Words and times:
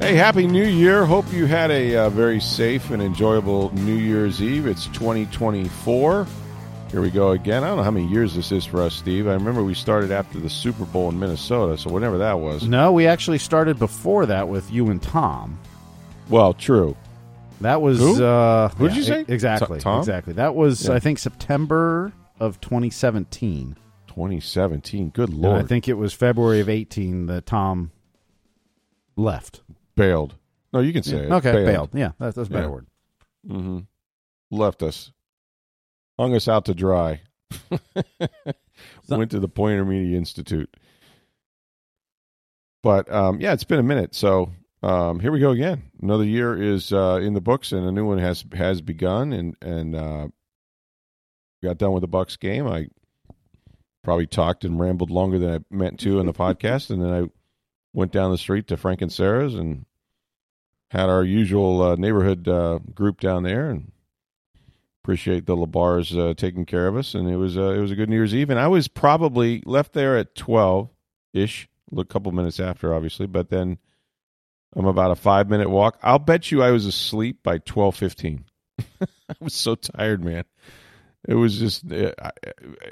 Hey, 0.00 0.14
Happy 0.14 0.46
New 0.46 0.64
Year. 0.64 1.04
Hope 1.04 1.30
you 1.30 1.44
had 1.44 1.70
a 1.70 1.94
uh, 1.94 2.10
very 2.10 2.40
safe 2.40 2.90
and 2.90 3.02
enjoyable 3.02 3.72
New 3.74 3.94
Year's 3.94 4.40
Eve. 4.42 4.66
It's 4.66 4.86
2024. 4.86 6.26
Here 6.90 7.00
we 7.02 7.10
go 7.10 7.32
again. 7.32 7.62
I 7.62 7.68
don't 7.68 7.76
know 7.76 7.82
how 7.82 7.90
many 7.90 8.06
years 8.08 8.34
this 8.34 8.50
is 8.50 8.64
for 8.64 8.80
us, 8.80 8.94
Steve. 8.94 9.28
I 9.28 9.34
remember 9.34 9.62
we 9.62 9.74
started 9.74 10.10
after 10.10 10.40
the 10.40 10.48
Super 10.48 10.86
Bowl 10.86 11.10
in 11.10 11.18
Minnesota, 11.20 11.76
so 11.76 11.90
whatever 11.90 12.16
that 12.18 12.40
was. 12.40 12.66
No, 12.66 12.92
we 12.92 13.06
actually 13.06 13.36
started 13.38 13.78
before 13.78 14.24
that 14.26 14.48
with 14.48 14.72
you 14.72 14.88
and 14.90 15.02
Tom. 15.02 15.58
Well, 16.30 16.54
true. 16.54 16.96
That 17.60 17.82
was 17.82 17.98
Who? 17.98 18.24
uh 18.24 18.70
Who'd 18.70 18.96
you 18.96 19.02
say? 19.02 19.26
Exactly. 19.28 19.78
T- 19.78 19.82
Tom? 19.84 19.98
Exactly. 19.98 20.32
That 20.32 20.54
was 20.54 20.88
Yeah. 20.88 20.94
I 20.94 20.98
think 20.98 21.18
September 21.18 22.12
of 22.40 22.58
2017. 22.62 23.76
2017. 24.06 25.10
Good 25.10 25.28
And 25.28 25.38
Lord. 25.38 25.62
I 25.62 25.66
think 25.66 25.88
it 25.88 25.94
was 25.94 26.14
February 26.14 26.60
of 26.60 26.70
18 26.70 27.26
that 27.26 27.44
Tom 27.44 27.90
left. 29.14 29.60
Bailed. 30.00 30.34
No, 30.72 30.80
you 30.80 30.92
can 30.92 31.02
say 31.02 31.16
it. 31.26 31.30
Okay, 31.30 31.52
bailed. 31.64 31.90
Yeah, 31.92 32.12
that's, 32.18 32.36
that's 32.36 32.48
a 32.48 32.52
better 32.52 32.64
Yeah. 32.66 32.70
word. 32.70 32.86
hmm 33.46 33.78
Left 34.50 34.82
us. 34.82 35.12
Hung 36.18 36.34
us 36.34 36.48
out 36.48 36.64
to 36.66 36.74
dry. 36.74 37.20
Went 39.08 39.30
to 39.32 39.40
the 39.40 39.48
Poynter 39.48 39.84
Media 39.84 40.16
Institute. 40.16 40.74
But 42.82 43.12
um, 43.12 43.40
yeah, 43.40 43.52
it's 43.52 43.64
been 43.64 43.78
a 43.78 43.82
minute. 43.84 44.14
So 44.14 44.52
um, 44.82 45.20
here 45.20 45.32
we 45.32 45.40
go 45.40 45.50
again. 45.50 45.82
Another 46.00 46.24
year 46.24 46.60
is 46.60 46.92
uh, 46.92 47.20
in 47.22 47.34
the 47.34 47.40
books, 47.40 47.72
and 47.72 47.84
a 47.86 47.92
new 47.92 48.06
one 48.06 48.18
has 48.18 48.44
has 48.54 48.80
begun. 48.80 49.32
And 49.32 49.56
and 49.60 49.94
uh, 49.94 50.28
got 51.62 51.78
done 51.78 51.92
with 51.92 52.00
the 52.00 52.08
Bucks 52.08 52.36
game. 52.36 52.66
I 52.66 52.88
probably 54.02 54.26
talked 54.26 54.64
and 54.64 54.80
rambled 54.80 55.10
longer 55.10 55.38
than 55.38 55.54
I 55.54 55.58
meant 55.74 56.00
to 56.00 56.20
in 56.20 56.26
the 56.26 56.32
podcast, 56.44 56.90
and 56.90 57.02
then 57.02 57.12
I 57.12 57.28
went 57.92 58.12
down 58.12 58.30
the 58.30 58.38
street 58.38 58.68
to 58.68 58.76
Frank 58.76 59.02
and 59.02 59.12
Sarah's 59.12 59.54
and 59.54 59.84
had 60.90 61.08
our 61.08 61.24
usual 61.24 61.82
uh, 61.82 61.96
neighborhood 61.96 62.48
uh, 62.48 62.78
group 62.94 63.20
down 63.20 63.42
there, 63.42 63.70
and 63.70 63.92
appreciate 65.02 65.46
the 65.46 65.56
Labars 65.56 66.16
uh, 66.16 66.34
taking 66.34 66.66
care 66.66 66.86
of 66.86 66.96
us. 66.96 67.14
And 67.14 67.28
it 67.28 67.36
was 67.36 67.56
uh, 67.56 67.70
it 67.70 67.80
was 67.80 67.90
a 67.90 67.96
good 67.96 68.08
New 68.08 68.16
Year's 68.16 68.34
Eve, 68.34 68.50
and 68.50 68.60
I 68.60 68.68
was 68.68 68.88
probably 68.88 69.62
left 69.64 69.92
there 69.92 70.16
at 70.16 70.34
twelve 70.34 70.90
ish, 71.32 71.68
a 71.96 72.04
couple 72.04 72.32
minutes 72.32 72.60
after, 72.60 72.92
obviously, 72.94 73.26
but 73.26 73.50
then 73.50 73.78
I'm 74.74 74.86
about 74.86 75.10
a 75.12 75.16
five 75.16 75.48
minute 75.48 75.70
walk. 75.70 75.98
I'll 76.02 76.18
bet 76.18 76.50
you 76.50 76.62
I 76.62 76.70
was 76.70 76.86
asleep 76.86 77.42
by 77.42 77.58
twelve 77.58 77.96
fifteen. 77.96 78.44
I 79.00 79.34
was 79.40 79.54
so 79.54 79.74
tired, 79.74 80.24
man. 80.24 80.44
It 81.28 81.34
was 81.34 81.58
just 81.58 81.90
uh, 81.90 82.12
I- 82.22 82.30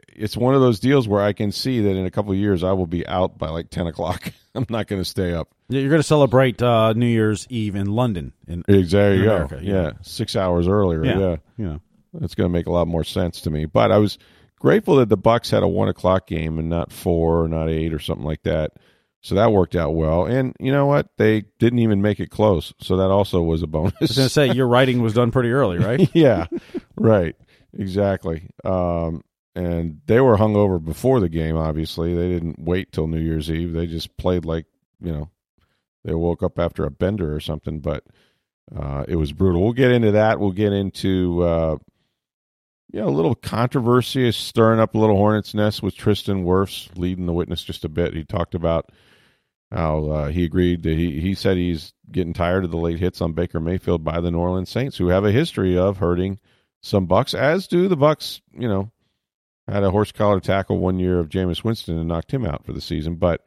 it's 0.08 0.36
one 0.36 0.54
of 0.54 0.60
those 0.60 0.80
deals 0.80 1.08
where 1.08 1.22
I 1.22 1.32
can 1.32 1.50
see 1.52 1.80
that 1.80 1.96
in 1.96 2.04
a 2.06 2.10
couple 2.10 2.32
of 2.32 2.38
years 2.38 2.62
I 2.62 2.72
will 2.72 2.86
be 2.86 3.06
out 3.06 3.38
by 3.38 3.48
like 3.48 3.70
ten 3.70 3.86
o'clock. 3.86 4.32
I'm 4.54 4.66
not 4.68 4.86
going 4.86 5.00
to 5.00 5.08
stay 5.08 5.32
up. 5.32 5.48
Yeah, 5.68 5.80
You're 5.80 5.90
going 5.90 6.00
to 6.00 6.06
celebrate 6.06 6.60
uh, 6.62 6.92
New 6.94 7.06
Year's 7.06 7.46
Eve 7.48 7.74
in 7.76 7.86
London. 7.86 8.32
In 8.46 8.64
There 8.66 8.76
you 8.76 8.82
In 9.20 9.24
go. 9.48 9.58
Yeah. 9.62 9.72
yeah. 9.82 9.92
six 10.02 10.34
hours 10.36 10.66
earlier. 10.66 11.04
Yeah. 11.04 11.18
yeah. 11.18 11.36
you 11.56 11.64
know, 11.66 11.80
That's 12.14 12.34
going 12.34 12.48
to 12.48 12.52
make 12.52 12.66
a 12.66 12.72
lot 12.72 12.88
more 12.88 13.04
sense 13.04 13.42
to 13.42 13.50
me. 13.50 13.66
But 13.66 13.92
I 13.92 13.98
was 13.98 14.18
grateful 14.58 14.96
that 14.96 15.08
the 15.08 15.16
Bucks 15.16 15.50
had 15.50 15.62
a 15.62 15.68
one 15.68 15.88
o'clock 15.88 16.26
game 16.26 16.58
and 16.58 16.68
not 16.68 16.92
four 16.92 17.44
or 17.44 17.48
not 17.48 17.68
eight 17.68 17.92
or 17.94 17.98
something 17.98 18.26
like 18.26 18.42
that. 18.42 18.72
So 19.20 19.34
that 19.34 19.52
worked 19.52 19.74
out 19.76 19.94
well. 19.94 20.26
And 20.26 20.54
you 20.60 20.72
know 20.72 20.86
what? 20.86 21.08
They 21.18 21.42
didn't 21.58 21.80
even 21.80 22.02
make 22.02 22.20
it 22.20 22.30
close. 22.30 22.72
So 22.80 22.96
that 22.96 23.10
also 23.10 23.42
was 23.42 23.62
a 23.62 23.66
I 23.66 23.78
was 23.78 23.92
going 24.16 24.26
to 24.26 24.28
say 24.28 24.52
your 24.52 24.68
writing 24.68 25.02
was 25.02 25.14
done 25.14 25.30
pretty 25.30 25.50
early, 25.50 25.78
right? 25.78 26.08
yeah, 26.14 26.46
right. 26.96 27.36
Exactly. 27.76 28.48
Um, 28.64 29.22
and 29.54 30.00
they 30.06 30.20
were 30.20 30.36
hungover 30.36 30.82
before 30.82 31.20
the 31.20 31.28
game. 31.28 31.56
Obviously, 31.56 32.14
they 32.14 32.28
didn't 32.28 32.58
wait 32.60 32.92
till 32.92 33.08
New 33.08 33.20
Year's 33.20 33.50
Eve. 33.50 33.72
They 33.72 33.86
just 33.86 34.16
played 34.16 34.44
like 34.44 34.66
you 35.00 35.12
know 35.12 35.30
they 36.04 36.14
woke 36.14 36.42
up 36.42 36.58
after 36.58 36.84
a 36.84 36.90
bender 36.90 37.34
or 37.34 37.40
something. 37.40 37.80
But 37.80 38.04
uh, 38.74 39.04
it 39.08 39.16
was 39.16 39.32
brutal. 39.32 39.62
We'll 39.62 39.72
get 39.72 39.90
into 39.90 40.12
that. 40.12 40.38
We'll 40.38 40.52
get 40.52 40.72
into 40.72 41.42
uh, 41.42 41.76
you 42.92 43.00
know 43.00 43.08
a 43.08 43.10
little 43.10 43.34
controversy 43.34 44.28
is 44.28 44.36
stirring 44.36 44.80
up 44.80 44.94
a 44.94 44.98
little 44.98 45.16
hornet's 45.16 45.54
nest 45.54 45.82
with 45.82 45.96
Tristan 45.96 46.44
Wirfs 46.44 46.88
leading 46.96 47.26
the 47.26 47.32
witness 47.32 47.64
just 47.64 47.84
a 47.84 47.88
bit. 47.88 48.14
He 48.14 48.24
talked 48.24 48.54
about 48.54 48.90
how 49.72 50.06
uh, 50.08 50.28
he 50.28 50.44
agreed 50.44 50.84
that 50.84 50.96
he 50.96 51.20
he 51.20 51.34
said 51.34 51.56
he's 51.56 51.92
getting 52.10 52.32
tired 52.32 52.64
of 52.64 52.70
the 52.70 52.76
late 52.76 53.00
hits 53.00 53.20
on 53.20 53.32
Baker 53.32 53.58
Mayfield 53.58 54.04
by 54.04 54.20
the 54.20 54.30
New 54.30 54.38
Orleans 54.38 54.70
Saints, 54.70 54.96
who 54.96 55.08
have 55.08 55.24
a 55.24 55.32
history 55.32 55.76
of 55.76 55.98
hurting 55.98 56.38
some 56.82 57.06
Bucks, 57.06 57.34
as 57.34 57.66
do 57.66 57.88
the 57.88 57.96
Bucks. 57.96 58.40
You 58.52 58.68
know, 58.68 58.90
had 59.66 59.84
a 59.84 59.90
horse 59.90 60.12
collar 60.12 60.40
tackle 60.40 60.78
one 60.78 60.98
year 60.98 61.18
of 61.18 61.28
Jameis 61.28 61.64
Winston 61.64 61.98
and 61.98 62.08
knocked 62.08 62.32
him 62.32 62.44
out 62.44 62.64
for 62.64 62.72
the 62.72 62.80
season. 62.80 63.16
But 63.16 63.42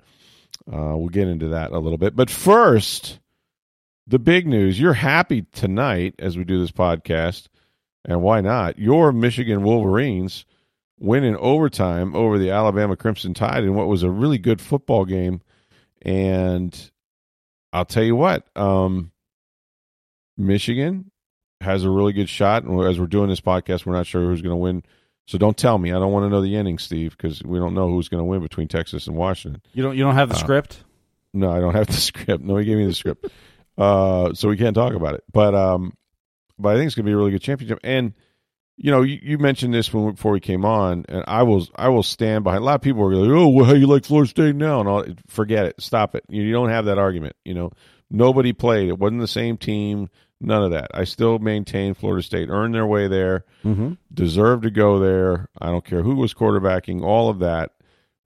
uh, 0.71 0.95
we'll 0.95 1.09
get 1.09 1.27
into 1.27 1.49
that 1.49 1.71
a 1.71 1.79
little 1.79 1.97
bit. 1.97 2.15
But 2.15 2.29
first, 2.29 3.19
the 4.07 4.19
big 4.19 4.47
news: 4.47 4.79
you're 4.79 4.93
happy 4.93 5.43
tonight 5.51 6.15
as 6.19 6.37
we 6.37 6.43
do 6.43 6.59
this 6.59 6.71
podcast, 6.71 7.47
and 8.05 8.21
why 8.21 8.41
not? 8.41 8.79
Your 8.79 9.11
Michigan 9.11 9.63
Wolverines 9.63 10.45
win 10.99 11.23
in 11.23 11.35
overtime 11.37 12.15
over 12.15 12.37
the 12.37 12.51
Alabama 12.51 12.95
Crimson 12.95 13.33
Tide 13.33 13.63
in 13.63 13.73
what 13.73 13.87
was 13.87 14.03
a 14.03 14.09
really 14.09 14.37
good 14.37 14.61
football 14.61 15.03
game. 15.03 15.41
And 16.03 16.91
I'll 17.73 17.85
tell 17.85 18.03
you 18.03 18.15
what, 18.15 18.45
um, 18.55 19.11
Michigan 20.37 21.10
has 21.61 21.83
a 21.83 21.89
really 21.89 22.13
good 22.13 22.29
shot. 22.29 22.63
And 22.63 22.79
as 22.85 22.99
we're 22.99 23.07
doing 23.07 23.29
this 23.29 23.41
podcast, 23.41 23.85
we're 23.85 23.93
not 23.93 24.05
sure 24.07 24.21
who's 24.23 24.41
going 24.41 24.51
to 24.53 24.57
win. 24.57 24.83
So 25.27 25.37
don't 25.37 25.57
tell 25.57 25.77
me. 25.77 25.91
I 25.91 25.99
don't 25.99 26.11
want 26.11 26.25
to 26.25 26.29
know 26.29 26.41
the 26.41 26.55
ending, 26.55 26.77
Steve, 26.77 27.15
because 27.15 27.41
we 27.43 27.59
don't 27.59 27.73
know 27.73 27.89
who's 27.89 28.09
going 28.09 28.19
to 28.19 28.25
win 28.25 28.41
between 28.41 28.67
Texas 28.67 29.07
and 29.07 29.15
Washington. 29.15 29.61
You 29.73 29.83
don't 29.83 29.95
you 29.95 30.03
don't 30.03 30.15
have 30.15 30.29
the 30.29 30.35
Uh, 30.35 30.39
script? 30.39 30.83
No, 31.33 31.49
I 31.51 31.59
don't 31.59 31.75
have 31.75 31.87
the 31.87 31.93
script. 32.09 32.43
No, 32.43 32.57
he 32.57 32.65
gave 32.65 32.77
me 32.77 32.85
the 32.85 32.93
script, 32.93 33.27
uh, 33.77 34.33
so 34.33 34.49
we 34.49 34.57
can't 34.57 34.75
talk 34.75 34.93
about 34.93 35.13
it. 35.15 35.23
But 35.31 35.55
um, 35.55 35.93
but 36.59 36.69
I 36.69 36.77
think 36.77 36.87
it's 36.87 36.95
going 36.95 37.05
to 37.05 37.09
be 37.09 37.13
a 37.13 37.17
really 37.17 37.31
good 37.31 37.41
championship. 37.41 37.79
And 37.83 38.13
you 38.77 38.89
know, 38.91 39.03
you, 39.03 39.19
you 39.21 39.37
mentioned 39.37 39.73
this 39.73 39.93
when 39.93 40.11
before 40.11 40.31
we 40.33 40.39
came 40.39 40.65
on, 40.65 41.05
and 41.07 41.23
I 41.27 41.43
will 41.43 41.67
I 41.75 41.89
will 41.89 42.03
stand 42.03 42.43
behind. 42.43 42.63
A 42.63 42.65
lot 42.65 42.75
of 42.75 42.81
people 42.81 43.03
are 43.03 43.15
like, 43.15 43.29
"Oh, 43.29 43.47
well, 43.47 43.65
how 43.65 43.73
you 43.73 43.87
like 43.87 44.03
Florida 44.05 44.29
State 44.29 44.55
now?" 44.55 44.79
And 44.79 44.89
all, 44.89 45.05
forget 45.27 45.65
it. 45.67 45.79
Stop 45.81 46.15
it. 46.15 46.23
You, 46.27 46.41
you 46.41 46.51
don't 46.51 46.69
have 46.69 46.85
that 46.85 46.97
argument. 46.97 47.35
You 47.45 47.53
know, 47.53 47.71
nobody 48.09 48.51
played. 48.53 48.89
It 48.89 48.97
wasn't 48.97 49.21
the 49.21 49.27
same 49.27 49.55
team. 49.57 50.09
None 50.43 50.63
of 50.63 50.71
that. 50.71 50.89
I 50.93 51.03
still 51.03 51.37
maintain 51.39 51.93
Florida 51.93 52.23
State 52.23 52.49
earned 52.49 52.73
their 52.73 52.87
way 52.87 53.07
there 53.07 53.45
Mm-hmm. 53.63 53.93
deserved 54.13 54.63
to 54.63 54.71
go 54.71 54.97
there. 54.99 55.49
I 55.59 55.67
don't 55.67 55.85
care 55.85 56.01
who 56.01 56.15
was 56.15 56.33
quarterbacking, 56.33 57.03
all 57.03 57.29
of 57.29 57.39
that. 57.39 57.71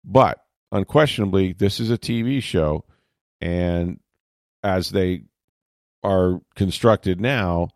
But 0.04 0.42
unquestionably, 0.72 1.52
this 1.52 1.78
is 1.78 1.90
a 1.90 1.98
TV 1.98 2.42
show. 2.42 2.84
And 3.40 4.00
as 4.62 4.88
they 4.90 5.24
are 6.02 6.40
constructed 6.54 7.20
now, 7.20 7.68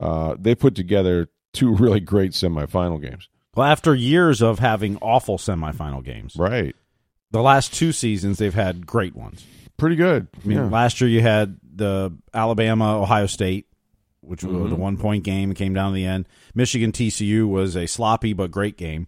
uh, 0.00 0.36
they 0.38 0.54
put 0.54 0.74
together 0.74 1.28
two 1.52 1.74
really 1.74 2.00
great 2.00 2.32
semifinal 2.32 3.00
games. 3.00 3.28
Well, 3.54 3.66
after 3.66 3.94
years 3.94 4.42
of 4.42 4.58
having 4.58 4.96
awful 4.98 5.38
semifinal 5.38 6.02
games, 6.04 6.34
Right. 6.36 6.74
the 7.30 7.42
last 7.42 7.72
two 7.74 7.92
seasons 7.92 8.38
they've 8.38 8.54
had 8.54 8.86
great 8.86 9.14
ones. 9.16 9.44
Pretty 9.76 9.96
good. 9.96 10.28
I 10.44 10.48
mean, 10.48 10.58
Yeah. 10.58 10.64
last 10.68 11.00
year 11.00 11.10
you 11.10 11.20
had 11.20 11.58
the 11.74 12.16
Alabama 12.32 13.00
Ohio 13.00 13.26
State, 13.26 13.65
which 14.26 14.44
was 14.44 14.70
Mhm. 14.70 14.72
a 14.72 14.76
one 14.76 14.96
point 14.96 15.24
game. 15.24 15.50
It 15.50 15.56
came 15.56 15.72
down 15.74 15.92
to 15.92 15.94
the 15.94 16.04
end. 16.04 16.26
Michigan 16.54 16.92
TCU 16.92 17.46
was 17.48 17.76
a 17.76 17.86
sloppy 17.86 18.32
but 18.32 18.50
great 18.50 18.76
game. 18.76 19.06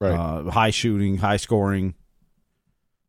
Right. 0.00 0.12
Uh, 0.12 0.50
high 0.50 0.70
shooting, 0.70 1.18
high 1.18 1.36
scoring. 1.36 1.94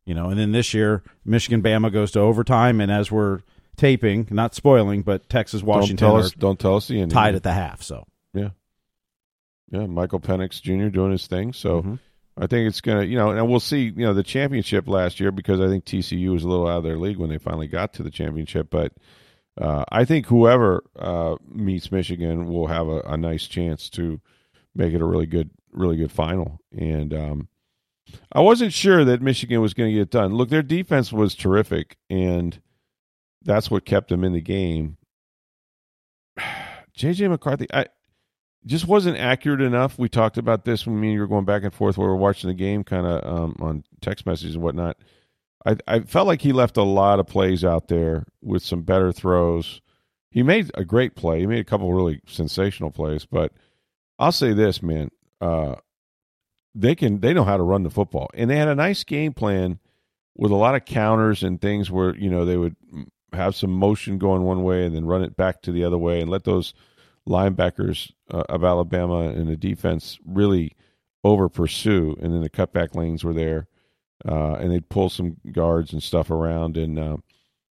You 0.05 0.15
know, 0.15 0.29
and 0.29 0.39
then 0.39 0.51
this 0.51 0.73
year 0.73 1.03
Michigan 1.23 1.61
Bama 1.61 1.91
goes 1.93 2.11
to 2.11 2.19
overtime, 2.19 2.81
and 2.81 2.91
as 2.91 3.11
we're 3.11 3.39
taping, 3.77 4.27
not 4.31 4.55
spoiling, 4.55 5.01
but 5.03 5.29
Texas 5.29 5.61
don't 5.61 5.67
Washington 5.69 5.97
tell 5.97 6.17
are 6.17 6.21
us. 6.21 6.31
Don't 6.31 6.59
tell 6.59 6.75
us 6.75 6.87
the 6.87 6.95
ending. 6.95 7.09
tied 7.09 7.35
at 7.35 7.43
the 7.43 7.53
half. 7.53 7.81
So 7.81 8.05
Yeah, 8.33 8.49
yeah, 9.69 9.85
Michael 9.85 10.19
Penix 10.19 10.61
Jr. 10.61 10.89
doing 10.89 11.11
his 11.11 11.27
thing. 11.27 11.53
So 11.53 11.81
Mhm. 11.81 11.99
I 12.37 12.47
think 12.47 12.67
it's 12.67 12.81
gonna, 12.81 13.03
you 13.03 13.15
know, 13.15 13.29
and 13.31 13.47
we'll 13.47 13.59
see. 13.59 13.85
You 13.85 14.05
know, 14.05 14.13
the 14.13 14.23
championship 14.23 14.87
last 14.87 15.19
year 15.19 15.31
because 15.31 15.59
I 15.59 15.67
think 15.67 15.85
TCU 15.85 16.31
was 16.31 16.43
a 16.43 16.47
little 16.49 16.67
out 16.67 16.79
of 16.79 16.83
their 16.83 16.97
league 16.97 17.17
when 17.17 17.29
they 17.29 17.37
finally 17.37 17.67
got 17.67 17.93
to 17.93 18.03
the 18.03 18.09
championship. 18.11 18.69
But 18.69 18.93
uh, 19.59 19.83
I 19.91 20.05
think 20.05 20.27
whoever 20.27 20.83
uh, 20.97 21.35
meets 21.47 21.91
Michigan 21.91 22.47
will 22.47 22.67
have 22.67 22.87
a, 22.87 23.01
a 23.01 23.17
nice 23.17 23.47
chance 23.47 23.89
to 23.91 24.21
make 24.75 24.93
it 24.93 25.01
a 25.01 25.05
really 25.05 25.25
good, 25.25 25.49
really 25.71 25.97
good 25.97 26.11
final. 26.11 26.59
And 26.71 27.13
um, 27.13 27.47
I 28.31 28.39
wasn't 28.39 28.73
sure 28.73 29.03
that 29.03 29.21
Michigan 29.21 29.61
was 29.61 29.73
going 29.73 29.89
to 29.89 29.93
get 29.93 30.01
it 30.03 30.11
done. 30.11 30.33
Look, 30.33 30.49
their 30.49 30.63
defense 30.63 31.11
was 31.11 31.35
terrific, 31.35 31.97
and 32.09 32.61
that's 33.43 33.69
what 33.69 33.85
kept 33.85 34.09
them 34.09 34.23
in 34.23 34.33
the 34.33 34.41
game. 34.41 34.97
JJ 36.97 37.29
McCarthy, 37.29 37.67
I 37.73 37.87
just 38.65 38.87
wasn't 38.87 39.17
accurate 39.17 39.61
enough. 39.61 39.97
We 39.97 40.07
talked 40.07 40.37
about 40.37 40.65
this 40.65 40.85
when 40.85 40.99
me 40.99 41.07
and 41.07 41.15
you 41.15 41.21
were 41.21 41.27
going 41.27 41.45
back 41.45 41.63
and 41.63 41.73
forth 41.73 41.97
while 41.97 42.07
we 42.07 42.11
were 42.11 42.17
watching 42.17 42.49
the 42.49 42.53
game, 42.53 42.83
kind 42.83 43.05
of 43.05 43.25
um, 43.25 43.55
on 43.59 43.83
text 44.01 44.25
messages 44.25 44.55
and 44.55 44.63
whatnot. 44.63 44.97
I, 45.65 45.77
I 45.87 45.99
felt 46.01 46.27
like 46.27 46.41
he 46.41 46.53
left 46.53 46.77
a 46.77 46.83
lot 46.83 47.19
of 47.19 47.27
plays 47.27 47.63
out 47.63 47.87
there 47.87 48.25
with 48.41 48.63
some 48.63 48.81
better 48.81 49.11
throws. 49.11 49.81
He 50.31 50.43
made 50.43 50.71
a 50.75 50.85
great 50.85 51.15
play. 51.15 51.39
He 51.39 51.47
made 51.47 51.59
a 51.59 51.65
couple 51.65 51.93
really 51.93 52.21
sensational 52.25 52.91
plays, 52.91 53.25
but 53.25 53.53
I'll 54.17 54.31
say 54.31 54.53
this, 54.53 54.81
man. 54.81 55.09
Uh, 55.39 55.75
they 56.73 56.95
can 56.95 57.19
they 57.19 57.33
know 57.33 57.43
how 57.43 57.57
to 57.57 57.63
run 57.63 57.83
the 57.83 57.89
football, 57.89 58.29
and 58.33 58.49
they 58.49 58.55
had 58.55 58.69
a 58.69 58.75
nice 58.75 59.03
game 59.03 59.33
plan 59.33 59.79
with 60.35 60.51
a 60.51 60.55
lot 60.55 60.75
of 60.75 60.85
counters 60.85 61.43
and 61.43 61.59
things 61.59 61.91
where 61.91 62.15
you 62.15 62.29
know 62.29 62.45
they 62.45 62.57
would 62.57 62.75
have 63.33 63.55
some 63.55 63.71
motion 63.71 64.17
going 64.17 64.43
one 64.43 64.63
way 64.63 64.85
and 64.85 64.95
then 64.95 65.05
run 65.05 65.23
it 65.23 65.35
back 65.35 65.61
to 65.61 65.71
the 65.71 65.83
other 65.83 65.97
way 65.97 66.21
and 66.21 66.29
let 66.29 66.43
those 66.43 66.73
linebackers 67.27 68.11
uh, 68.29 68.43
of 68.49 68.63
Alabama 68.63 69.29
and 69.29 69.47
the 69.47 69.57
defense 69.57 70.17
really 70.25 70.75
over 71.23 71.49
pursue, 71.49 72.15
and 72.21 72.33
then 72.33 72.41
the 72.41 72.49
cutback 72.49 72.95
lanes 72.95 73.23
were 73.23 73.33
there, 73.33 73.67
uh, 74.27 74.53
and 74.55 74.71
they'd 74.71 74.89
pull 74.89 75.09
some 75.09 75.37
guards 75.51 75.93
and 75.93 76.01
stuff 76.03 76.29
around, 76.29 76.77
and 76.77 76.97
uh, 76.99 77.17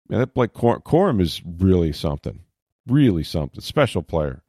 man, 0.08 0.20
that 0.20 0.34
Blake 0.34 0.52
Cor- 0.52 0.80
Corum 0.80 1.20
is 1.20 1.40
really 1.44 1.92
something, 1.92 2.40
really 2.86 3.24
something, 3.24 3.60
special 3.60 4.02
player. 4.02 4.42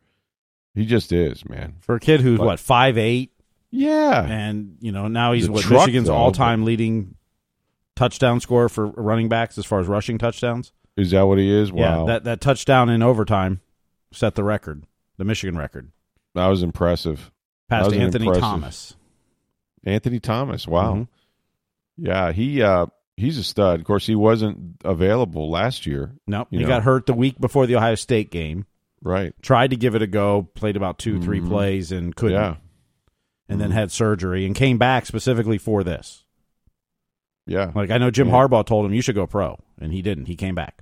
He 0.74 0.86
just 0.86 1.12
is, 1.14 1.48
man. 1.48 1.76
For 1.80 1.96
a 1.96 2.00
kid 2.00 2.20
who's 2.22 2.40
what 2.40 2.60
five 2.60 2.98
eight, 2.98 3.32
Yeah, 3.72 4.26
and 4.26 4.78
you 4.82 4.92
know 4.92 5.08
now 5.08 5.32
he's 5.32 5.50
what 5.50 5.64
truck, 5.64 5.82
Michigan's 5.82 6.10
all 6.10 6.32
time 6.34 6.66
leading 6.66 7.16
touchdown 7.96 8.40
scorer 8.42 8.68
for 8.68 8.88
running 8.88 9.30
backs 9.30 9.58
as 9.58 9.66
far 9.66 9.80
as 9.80 9.88
rushing 9.88 10.18
touchdowns. 10.18 10.74
is 10.98 11.12
that 11.12 11.24
what 11.24 11.38
he 11.38 11.50
is? 11.50 11.72
Wow, 11.72 12.02
Yeah, 12.02 12.14
that 12.14 12.24
that 12.26 12.42
touchdown 12.42 12.90
in 12.90 13.02
overtime 13.02 13.62
set 14.12 14.36
the 14.36 14.44
record, 14.44 14.84
the 15.18 15.24
Michigan 15.24 15.58
record, 15.58 15.92
that 16.34 16.48
was 16.48 16.62
impressive. 16.62 17.32
past 17.70 17.86
was 17.92 17.98
Anthony 17.98 18.26
impressive- 18.26 18.42
Thomas. 18.42 18.96
Anthony 19.86 20.20
Thomas. 20.20 20.68
Wow. 20.68 20.94
Mhm. 20.96 21.08
Yeah, 21.98 22.32
he 22.32 22.62
uh 22.62 22.88
he's 23.18 23.38
a 23.38 23.44
stud. 23.44 23.80
Of 23.80 23.86
course, 23.86 24.06
he 24.06 24.16
wasn't 24.16 24.78
available 24.84 25.50
last 25.50 25.86
year. 25.86 26.12
Nope, 26.28 26.50
he 26.52 26.58
know. 26.60 26.68
got 26.68 26.84
hurt 26.84 27.06
the 27.06 27.14
week 27.14 27.40
before 27.40 27.66
the 27.68 27.76
Ohio 27.78 27.96
State 27.96 28.32
game. 28.32 28.66
Right. 29.02 29.34
Tried 29.42 29.70
to 29.70 29.76
give 29.76 29.96
it 29.96 30.02
a 30.02 30.08
go, 30.08 30.44
played 30.56 30.76
about 30.76 30.98
2 30.98 31.22
three 31.22 31.40
Mhm. 31.40 31.48
plays 31.48 31.92
and 31.92 32.16
couldn't, 32.16 32.38
Yeah. 32.42 32.56
and 33.48 33.62
then 33.62 33.70
Mhm. 33.70 33.74
had 33.74 33.92
surgery 33.92 34.46
and 34.46 34.56
came 34.56 34.78
back 34.78 35.06
specifically 35.06 35.58
for 35.60 35.84
this. 35.84 36.24
Yeah. 37.46 37.72
Like 37.76 37.92
I 37.92 37.98
know 37.98 38.10
Jim 38.12 38.28
Yeah. 38.30 38.34
Harbaugh 38.34 38.66
told 38.66 38.86
him 38.86 38.94
you 38.94 39.02
should 39.02 39.16
go 39.16 39.28
pro, 39.28 39.60
and 39.80 39.94
he 39.94 40.02
didn't. 40.02 40.26
He 40.26 40.36
came 40.36 40.56
back. 40.56 40.82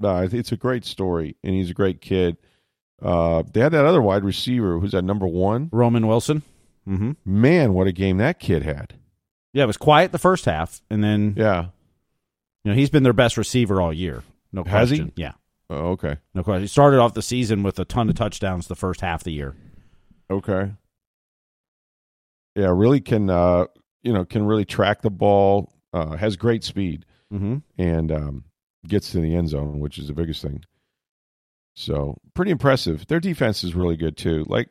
No, 0.00 0.16
it's 0.22 0.50
a 0.52 0.56
great 0.56 0.84
story, 0.86 1.36
and 1.44 1.54
he's 1.54 1.70
a 1.70 1.74
great 1.74 2.00
kid. 2.00 2.38
Uh, 3.02 3.42
they 3.52 3.60
had 3.60 3.72
that 3.72 3.84
other 3.84 4.00
wide 4.00 4.24
receiver 4.24 4.78
who's 4.78 4.94
at 4.94 5.04
number 5.04 5.26
one. 5.26 5.68
Roman 5.72 6.06
Wilson. 6.06 6.42
Mm-hmm. 6.88 7.12
Man, 7.26 7.74
what 7.74 7.86
a 7.86 7.92
game 7.92 8.16
that 8.16 8.40
kid 8.40 8.62
had. 8.62 8.94
Yeah, 9.52 9.64
it 9.64 9.66
was 9.66 9.76
quiet 9.76 10.12
the 10.12 10.18
first 10.18 10.44
half, 10.44 10.80
and 10.90 11.02
then 11.02 11.34
Yeah. 11.36 11.66
you 12.64 12.70
know 12.70 12.74
he's 12.74 12.90
been 12.90 13.02
their 13.02 13.12
best 13.12 13.36
receiver 13.36 13.80
all 13.80 13.92
year. 13.92 14.22
No 14.52 14.62
Has 14.64 14.90
he? 14.90 14.98
question. 14.98 15.12
Yeah, 15.16 15.32
Oh, 15.68 15.90
okay. 15.92 16.18
no 16.34 16.42
question. 16.42 16.62
He 16.62 16.68
started 16.68 16.98
off 17.00 17.14
the 17.14 17.22
season 17.22 17.62
with 17.62 17.78
a 17.78 17.84
ton 17.84 18.08
of 18.08 18.14
touchdowns 18.14 18.66
the 18.68 18.76
first 18.76 19.00
half 19.00 19.20
of 19.20 19.24
the 19.24 19.32
year. 19.32 19.54
Okay. 20.30 20.72
Yeah, 22.56 22.72
really 22.74 23.00
can 23.00 23.30
uh 23.30 23.66
you 24.02 24.12
know, 24.12 24.24
can 24.24 24.44
really 24.46 24.64
track 24.64 25.02
the 25.02 25.10
ball, 25.10 25.72
uh 25.92 26.16
has 26.16 26.36
great 26.36 26.64
speed 26.64 27.04
Mm-hmm. 27.32 27.58
and 27.78 28.10
um 28.12 28.44
gets 28.86 29.12
to 29.12 29.20
the 29.20 29.34
end 29.36 29.48
zone, 29.48 29.78
which 29.78 29.98
is 29.98 30.08
the 30.08 30.14
biggest 30.14 30.42
thing. 30.42 30.64
So, 31.76 32.18
pretty 32.34 32.50
impressive. 32.50 33.06
Their 33.06 33.20
defense 33.20 33.62
is 33.62 33.74
really 33.74 33.96
good 33.96 34.16
too. 34.16 34.44
Like 34.48 34.68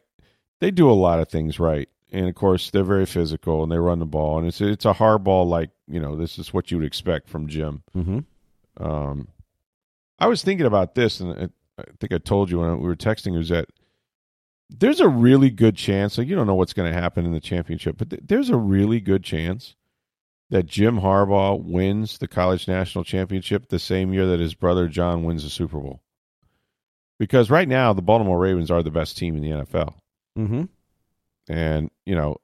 they 0.60 0.72
do 0.72 0.90
a 0.90 0.94
lot 0.94 1.20
of 1.20 1.30
things 1.30 1.60
right. 1.60 1.88
And 2.12 2.28
of 2.28 2.36
course, 2.36 2.72
they're 2.72 2.84
very 2.84 3.06
physical 3.06 3.62
and 3.62 3.72
they 3.72 3.78
run 3.78 4.00
the 4.00 4.06
ball 4.06 4.40
and 4.40 4.48
it's 4.48 4.62
it's 4.62 4.86
a 4.86 4.94
hard 4.94 5.24
ball 5.24 5.48
like, 5.48 5.70
you 5.88 6.00
know, 6.00 6.16
this 6.16 6.40
is 6.40 6.54
what 6.54 6.72
you 6.72 6.78
would 6.78 6.88
expect 6.88 7.30
from 7.30 7.48
Jim. 7.48 7.84
Mm-hmm. 7.96 8.84
Um, 8.84 9.28
I 10.20 10.28
was 10.28 10.44
thinking 10.44 10.66
about 10.66 10.96
this, 10.96 11.20
and 11.20 11.32
I, 11.32 11.82
I 11.82 11.86
think 12.00 12.14
I 12.14 12.18
told 12.18 12.52
you 12.52 12.60
when 12.60 12.80
we 12.80 12.88
were 12.88 12.96
texting, 12.96 13.38
was 13.38 13.50
that 13.50 13.70
there's 14.70 15.00
a 15.00 15.08
really 15.08 15.50
good 15.50 15.76
chance. 15.76 16.18
Like 16.18 16.28
you 16.28 16.36
don't 16.36 16.48
know 16.48 16.56
what's 16.56 16.74
going 16.74 16.92
to 16.92 17.00
happen 17.00 17.26
in 17.26 17.32
the 17.32 17.40
championship, 17.40 17.98
but 17.98 18.10
th- 18.10 18.24
there's 18.26 18.50
a 18.50 18.58
really 18.58 19.00
good 19.00 19.24
chance 19.24 19.76
that 20.50 20.66
Jim 20.66 21.00
Harbaugh 21.00 21.64
wins 21.64 22.18
the 22.18 22.28
college 22.28 22.68
national 22.68 23.04
championship 23.04 23.70
the 23.70 23.80
same 23.80 24.14
year 24.14 24.26
that 24.28 24.40
his 24.40 24.56
brother 24.56 24.88
John 24.88 25.24
wins 25.24 25.44
the 25.44 25.50
Super 25.50 25.80
Bowl. 25.80 26.02
Because 27.20 27.50
right 27.50 27.68
now, 27.68 27.94
the 27.94 28.02
Baltimore 28.02 28.40
Ravens 28.40 28.72
are 28.72 28.82
the 28.82 28.92
best 28.92 29.18
team 29.18 29.36
in 29.36 29.44
the 29.44 29.50
NFL. 29.50 29.94
Mm-hmm. 30.38 30.64
And, 31.50 31.90
you 32.06 32.16
know, 32.16 32.38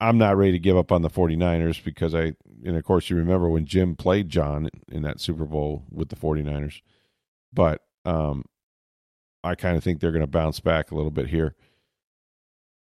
I'm 0.00 0.16
not 0.16 0.36
ready 0.36 0.52
to 0.52 0.58
give 0.58 0.76
up 0.76 0.92
on 0.92 1.02
the 1.02 1.10
49ers 1.10 1.82
because 1.82 2.14
I, 2.14 2.34
and 2.64 2.76
of 2.76 2.84
course, 2.84 3.10
you 3.10 3.16
remember 3.16 3.50
when 3.50 3.66
Jim 3.66 3.96
played 3.96 4.28
John 4.28 4.70
in 4.90 5.02
that 5.02 5.20
Super 5.20 5.44
Bowl 5.44 5.84
with 5.90 6.08
the 6.08 6.16
49ers. 6.16 6.80
But 7.52 7.82
um, 8.04 8.44
I 9.42 9.56
kind 9.56 9.76
of 9.76 9.82
think 9.82 10.00
they're 10.00 10.12
going 10.12 10.20
to 10.20 10.28
bounce 10.28 10.60
back 10.60 10.90
a 10.90 10.94
little 10.94 11.10
bit 11.10 11.28
here. 11.28 11.56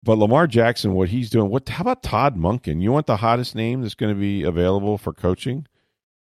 But 0.03 0.19
Lamar 0.19 0.47
Jackson, 0.47 0.95
what 0.95 1.11
he's 1.11 1.31
doing, 1.31 1.51
what? 1.51 1.69
How 1.69 1.83
about 1.83 2.03
Todd 2.03 2.37
Monken? 2.37 2.83
You 2.83 2.91
want 2.91 3.07
the 3.07 3.19
hottest 3.19 3.55
name 3.55 3.83
that's 3.83 3.95
going 3.95 4.15
to 4.15 4.19
be 4.19 4.45
available 4.45 4.97
for 4.97 5.13
coaching? 5.13 5.67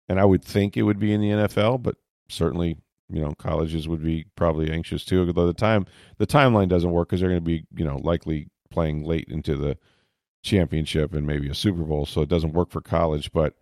And 0.10 0.20
I 0.20 0.26
would 0.26 0.44
think 0.44 0.76
it 0.76 0.84
would 0.84 1.00
be 1.00 1.14
in 1.14 1.22
the 1.22 1.30
NFL, 1.30 1.84
but 1.84 1.96
certainly, 2.28 2.78
you 3.10 3.22
know, 3.22 3.34
colleges 3.38 3.88
would 3.88 4.04
be 4.04 4.26
probably 4.36 4.72
anxious 4.72 5.06
too. 5.06 5.26
Although 5.26 5.48
the 5.48 5.54
time, 5.54 5.86
the 6.18 6.28
timeline 6.28 6.68
doesn't 6.68 6.92
work 6.92 7.10
because 7.10 7.22
they're 7.22 7.30
going 7.30 7.42
to 7.42 7.46
be, 7.46 7.66
you 7.76 7.86
know, 7.86 7.98
likely 7.98 8.50
playing 8.70 9.04
late 9.04 9.28
into 9.30 9.56
the 9.56 9.78
championship 10.44 11.14
and 11.14 11.28
maybe 11.28 11.50
a 11.50 11.56
Super 11.56 11.84
Bowl, 11.84 12.06
so 12.06 12.22
it 12.22 12.30
doesn't 12.30 12.54
work 12.54 12.70
for 12.70 12.82
college. 12.82 13.32
But 13.32 13.56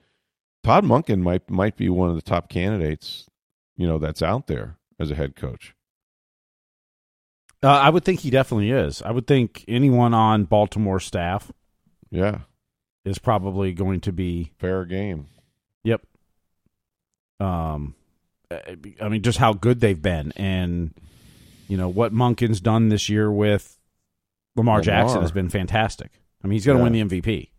Todd 0.64 0.84
Monken 0.84 1.20
might 1.22 1.50
might 1.50 1.76
be 1.78 1.90
one 1.90 2.10
of 2.10 2.16
the 2.16 2.22
top 2.22 2.50
candidates, 2.50 3.28
you 3.76 3.88
know, 3.88 3.98
that's 3.98 4.22
out 4.22 4.48
there 4.48 4.78
as 5.00 5.10
a 5.12 5.16
head 5.16 5.36
coach. 5.36 5.74
Uh, 7.64 7.70
I 7.70 7.90
would 7.90 8.06
think 8.06 8.20
he 8.20 8.30
definitely 8.30 8.70
is. 8.72 9.02
I 9.02 9.12
would 9.12 9.26
think 9.26 9.66
anyone 9.68 10.14
on 10.14 10.44
Baltimore 10.44 11.00
staff 11.00 11.52
Yeah, 12.12 12.42
is 13.04 13.18
probably 13.18 13.74
going 13.74 14.00
to 14.02 14.12
be. 14.12 14.52
fair 14.60 14.86
game. 14.86 15.26
Yep. 15.84 16.02
Um, 17.40 17.96
I 19.02 19.10
mean, 19.10 19.24
just 19.24 19.40
how 19.40 19.54
good 19.54 19.80
they've 19.80 20.02
been, 20.02 20.32
and 20.36 20.94
you 21.68 21.78
know 21.78 21.90
what 21.90 22.14
Monken's 22.14 22.62
done 22.62 22.90
this 22.90 23.10
year 23.10 23.32
with 23.32 23.77
Lamar, 24.58 24.76
Lamar. 24.76 24.82
Jackson 24.82 25.22
has 25.22 25.32
been 25.32 25.50
fantastic. 25.50 26.12
I 26.44 26.48
mean, 26.48 26.54
he's 26.54 26.66
going 26.66 26.78
to 26.78 26.80
Yeah. 26.80 26.84
win 27.04 27.10
the 27.10 27.22
MVP. 27.22 27.52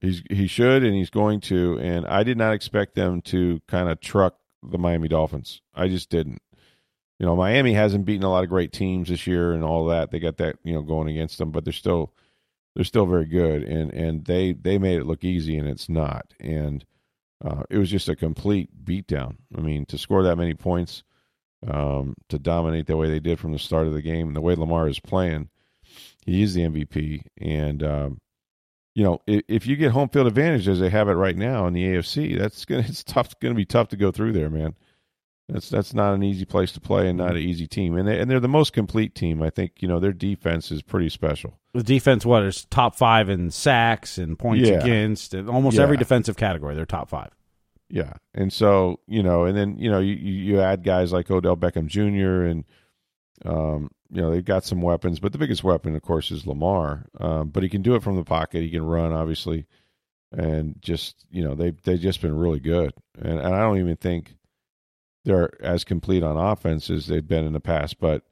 He's 0.00 0.22
he 0.30 0.46
should 0.46 0.84
and 0.84 0.94
he's 0.94 1.10
going 1.10 1.40
to. 1.42 1.78
And 1.78 2.06
I 2.06 2.22
did 2.22 2.36
not 2.36 2.52
expect 2.52 2.94
them 2.94 3.22
to 3.22 3.60
kind 3.66 3.88
of 3.88 4.00
truck 4.00 4.36
the 4.62 4.78
Miami 4.78 5.08
Dolphins. 5.08 5.62
I 5.74 5.88
just 5.88 6.10
didn't. 6.10 6.40
You 7.18 7.24
know, 7.24 7.34
Miami 7.34 7.72
hasn't 7.72 8.04
beaten 8.04 8.24
a 8.24 8.30
lot 8.30 8.44
of 8.44 8.50
great 8.50 8.72
teams 8.72 9.08
this 9.08 9.26
year 9.26 9.52
and 9.52 9.64
all 9.64 9.86
that. 9.86 10.10
They 10.10 10.18
got 10.20 10.36
that 10.36 10.56
you 10.64 10.74
know 10.74 10.82
going 10.82 11.08
against 11.08 11.38
them, 11.38 11.50
but 11.50 11.64
they're 11.64 11.72
still 11.72 12.12
they're 12.74 12.84
still 12.84 13.06
very 13.06 13.24
good. 13.24 13.62
And 13.62 13.90
and 13.92 14.24
they 14.26 14.52
they 14.52 14.76
made 14.78 14.98
it 14.98 15.06
look 15.06 15.24
easy, 15.24 15.56
and 15.56 15.66
it's 15.66 15.88
not. 15.88 16.34
And 16.38 16.84
uh, 17.44 17.62
it 17.70 17.78
was 17.78 17.90
just 17.90 18.08
a 18.10 18.16
complete 18.16 18.84
beatdown. 18.84 19.36
I 19.56 19.60
mean, 19.62 19.86
to 19.86 19.96
score 19.98 20.22
that 20.24 20.36
many 20.36 20.52
points, 20.54 21.04
um, 21.66 22.14
to 22.28 22.38
dominate 22.38 22.86
the 22.86 22.96
way 22.98 23.08
they 23.08 23.20
did 23.20 23.38
from 23.38 23.52
the 23.52 23.58
start 23.58 23.86
of 23.86 23.94
the 23.94 24.02
game, 24.02 24.28
and 24.28 24.36
the 24.36 24.40
way 24.42 24.54
Lamar 24.54 24.88
is 24.88 25.00
playing, 25.00 25.48
he 26.24 26.42
is 26.42 26.54
the 26.54 26.62
MVP. 26.62 27.22
And 27.40 27.82
um, 27.82 28.18
you 28.94 29.04
know, 29.04 29.20
if, 29.26 29.42
if 29.48 29.66
you 29.66 29.76
get 29.76 29.92
home 29.92 30.08
field 30.08 30.26
advantage 30.26 30.66
as 30.68 30.80
they 30.80 30.90
have 30.90 31.08
it 31.08 31.12
right 31.14 31.36
now 31.36 31.66
in 31.66 31.74
the 31.74 31.84
AFC, 31.84 32.38
that's 32.38 32.64
gonna 32.64 32.80
it's 32.88 33.04
tough. 33.04 33.26
It's 33.26 33.34
Going 33.34 33.54
to 33.54 33.56
be 33.56 33.64
tough 33.66 33.88
to 33.88 33.96
go 33.96 34.10
through 34.10 34.32
there, 34.32 34.50
man. 34.50 34.74
That's 35.48 35.68
that's 35.68 35.94
not 35.94 36.12
an 36.14 36.24
easy 36.24 36.44
place 36.44 36.72
to 36.72 36.80
play 36.80 37.08
and 37.08 37.18
not 37.18 37.30
an 37.32 37.36
easy 37.36 37.68
team. 37.68 37.96
And 37.96 38.08
they 38.08 38.18
and 38.18 38.28
they're 38.28 38.40
the 38.40 38.48
most 38.48 38.72
complete 38.72 39.14
team. 39.14 39.42
I 39.42 39.50
think 39.50 39.72
you 39.78 39.86
know 39.86 40.00
their 40.00 40.12
defense 40.12 40.72
is 40.72 40.82
pretty 40.82 41.08
special. 41.08 41.60
The 41.72 41.84
defense, 41.84 42.26
what 42.26 42.42
is 42.42 42.64
top 42.64 42.96
five 42.96 43.28
in 43.28 43.52
sacks 43.52 44.18
and 44.18 44.36
points 44.36 44.68
Yeah. 44.68 44.78
against, 44.80 45.34
and 45.34 45.48
almost 45.48 45.76
Yeah. 45.76 45.84
every 45.84 45.98
defensive 45.98 46.36
category, 46.36 46.74
they're 46.74 46.84
top 46.84 47.08
five. 47.08 47.30
Yeah, 47.88 48.14
and 48.34 48.52
so 48.52 48.98
you 49.06 49.22
know, 49.22 49.44
and 49.44 49.56
then 49.56 49.78
you 49.78 49.88
know, 49.88 50.00
you 50.00 50.14
you 50.14 50.32
you 50.32 50.60
add 50.60 50.82
guys 50.82 51.12
like 51.12 51.30
Odell 51.30 51.56
Beckham 51.56 51.86
Jr. 51.86 52.42
and 52.42 52.64
um, 53.44 53.90
you 54.10 54.20
know 54.22 54.30
they've 54.30 54.44
got 54.44 54.64
some 54.64 54.82
weapons, 54.82 55.20
but 55.20 55.32
the 55.32 55.38
biggest 55.38 55.64
weapon, 55.64 55.96
of 55.96 56.02
course, 56.02 56.30
is 56.30 56.46
Lamar. 56.46 57.06
Um, 57.20 57.48
but 57.50 57.62
he 57.62 57.68
can 57.68 57.82
do 57.82 57.94
it 57.94 58.02
from 58.02 58.16
the 58.16 58.24
pocket. 58.24 58.62
He 58.62 58.70
can 58.70 58.84
run, 58.84 59.12
obviously, 59.12 59.66
and 60.32 60.76
just 60.80 61.26
you 61.30 61.44
know 61.44 61.54
they 61.54 61.70
they've 61.84 62.00
just 62.00 62.22
been 62.22 62.36
really 62.36 62.60
good. 62.60 62.92
And, 63.18 63.38
and 63.38 63.54
I 63.54 63.60
don't 63.60 63.78
even 63.78 63.96
think 63.96 64.36
they're 65.24 65.50
as 65.62 65.84
complete 65.84 66.22
on 66.22 66.36
offense 66.36 66.90
as 66.90 67.06
they've 67.06 67.26
been 67.26 67.44
in 67.46 67.52
the 67.52 67.60
past. 67.60 67.98
But 67.98 68.22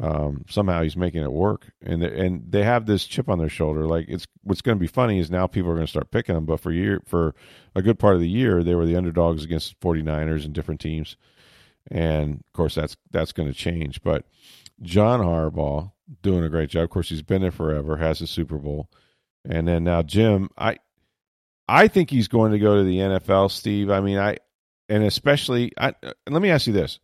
Um, 0.00 0.46
somehow 0.48 0.82
he's 0.82 0.96
making 0.96 1.22
it 1.22 1.32
work, 1.32 1.70
and 1.82 2.00
they, 2.02 2.26
and 2.26 2.50
they 2.50 2.62
have 2.64 2.86
this 2.86 3.04
chip 3.06 3.28
on 3.28 3.38
their 3.38 3.50
shoulder. 3.50 3.86
Like 3.86 4.06
it's 4.08 4.26
what's 4.42 4.62
going 4.62 4.78
to 4.78 4.80
be 4.80 4.86
funny 4.86 5.18
is 5.18 5.30
now 5.30 5.46
people 5.46 5.70
are 5.70 5.74
going 5.74 5.86
to 5.86 5.90
start 5.90 6.10
picking 6.10 6.34
them. 6.34 6.46
But 6.46 6.60
for 6.60 6.72
year 6.72 7.02
for 7.06 7.34
a 7.74 7.82
good 7.82 7.98
part 7.98 8.14
of 8.14 8.22
the 8.22 8.28
year, 8.28 8.62
they 8.62 8.74
were 8.74 8.86
the 8.86 8.96
underdogs 8.96 9.44
against 9.44 9.78
49ers 9.80 10.46
and 10.46 10.54
different 10.54 10.80
teams, 10.80 11.16
and 11.90 12.36
of 12.36 12.52
course 12.54 12.74
that's 12.74 12.96
that's 13.10 13.32
going 13.32 13.48
to 13.52 13.54
change. 13.54 14.02
But 14.02 14.24
John 14.82 15.20
Harbaugh 15.20 15.92
doing 16.22 16.44
a 16.44 16.48
great 16.48 16.70
job. 16.70 16.84
Of 16.84 16.90
course, 16.90 17.08
he's 17.08 17.22
been 17.22 17.42
there 17.42 17.50
forever, 17.50 17.96
has 17.96 18.20
a 18.20 18.26
Super 18.26 18.58
Bowl, 18.58 18.90
and 19.44 19.66
then 19.66 19.84
now 19.84 20.02
Jim. 20.02 20.50
I 20.56 20.78
I 21.68 21.88
think 21.88 22.10
he's 22.10 22.28
going 22.28 22.52
to 22.52 22.58
go 22.58 22.76
to 22.76 22.84
the 22.84 22.98
NFL, 22.98 23.50
Steve. 23.50 23.90
I 23.90 24.00
mean, 24.00 24.18
I 24.18 24.38
and 24.88 25.04
especially 25.04 25.72
I, 25.78 25.94
let 26.28 26.42
me 26.42 26.50
ask 26.50 26.66
you 26.66 26.72
this: 26.72 26.98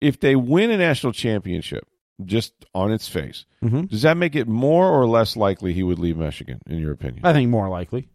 if 0.00 0.20
they 0.20 0.36
win 0.36 0.70
a 0.70 0.76
national 0.76 1.12
championship 1.12 1.86
just 2.24 2.52
on 2.74 2.92
its 2.92 3.08
face. 3.08 3.44
Mm-hmm. 3.62 3.86
Does 3.86 4.02
that 4.02 4.16
make 4.16 4.36
it 4.36 4.46
more 4.46 4.88
or 4.88 5.06
less 5.06 5.36
likely 5.36 5.72
he 5.72 5.82
would 5.82 5.98
leave 5.98 6.16
Michigan, 6.16 6.60
in 6.66 6.78
your 6.78 6.92
opinion? 6.92 7.24
I 7.24 7.32
think 7.32 7.50
more 7.50 7.68
likely. 7.68 8.08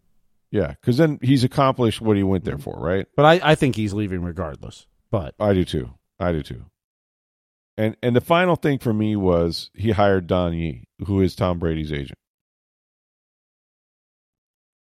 Yeah, 0.50 0.68
because 0.68 0.96
then 0.96 1.18
he's 1.22 1.44
accomplished 1.44 2.00
what 2.00 2.16
he 2.16 2.22
went 2.22 2.44
there 2.44 2.58
for, 2.58 2.76
right? 2.78 3.06
But 3.14 3.24
I, 3.24 3.50
I 3.52 3.54
think 3.54 3.76
he's 3.76 3.92
leaving 3.92 4.22
regardless. 4.22 4.86
But 5.10 5.34
I 5.38 5.52
do 5.52 5.64
too. 5.64 5.90
I 6.18 6.32
do 6.32 6.42
too. 6.42 6.64
And 7.80 7.96
and 8.02 8.14
the 8.14 8.20
final 8.20 8.56
thing 8.56 8.78
for 8.78 8.92
me 8.92 9.16
was 9.16 9.70
he 9.72 9.92
hired 9.92 10.26
Don 10.26 10.52
Yee, 10.52 10.84
who 11.06 11.22
is 11.22 11.34
Tom 11.34 11.58
Brady's 11.58 11.92
agent. 11.92 12.18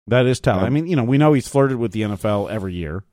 that 0.08 0.26
is. 0.26 0.42
Yeah. 0.46 0.58
I 0.58 0.70
mean, 0.70 0.88
you 0.88 0.98
know, 0.98 1.04
we 1.06 1.18
know 1.18 1.32
he's 1.32 1.48
flirted 1.48 1.78
with 1.78 1.94
the 1.94 2.02
NFL 2.02 2.52
every 2.52 2.74
year. 2.74 3.04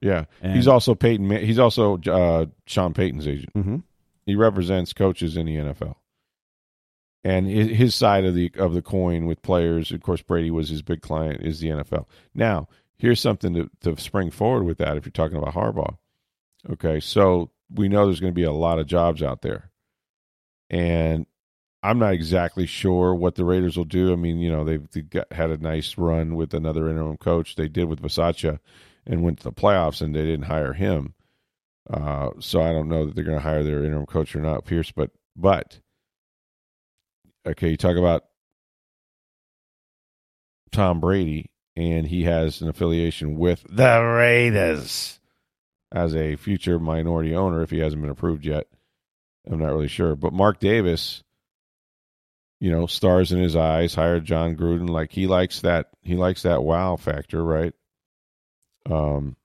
Yeah, 0.00 0.24
And- 0.40 0.56
he's 0.56 0.66
also 0.66 0.96
Peyton. 0.96 1.30
He's 1.30 1.60
also 1.60 1.98
uh, 1.98 2.46
Sean 2.66 2.92
Payton's 2.94 3.28
agent. 3.28 3.54
Mm-hmm. 3.54 3.76
He 4.26 4.34
represents 4.34 4.92
coaches 4.92 5.36
in 5.36 5.46
the 5.46 5.56
NFL. 5.56 5.94
And 7.22 7.46
his 7.46 7.94
side 7.94 8.24
of 8.24 8.34
the 8.34 8.50
of 8.56 8.74
the 8.74 8.82
coin 8.82 9.26
with 9.26 9.42
players, 9.42 9.92
of 9.92 10.02
course, 10.02 10.22
Brady 10.22 10.50
was 10.50 10.68
his 10.68 10.82
big 10.82 11.00
client, 11.02 11.40
is 11.42 11.60
the 11.60 11.68
NFL. 11.68 12.06
Now, 12.34 12.66
here's 12.96 13.20
something 13.20 13.54
to, 13.54 13.70
to 13.82 13.96
spring 14.00 14.32
forward 14.32 14.64
with 14.64 14.78
that. 14.78 14.96
If 14.96 15.06
you're 15.06 15.12
talking 15.12 15.36
about 15.36 15.54
Harbaugh, 15.54 15.98
okay, 16.70 16.98
so 16.98 17.51
we 17.74 17.88
know 17.88 18.06
there's 18.06 18.20
going 18.20 18.32
to 18.32 18.40
be 18.40 18.44
a 18.44 18.52
lot 18.52 18.78
of 18.78 18.86
jobs 18.86 19.22
out 19.22 19.42
there, 19.42 19.70
and 20.70 21.26
I'm 21.82 21.98
not 21.98 22.14
exactly 22.14 22.66
sure 22.66 23.14
what 23.14 23.34
the 23.34 23.44
Raiders 23.44 23.76
will 23.76 23.84
do. 23.84 24.12
I 24.12 24.16
mean, 24.16 24.38
you 24.38 24.50
know, 24.50 24.64
they've, 24.64 24.88
they've 24.92 25.08
got, 25.08 25.32
had 25.32 25.50
a 25.50 25.58
nice 25.58 25.98
run 25.98 26.36
with 26.36 26.54
another 26.54 26.88
interim 26.88 27.16
coach. 27.16 27.56
They 27.56 27.68
did 27.68 27.86
with 27.86 28.00
Bisaccia 28.00 28.60
and 29.04 29.22
went 29.22 29.38
to 29.38 29.44
the 29.44 29.52
playoffs, 29.52 30.00
and 30.00 30.14
they 30.14 30.22
didn't 30.22 30.44
hire 30.44 30.72
him. 30.72 31.14
Uh, 31.90 32.30
so 32.38 32.62
I 32.62 32.72
don't 32.72 32.88
know 32.88 33.06
that 33.06 33.14
they're 33.16 33.24
going 33.24 33.38
to 33.38 33.42
hire 33.42 33.64
their 33.64 33.84
interim 33.84 34.06
coach 34.06 34.36
or 34.36 34.40
not, 34.40 34.64
Pierce. 34.64 34.92
But 34.92 35.10
but 35.34 35.80
okay, 37.44 37.70
you 37.70 37.76
talk 37.76 37.96
about 37.96 38.24
Tom 40.70 41.00
Brady, 41.00 41.50
and 41.74 42.06
he 42.06 42.22
has 42.24 42.60
an 42.60 42.68
affiliation 42.68 43.36
with 43.36 43.64
the 43.68 43.98
Raiders 44.00 45.18
as 45.92 46.16
a 46.16 46.36
future 46.36 46.78
minority 46.78 47.34
owner 47.34 47.62
if 47.62 47.70
he 47.70 47.78
hasn't 47.78 48.02
been 48.02 48.10
approved 48.10 48.44
yet. 48.44 48.66
I'm 49.46 49.58
not 49.58 49.72
really 49.72 49.88
sure, 49.88 50.16
but 50.16 50.32
Mark 50.32 50.58
Davis, 50.58 51.22
you 52.60 52.70
know, 52.70 52.86
stars 52.86 53.32
in 53.32 53.38
his 53.40 53.56
eyes. 53.56 53.94
Hired 53.94 54.24
Jon 54.24 54.56
Gruden, 54.56 54.88
like 54.88 55.12
he 55.12 55.26
likes 55.26 55.60
that. 55.60 55.90
He 56.00 56.14
likes 56.14 56.42
that 56.42 56.62
wow 56.62 56.96
factor, 56.96 57.44
right? 57.44 57.74
Um, 58.88 59.36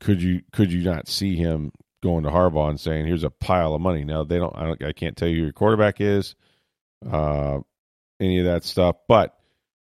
could 0.00 0.22
you 0.22 0.42
could 0.52 0.72
you 0.72 0.82
not 0.82 1.08
see 1.08 1.36
him 1.36 1.72
going 2.02 2.24
to 2.24 2.30
Harbaugh 2.30 2.70
and 2.70 2.80
saying, 2.80 3.06
"Here's 3.06 3.24
a 3.24 3.30
pile 3.30 3.74
of 3.74 3.80
money"? 3.80 4.04
Now 4.04 4.24
they 4.24 4.38
don't. 4.38 4.54
I, 4.54 4.66
don't, 4.66 4.84
I 4.84 4.92
can't 4.92 5.16
tell 5.16 5.28
you 5.28 5.36
who 5.36 5.42
your 5.44 5.52
quarterback 5.52 6.00
is, 6.00 6.34
uh, 7.10 7.60
any 8.20 8.40
of 8.40 8.44
that 8.44 8.64
stuff. 8.64 8.96
But 9.08 9.36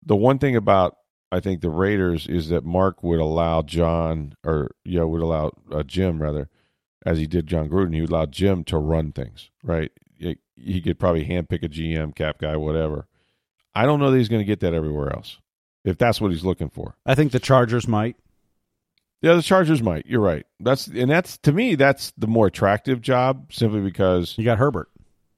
the 0.05 0.17
one 0.17 0.39
thing 0.39 0.57
about 0.57 0.97
I 1.33 1.41
think 1.41 1.61
the 1.61 1.71
Raiders 1.71 2.27
is 2.27 2.49
that 2.49 2.65
Mark 2.65 3.03
would 3.03 3.21
allow 3.21 3.63
John 3.63 4.35
or 4.45 4.71
yeah 4.85 5.03
would 5.05 5.23
allow 5.23 5.53
uh, 5.71 5.83
Jim 5.83 6.21
rather, 6.21 6.49
as 7.07 7.19
he 7.19 7.27
did 7.27 7.47
Jon 7.47 7.69
Gruden. 7.69 7.95
He 7.95 8.01
would 8.01 8.11
allow 8.11 8.27
Jim 8.27 8.65
to 8.65 8.79
run 8.79 9.13
things 9.13 9.51
right. 9.63 9.93
He, 10.17 10.37
he 10.57 10.81
could 10.83 10.99
probably 10.99 11.25
handpick 11.25 11.63
a 11.63 11.69
GM, 11.69 12.15
cap 12.15 12.39
guy, 12.39 12.57
whatever. 12.57 13.07
I 13.75 13.87
don't 13.87 14.01
know 14.01 14.11
that 14.11 14.19
he's 14.19 14.29
going 14.29 14.41
to 14.41 14.45
get 14.45 14.61
that 14.61 14.75
everywhere 14.75 15.11
else. 15.13 15.39
If 15.85 15.97
that's 15.97 16.21
what 16.21 16.31
he's 16.31 16.45
looking 16.45 16.69
for. 16.69 16.97
I 17.07 17.15
think 17.15 17.33
the 17.33 17.39
Chargers 17.39 17.89
might. 17.89 18.17
Yeah, 19.23 19.35
the 19.35 19.43
Chargers 19.43 19.83
might. 19.83 20.05
You're 20.07 20.21
right. 20.21 20.45
That's 20.59 20.87
and 20.89 21.11
that's 21.11 21.39
to 21.39 21.53
me 21.53 21.75
that's 21.77 22.13
the 22.19 22.27
more 22.27 22.49
attractive 22.49 23.01
job 23.01 23.53
simply 23.53 23.81
because 23.81 24.37
You 24.37 24.45
got 24.45 24.59
Herbert. 24.59 24.89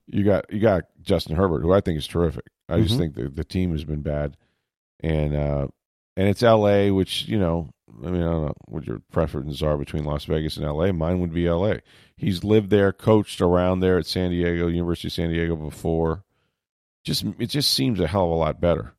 you 0.06 0.24
got 0.24 0.52
you 0.52 0.58
got 0.60 0.84
Justin 1.02 1.36
Herbert, 1.36 1.60
who 1.62 1.72
I 1.72 1.80
think 1.80 1.98
is 1.98 2.06
terrific. 2.06 2.46
I 2.68 2.80
just 2.80 2.94
Mhm. 2.94 2.98
think 2.98 3.14
the 3.14 3.28
the 3.28 3.44
team 3.44 3.72
has 3.72 3.84
been 3.84 4.02
bad, 4.02 4.36
and 5.00 5.34
uh 5.34 5.68
and 6.16 6.28
it's 6.28 6.42
L.A., 6.42 6.90
which 6.90 7.26
you 7.28 7.38
know, 7.38 7.70
I 8.04 8.10
mean, 8.10 8.22
I 8.22 8.26
don't 8.26 8.46
know 8.46 8.54
what 8.66 8.86
your 8.86 9.00
preferences 9.10 9.62
are 9.62 9.78
between 9.78 10.04
Las 10.04 10.24
Vegas 10.24 10.56
and 10.56 10.66
L.A. 10.66 10.92
Mine 10.92 11.20
would 11.20 11.32
be 11.32 11.46
L.A. 11.46 11.80
He's 12.16 12.44
lived 12.44 12.70
there, 12.70 12.92
coached 12.92 13.40
around 13.40 13.80
there 13.80 13.98
at 13.98 14.06
San 14.06 14.30
Diego, 14.30 14.68
University 14.68 15.08
of 15.08 15.12
San 15.12 15.30
Diego 15.30 15.56
before. 15.56 16.24
Just 17.04 17.24
it 17.38 17.46
just 17.46 17.72
seems 17.72 17.98
a 17.98 18.06
hell 18.06 18.26
of 18.26 18.30
a 18.30 18.34
lot 18.34 18.60
better 18.60 18.92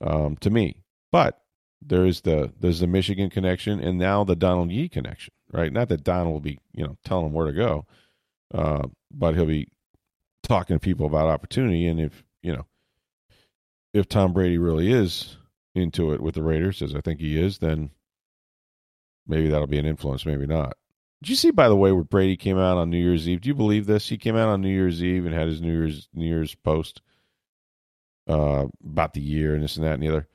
um, 0.00 0.36
to 0.38 0.50
me. 0.50 0.76
But 1.10 1.40
there 1.80 2.04
is 2.04 2.22
the 2.22 2.52
there's 2.60 2.80
the 2.80 2.86
Michigan 2.86 3.30
connection, 3.30 3.80
and 3.80 3.98
now 3.98 4.24
the 4.24 4.36
Donald 4.36 4.70
Yee 4.70 4.88
connection, 4.88 5.32
right? 5.52 5.72
Not 5.72 5.88
that 5.88 6.04
Donald 6.04 6.32
will 6.32 6.40
be 6.40 6.58
you 6.74 6.84
know 6.84 6.96
telling 7.04 7.26
him 7.26 7.32
where 7.32 7.46
to 7.46 7.52
go, 7.52 7.86
uh, 8.52 8.88
but 9.10 9.34
he'll 9.34 9.46
be 9.46 9.68
talking 10.42 10.76
to 10.76 10.80
people 10.80 11.06
about 11.06 11.28
opportunity. 11.28 11.86
And 11.86 12.00
if 12.00 12.24
you 12.42 12.52
know 12.52 12.66
if 13.94 14.08
Tom 14.08 14.32
Brady 14.32 14.58
really 14.58 14.92
is 14.92 15.36
into 15.74 16.12
it 16.12 16.20
with 16.20 16.34
the 16.34 16.42
Raiders, 16.42 16.82
as 16.82 16.94
I 16.94 17.00
think 17.00 17.20
he 17.20 17.38
is, 17.38 17.58
then 17.58 17.90
maybe 19.26 19.48
that'll 19.48 19.66
be 19.66 19.78
an 19.78 19.86
influence, 19.86 20.24
maybe 20.24 20.46
not. 20.46 20.76
Did 21.22 21.30
you 21.30 21.36
see, 21.36 21.50
by 21.50 21.68
the 21.68 21.76
way, 21.76 21.90
where 21.92 22.04
Brady 22.04 22.36
came 22.36 22.58
out 22.58 22.76
on 22.76 22.90
New 22.90 22.98
Year's 22.98 23.28
Eve? 23.28 23.40
Do 23.40 23.48
you 23.48 23.54
believe 23.54 23.86
this? 23.86 24.08
He 24.08 24.18
came 24.18 24.36
out 24.36 24.48
on 24.48 24.60
New 24.60 24.68
Year's 24.68 25.02
Eve 25.02 25.24
and 25.24 25.34
had 25.34 25.48
his 25.48 25.60
New 25.60 25.72
Year's 25.72 26.08
New 26.12 26.26
Year's 26.26 26.54
post 26.54 27.00
uh, 28.28 28.66
about 28.84 29.14
the 29.14 29.20
year 29.20 29.54
and 29.54 29.62
this 29.62 29.76
and 29.76 29.86
that 29.86 29.94
and 29.94 30.02
the 30.02 30.08
other, 30.08 30.28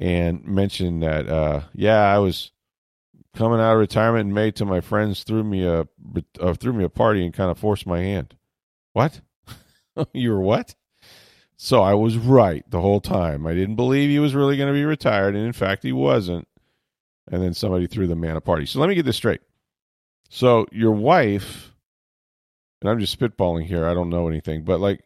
and 0.00 0.44
mentioned 0.44 1.02
that, 1.02 1.28
uh, 1.28 1.62
yeah, 1.74 2.02
I 2.02 2.18
was 2.18 2.50
coming 3.36 3.60
out 3.60 3.74
of 3.74 3.78
retirement 3.78 4.28
in 4.28 4.34
May 4.34 4.50
till 4.50 4.66
my 4.66 4.80
friends 4.80 5.22
threw 5.22 5.44
me 5.44 5.64
a 5.64 5.86
uh, 6.40 6.54
threw 6.54 6.72
me 6.72 6.84
a 6.84 6.88
party 6.88 7.24
and 7.24 7.34
kind 7.34 7.50
of 7.50 7.58
forced 7.58 7.86
my 7.86 8.00
hand. 8.00 8.34
What? 8.94 9.20
you 10.12 10.32
were 10.32 10.40
what? 10.40 10.74
So 11.56 11.82
I 11.82 11.94
was 11.94 12.16
right 12.18 12.68
the 12.70 12.80
whole 12.80 13.00
time. 13.00 13.46
I 13.46 13.54
didn't 13.54 13.76
believe 13.76 14.10
he 14.10 14.18
was 14.18 14.34
really 14.34 14.56
going 14.56 14.68
to 14.68 14.78
be 14.78 14.84
retired, 14.84 15.34
and 15.34 15.46
in 15.46 15.52
fact, 15.52 15.82
he 15.82 15.92
wasn't. 15.92 16.46
And 17.28 17.42
then 17.42 17.54
somebody 17.54 17.86
threw 17.86 18.06
the 18.06 18.14
man 18.14 18.36
a 18.36 18.40
party. 18.40 18.66
So 18.66 18.78
let 18.78 18.88
me 18.88 18.94
get 18.94 19.04
this 19.04 19.16
straight. 19.16 19.40
So 20.28 20.66
your 20.70 20.92
wife, 20.92 21.72
and 22.80 22.90
I'm 22.90 23.00
just 23.00 23.18
spitballing 23.18 23.64
here. 23.64 23.86
I 23.86 23.94
don't 23.94 24.10
know 24.10 24.28
anything, 24.28 24.64
but 24.64 24.80
like 24.80 25.02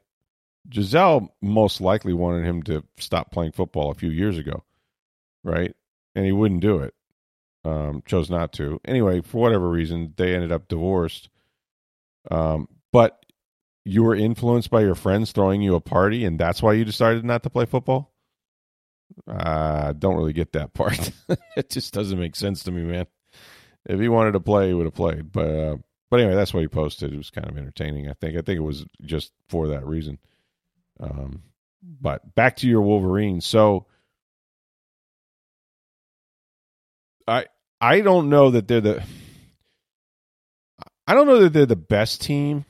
Gisele 0.69 1.35
most 1.41 1.81
likely 1.81 2.13
wanted 2.13 2.45
him 2.45 2.63
to 2.65 2.85
stop 2.99 3.31
playing 3.31 3.53
football 3.53 3.91
a 3.91 3.95
few 3.95 4.11
years 4.11 4.39
ago, 4.39 4.65
right? 5.45 5.75
And 6.15 6.27
he 6.27 6.33
wouldn't 6.33 6.61
do 6.61 6.79
it. 6.79 6.95
Um, 7.65 8.03
chose 8.07 8.31
not 8.31 8.53
to. 8.55 8.81
Anyway, 8.85 9.21
for 9.21 9.41
whatever 9.41 9.69
reason, 9.69 10.15
they 10.17 10.35
ended 10.35 10.53
up 10.53 10.69
divorced. 10.69 11.29
Um, 12.31 12.69
but 12.93 13.25
you 13.85 14.03
were 14.03 14.15
influenced 14.15 14.71
by 14.71 14.83
your 14.83 14.95
friends 14.95 15.33
throwing 15.33 15.63
you 15.63 15.75
a 15.75 15.81
party, 15.81 16.25
and 16.25 16.39
that's 16.39 16.63
why 16.63 16.75
you 16.75 16.85
decided 16.85 17.25
not 17.25 17.43
to 17.45 17.51
play 17.51 17.65
football. 17.65 18.13
I 19.27 19.93
don't 19.99 20.17
really 20.17 20.33
get 20.33 20.53
that 20.53 20.73
part. 20.75 21.11
it 21.57 21.71
just 21.71 21.93
doesn't 21.95 22.19
make 22.19 22.37
sense 22.37 22.63
to 22.65 22.71
me, 22.71 22.83
man. 22.83 23.07
If 23.87 23.99
he 23.99 24.09
wanted 24.09 24.33
to 24.33 24.41
play, 24.41 24.69
he 24.69 24.75
would 24.75 24.87
have 24.87 24.95
played. 24.95 25.33
But 25.33 25.49
uh, 25.49 25.77
but 26.11 26.21
anyway, 26.21 26.35
that's 26.35 26.53
what 26.53 26.61
he 26.61 26.69
posted. 26.69 27.13
It 27.13 27.17
was 27.17 27.31
kind 27.31 27.49
of 27.49 27.57
entertaining. 27.57 28.09
I 28.09 28.15
think. 28.15 28.37
I 28.37 28.43
think 28.43 28.59
it 28.59 28.63
was 28.63 28.85
just 29.05 29.33
for 29.49 29.69
that 29.69 29.87
reason. 29.87 30.19
Um, 30.99 31.43
but 31.83 32.35
back 32.35 32.57
to 32.57 32.69
your 32.69 32.83
Wolverines. 32.83 33.47
So 33.47 33.87
I 37.27 37.47
I 37.81 38.01
don't 38.03 38.29
know 38.29 38.51
that 38.51 38.69
they're 38.69 38.81
the 38.83 39.03
I 41.07 41.15
don't 41.15 41.27
know 41.27 41.41
that 41.41 41.53
they're 41.53 41.67
the 41.67 41.77
best 41.77 42.21
team 42.21 42.67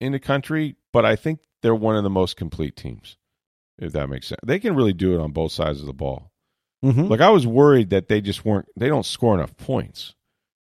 in 0.00 0.12
the 0.12 0.18
country, 0.18 0.76
but 0.92 1.04
I 1.04 1.16
think 1.16 1.40
they're 1.62 1.74
one 1.74 1.96
of 1.96 2.04
the 2.04 2.10
most 2.10 2.36
complete 2.36 2.76
teams. 2.76 3.16
If 3.78 3.92
that 3.92 4.08
makes 4.08 4.28
sense, 4.28 4.40
they 4.44 4.60
can 4.60 4.76
really 4.76 4.92
do 4.92 5.14
it 5.14 5.20
on 5.20 5.32
both 5.32 5.50
sides 5.50 5.80
of 5.80 5.86
the 5.86 5.92
ball. 5.92 6.30
Mm-hmm. 6.84 7.06
Like 7.06 7.20
I 7.20 7.30
was 7.30 7.46
worried 7.46 7.90
that 7.90 8.08
they 8.08 8.20
just 8.20 8.44
weren't 8.44 8.68
they 8.76 8.88
don't 8.88 9.06
score 9.06 9.34
enough 9.34 9.56
points, 9.56 10.14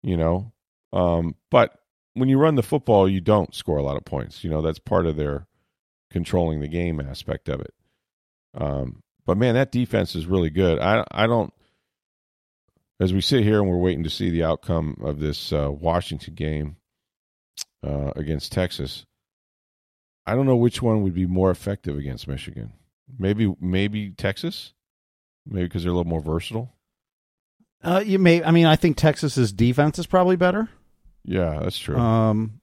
you 0.01 0.17
know. 0.17 0.53
Um, 0.93 1.35
but 1.51 1.77
when 2.13 2.29
you 2.29 2.39
run 2.39 2.55
the 2.55 2.63
football, 2.63 3.07
you 3.07 3.21
don't 3.21 3.53
score 3.53 3.77
a 3.77 3.83
lot 3.83 3.97
of 3.97 4.05
points. 4.05 4.43
You 4.43 4.49
know 4.49 4.61
that's 4.61 4.79
part 4.79 5.05
of 5.05 5.17
their 5.17 5.47
controlling 6.09 6.61
the 6.61 6.67
game 6.67 6.99
aspect 7.01 7.49
of 7.49 7.59
it. 7.59 7.73
Um, 8.55 9.03
but 9.25 9.37
man, 9.37 9.55
that 9.55 9.71
defense 9.71 10.15
is 10.15 10.25
really 10.25 10.49
good. 10.49 10.79
I 10.79 11.03
I 11.11 11.27
don't. 11.27 11.53
As 12.99 13.13
we 13.13 13.21
sit 13.21 13.43
here 13.43 13.59
and 13.59 13.69
we're 13.69 13.77
waiting 13.77 14.05
to 14.05 14.09
see 14.09 14.31
the 14.31 14.45
outcome 14.45 14.97
of 15.01 15.19
this 15.19 15.53
uh, 15.53 15.69
Washington 15.71 16.33
game, 16.33 16.77
uh, 17.83 18.11
against 18.15 18.51
Texas. 18.51 19.05
I 20.25 20.35
don't 20.35 20.45
know 20.45 20.57
which 20.57 20.81
one 20.81 21.03
would 21.03 21.13
be 21.13 21.25
more 21.25 21.51
effective 21.51 21.97
against 21.97 22.27
Michigan. 22.27 22.73
Maybe 23.17 23.53
maybe 23.61 24.11
Texas, 24.11 24.73
maybe 25.45 25.65
because 25.65 25.83
they're 25.83 25.91
a 25.91 25.95
little 25.95 26.09
more 26.09 26.21
versatile. 26.21 26.73
Uh, 27.81 28.03
you 28.05 28.19
may. 28.19 28.43
I 28.43 28.51
mean, 28.51 28.65
I 28.65 28.75
think 28.75 28.97
Texas's 28.97 29.53
defense 29.53 29.99
is 29.99 30.07
probably 30.07 30.35
better. 30.35 30.67
Yeah, 31.23 31.59
that's 31.61 31.77
true. 31.77 31.97
Um, 31.97 32.59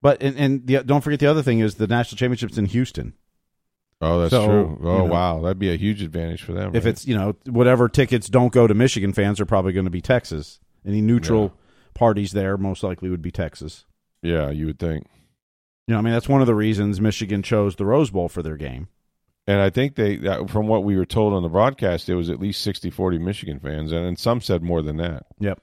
but 0.00 0.22
and, 0.22 0.38
and 0.38 0.66
the, 0.66 0.82
don't 0.82 1.02
forget 1.02 1.20
the 1.20 1.26
other 1.26 1.42
thing 1.42 1.60
is 1.60 1.74
the 1.74 1.86
national 1.86 2.16
championships 2.16 2.56
in 2.56 2.66
Houston. 2.66 3.14
oh, 4.00 4.20
that's 4.20 4.30
so, 4.30 4.46
true. 4.46 4.78
Oh, 4.82 4.92
you 4.92 4.98
know, 4.98 5.04
wow, 5.04 5.40
that'd 5.42 5.58
be 5.58 5.72
a 5.72 5.76
huge 5.76 6.02
advantage 6.02 6.42
for 6.42 6.52
them. 6.52 6.74
If 6.74 6.84
right? 6.84 6.90
it's 6.90 7.06
you 7.06 7.16
know 7.16 7.36
whatever 7.46 7.88
tickets 7.88 8.28
don't 8.28 8.52
go 8.52 8.66
to 8.66 8.74
Michigan 8.74 9.12
fans 9.12 9.40
are 9.40 9.46
probably 9.46 9.72
going 9.72 9.86
to 9.86 9.90
be 9.90 10.00
Texas. 10.00 10.60
Any 10.86 11.00
neutral 11.00 11.54
parties 11.94 12.32
there 12.32 12.56
most 12.56 12.82
likely 12.82 13.08
would 13.10 13.22
be 13.22 13.30
Texas. 13.30 13.84
yeah, 14.22 14.50
you 14.50 14.66
would 14.66 14.78
think. 14.78 15.06
You 15.86 15.92
know, 15.94 15.98
I 15.98 16.02
mean 16.02 16.12
that's 16.14 16.28
one 16.28 16.40
of 16.40 16.46
the 16.46 16.54
reasons 16.54 17.00
Michigan 17.00 17.42
chose 17.42 17.76
the 17.76 17.84
Rose 17.86 18.10
Bowl 18.10 18.28
for 18.28 18.42
their 18.42 18.56
game. 18.56 18.88
And 19.46 19.60
I 19.60 19.68
think 19.68 19.94
they, 19.96 20.16
from 20.48 20.68
what 20.68 20.84
we 20.84 20.96
were 20.96 21.04
told 21.04 21.34
on 21.34 21.42
the 21.42 21.50
broadcast, 21.50 22.08
it 22.08 22.14
was 22.14 22.30
at 22.30 22.40
least 22.40 22.66
60-40 22.66 23.20
Michigan 23.20 23.60
fans, 23.60 23.92
and, 23.92 24.06
and 24.06 24.18
some 24.18 24.40
said 24.40 24.62
more 24.62 24.80
than 24.80 24.96
that. 24.96 25.26
Yep. 25.38 25.60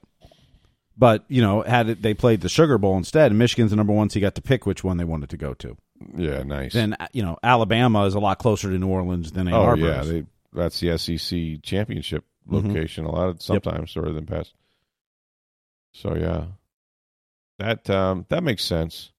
But 0.96 1.24
you 1.28 1.42
know, 1.42 1.62
had 1.62 1.88
it, 1.88 2.02
they 2.02 2.14
played 2.14 2.42
the 2.42 2.48
Sugar 2.48 2.78
Bowl 2.78 2.96
instead, 2.96 3.32
and 3.32 3.38
Michigan's 3.38 3.70
the 3.70 3.76
number 3.76 3.92
one, 3.92 4.08
so 4.10 4.18
you 4.18 4.20
got 4.20 4.34
to 4.36 4.42
pick 4.42 4.66
which 4.66 4.84
one 4.84 4.98
they 4.98 5.04
wanted 5.04 5.30
to 5.30 5.36
go 5.36 5.54
to. 5.54 5.76
Yeah, 6.16 6.42
nice. 6.44 6.72
Then 6.74 6.96
you 7.12 7.22
know, 7.22 7.38
Alabama 7.42 8.04
is 8.04 8.14
a 8.14 8.20
lot 8.20 8.38
closer 8.38 8.70
to 8.70 8.78
New 8.78 8.88
Orleans 8.88 9.32
than 9.32 9.48
Ann 9.48 9.54
oh 9.54 9.74
yeah, 9.74 10.02
they, 10.02 10.24
that's 10.52 10.78
the 10.80 10.96
SEC 10.98 11.62
championship 11.62 12.24
Mhm. 12.48 12.66
location. 12.68 13.04
A 13.04 13.10
lot 13.10 13.28
of 13.30 13.40
sometimes 13.42 13.96
or 13.96 14.12
than 14.12 14.26
past. 14.26 14.52
So 15.92 16.16
yeah, 16.16 16.46
that 17.58 17.88
um, 17.90 18.26
that 18.28 18.42
makes 18.42 18.64
sense. 18.64 19.12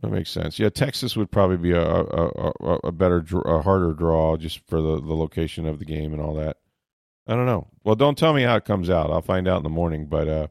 That 0.00 0.10
makes 0.10 0.30
sense. 0.30 0.58
Yeah, 0.58 0.70
Texas 0.70 1.16
would 1.16 1.30
probably 1.30 1.56
be 1.56 1.72
a 1.72 1.82
a, 1.82 2.52
a, 2.60 2.78
a 2.84 2.92
better, 2.92 3.24
a 3.44 3.62
harder 3.62 3.92
draw 3.92 4.36
just 4.36 4.60
for 4.68 4.80
the, 4.80 5.00
the 5.00 5.14
location 5.14 5.66
of 5.66 5.78
the 5.78 5.84
game 5.84 6.12
and 6.12 6.20
all 6.20 6.34
that. 6.34 6.58
I 7.26 7.34
don't 7.34 7.46
know. 7.46 7.68
Well, 7.84 7.94
don't 7.94 8.18
tell 8.18 8.34
me 8.34 8.42
how 8.42 8.56
it 8.56 8.64
comes 8.66 8.90
out. 8.90 9.10
I'll 9.10 9.22
find 9.22 9.48
out 9.48 9.58
in 9.58 9.62
the 9.62 9.70
morning. 9.70 10.06
But 10.06 10.28
uh, 10.28 10.46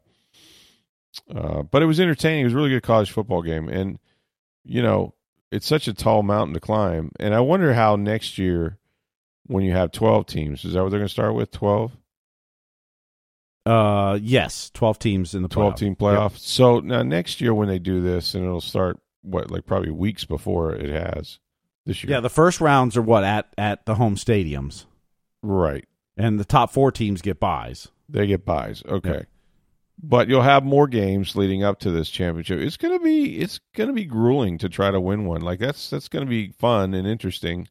uh, 1.35 1.63
but 1.63 1.83
it 1.83 1.87
was 1.87 1.99
entertaining. 1.99 2.41
It 2.41 2.45
was 2.45 2.53
a 2.53 2.57
really 2.57 2.69
good 2.69 2.83
college 2.83 3.11
football 3.11 3.41
game, 3.41 3.69
and 3.69 3.99
you 4.63 4.81
know, 4.81 5.13
it's 5.51 5.67
such 5.67 5.87
a 5.87 5.93
tall 5.93 6.23
mountain 6.23 6.53
to 6.53 6.59
climb. 6.59 7.11
And 7.19 7.35
I 7.35 7.41
wonder 7.41 7.73
how 7.73 7.95
next 7.95 8.37
year, 8.37 8.79
when 9.45 9.63
you 9.63 9.73
have 9.73 9.91
twelve 9.91 10.25
teams, 10.25 10.65
is 10.65 10.73
that 10.73 10.83
what 10.83 10.89
they're 10.89 10.99
going 10.99 11.07
to 11.07 11.13
start 11.13 11.35
with? 11.35 11.51
Twelve. 11.51 11.91
Uh, 13.65 14.19
yes, 14.21 14.69
twelve 14.73 14.99
teams 14.99 15.33
in 15.33 15.41
the 15.41 15.47
12 15.47 15.73
playoff. 15.73 15.77
team 15.77 15.95
playoff. 15.95 16.37
So 16.37 16.79
now 16.79 17.01
next 17.01 17.39
year 17.39 17.53
when 17.53 17.69
they 17.69 17.79
do 17.79 18.01
this, 18.01 18.33
and 18.35 18.43
it'll 18.43 18.59
start 18.59 18.99
what 19.21 19.49
like 19.49 19.65
probably 19.65 19.91
weeks 19.91 20.25
before 20.25 20.73
it 20.73 20.89
has 20.89 21.39
this 21.85 22.03
year. 22.03 22.11
Yeah, 22.11 22.19
the 22.19 22.29
first 22.29 22.61
rounds 22.61 22.97
are 22.97 23.01
what 23.01 23.23
at 23.23 23.53
at 23.57 23.85
the 23.85 23.95
home 23.95 24.15
stadiums, 24.15 24.85
right. 25.41 25.85
and 26.17 26.39
the 26.39 26.45
top 26.45 26.71
four 26.71 26.91
teams 26.91 27.21
get 27.21 27.39
buys. 27.39 27.87
They 28.09 28.27
get 28.27 28.45
buys. 28.45 28.83
Okay. 28.85 29.09
Yeah. 29.09 29.23
But 30.01 30.27
you'll 30.27 30.41
have 30.41 30.65
more 30.65 30.87
games 30.87 31.35
leading 31.35 31.63
up 31.63 31.79
to 31.79 31.91
this 31.91 32.09
championship. 32.09 32.59
It's 32.59 32.77
gonna 32.77 32.99
be 32.99 33.39
it's 33.39 33.59
gonna 33.75 33.93
be 33.93 34.05
grueling 34.05 34.57
to 34.57 34.69
try 34.69 34.91
to 34.91 34.99
win 34.99 35.25
one. 35.25 35.41
Like 35.41 35.59
that's 35.59 35.89
that's 35.89 36.09
gonna 36.09 36.25
be 36.25 36.49
fun 36.49 36.93
and 36.93 37.07
interesting. 37.07 37.67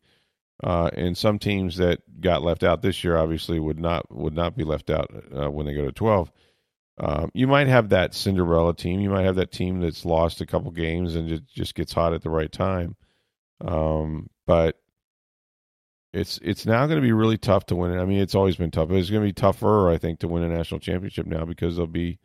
Uh, 0.62 0.90
and 0.94 1.18
some 1.18 1.38
teams 1.38 1.76
that 1.76 1.98
got 2.20 2.42
left 2.42 2.62
out 2.62 2.82
this 2.82 3.02
year 3.02 3.16
obviously 3.16 3.58
would 3.58 3.80
not 3.80 4.10
would 4.14 4.34
not 4.34 4.56
be 4.56 4.64
left 4.64 4.90
out 4.90 5.10
uh, 5.36 5.50
when 5.50 5.66
they 5.66 5.74
go 5.74 5.84
to 5.84 5.92
twelve. 5.92 6.30
Um, 6.98 7.30
you 7.34 7.46
might 7.46 7.66
have 7.66 7.88
that 7.88 8.14
Cinderella 8.14 8.74
team. 8.74 9.00
You 9.00 9.10
might 9.10 9.24
have 9.24 9.36
that 9.36 9.50
team 9.50 9.80
that's 9.80 10.04
lost 10.04 10.40
a 10.40 10.46
couple 10.46 10.70
games 10.70 11.16
and 11.16 11.28
just, 11.28 11.46
just 11.46 11.74
gets 11.74 11.92
hot 11.92 12.12
at 12.12 12.22
the 12.22 12.30
right 12.30 12.52
time. 12.52 12.96
Um, 13.60 14.28
but 14.46 14.78
it's 16.12 16.38
it's 16.42 16.66
now 16.66 16.86
going 16.86 16.98
to 16.98 17.06
be 17.06 17.12
really 17.12 17.38
tough 17.38 17.66
to 17.66 17.76
win 17.76 17.92
it. 17.92 18.00
I 18.00 18.04
mean, 18.04 18.20
it's 18.20 18.34
always 18.34 18.56
been 18.56 18.70
tough. 18.70 18.88
But 18.88 18.98
it's 18.98 19.10
going 19.10 19.22
to 19.22 19.28
be 19.28 19.32
tougher, 19.32 19.90
I 19.90 19.98
think, 19.98 20.20
to 20.20 20.28
win 20.28 20.42
a 20.42 20.48
national 20.48 20.80
championship 20.80 21.26
now 21.26 21.44
because 21.44 21.76
there'll 21.76 21.86
be 21.86 22.18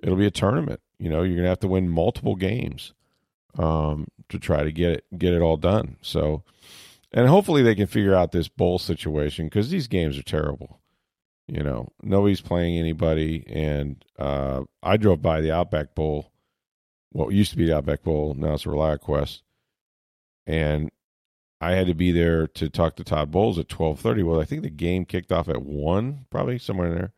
it'll 0.00 0.16
be 0.16 0.26
a 0.26 0.30
tournament. 0.30 0.80
You 0.98 1.08
know, 1.08 1.22
you're 1.22 1.36
going 1.36 1.44
to 1.44 1.48
have 1.48 1.60
to 1.60 1.68
win 1.68 1.88
multiple 1.88 2.36
games 2.36 2.92
um, 3.58 4.06
to 4.28 4.38
try 4.38 4.62
to 4.62 4.72
get 4.72 4.90
it 4.90 5.18
get 5.18 5.32
it 5.32 5.40
all 5.40 5.56
done. 5.56 5.96
So, 6.02 6.44
and 7.12 7.28
hopefully 7.28 7.62
they 7.62 7.74
can 7.74 7.86
figure 7.86 8.14
out 8.14 8.32
this 8.32 8.48
bowl 8.48 8.78
situation 8.78 9.46
because 9.46 9.70
these 9.70 9.88
games 9.88 10.18
are 10.18 10.22
terrible. 10.22 10.80
You 11.48 11.62
know, 11.62 11.88
nobody's 12.02 12.40
playing 12.40 12.78
anybody, 12.78 13.44
and 13.48 14.02
uh, 14.18 14.62
I 14.82 14.96
drove 14.96 15.20
by 15.20 15.40
the 15.40 15.52
Outback 15.52 15.94
Bowl. 15.94 16.30
What 17.10 17.34
used 17.34 17.50
to 17.50 17.56
be 17.56 17.66
the 17.66 17.76
Outback 17.76 18.02
Bowl, 18.02 18.34
now 18.34 18.54
it's 18.54 18.64
ReliaQuest, 18.64 19.42
and 20.46 20.90
I 21.60 21.72
had 21.72 21.88
to 21.88 21.94
be 21.94 22.10
there 22.10 22.46
to 22.46 22.70
talk 22.70 22.96
to 22.96 23.04
Todd 23.04 23.30
Bowles 23.30 23.58
at 23.58 23.68
twelve 23.68 24.00
thirty. 24.00 24.22
Well, 24.22 24.40
I 24.40 24.44
think 24.44 24.62
the 24.62 24.70
game 24.70 25.04
kicked 25.04 25.32
off 25.32 25.48
at 25.48 25.62
one, 25.62 26.26
probably 26.30 26.58
somewhere 26.58 26.88
in 26.88 26.94
there. 26.94 27.12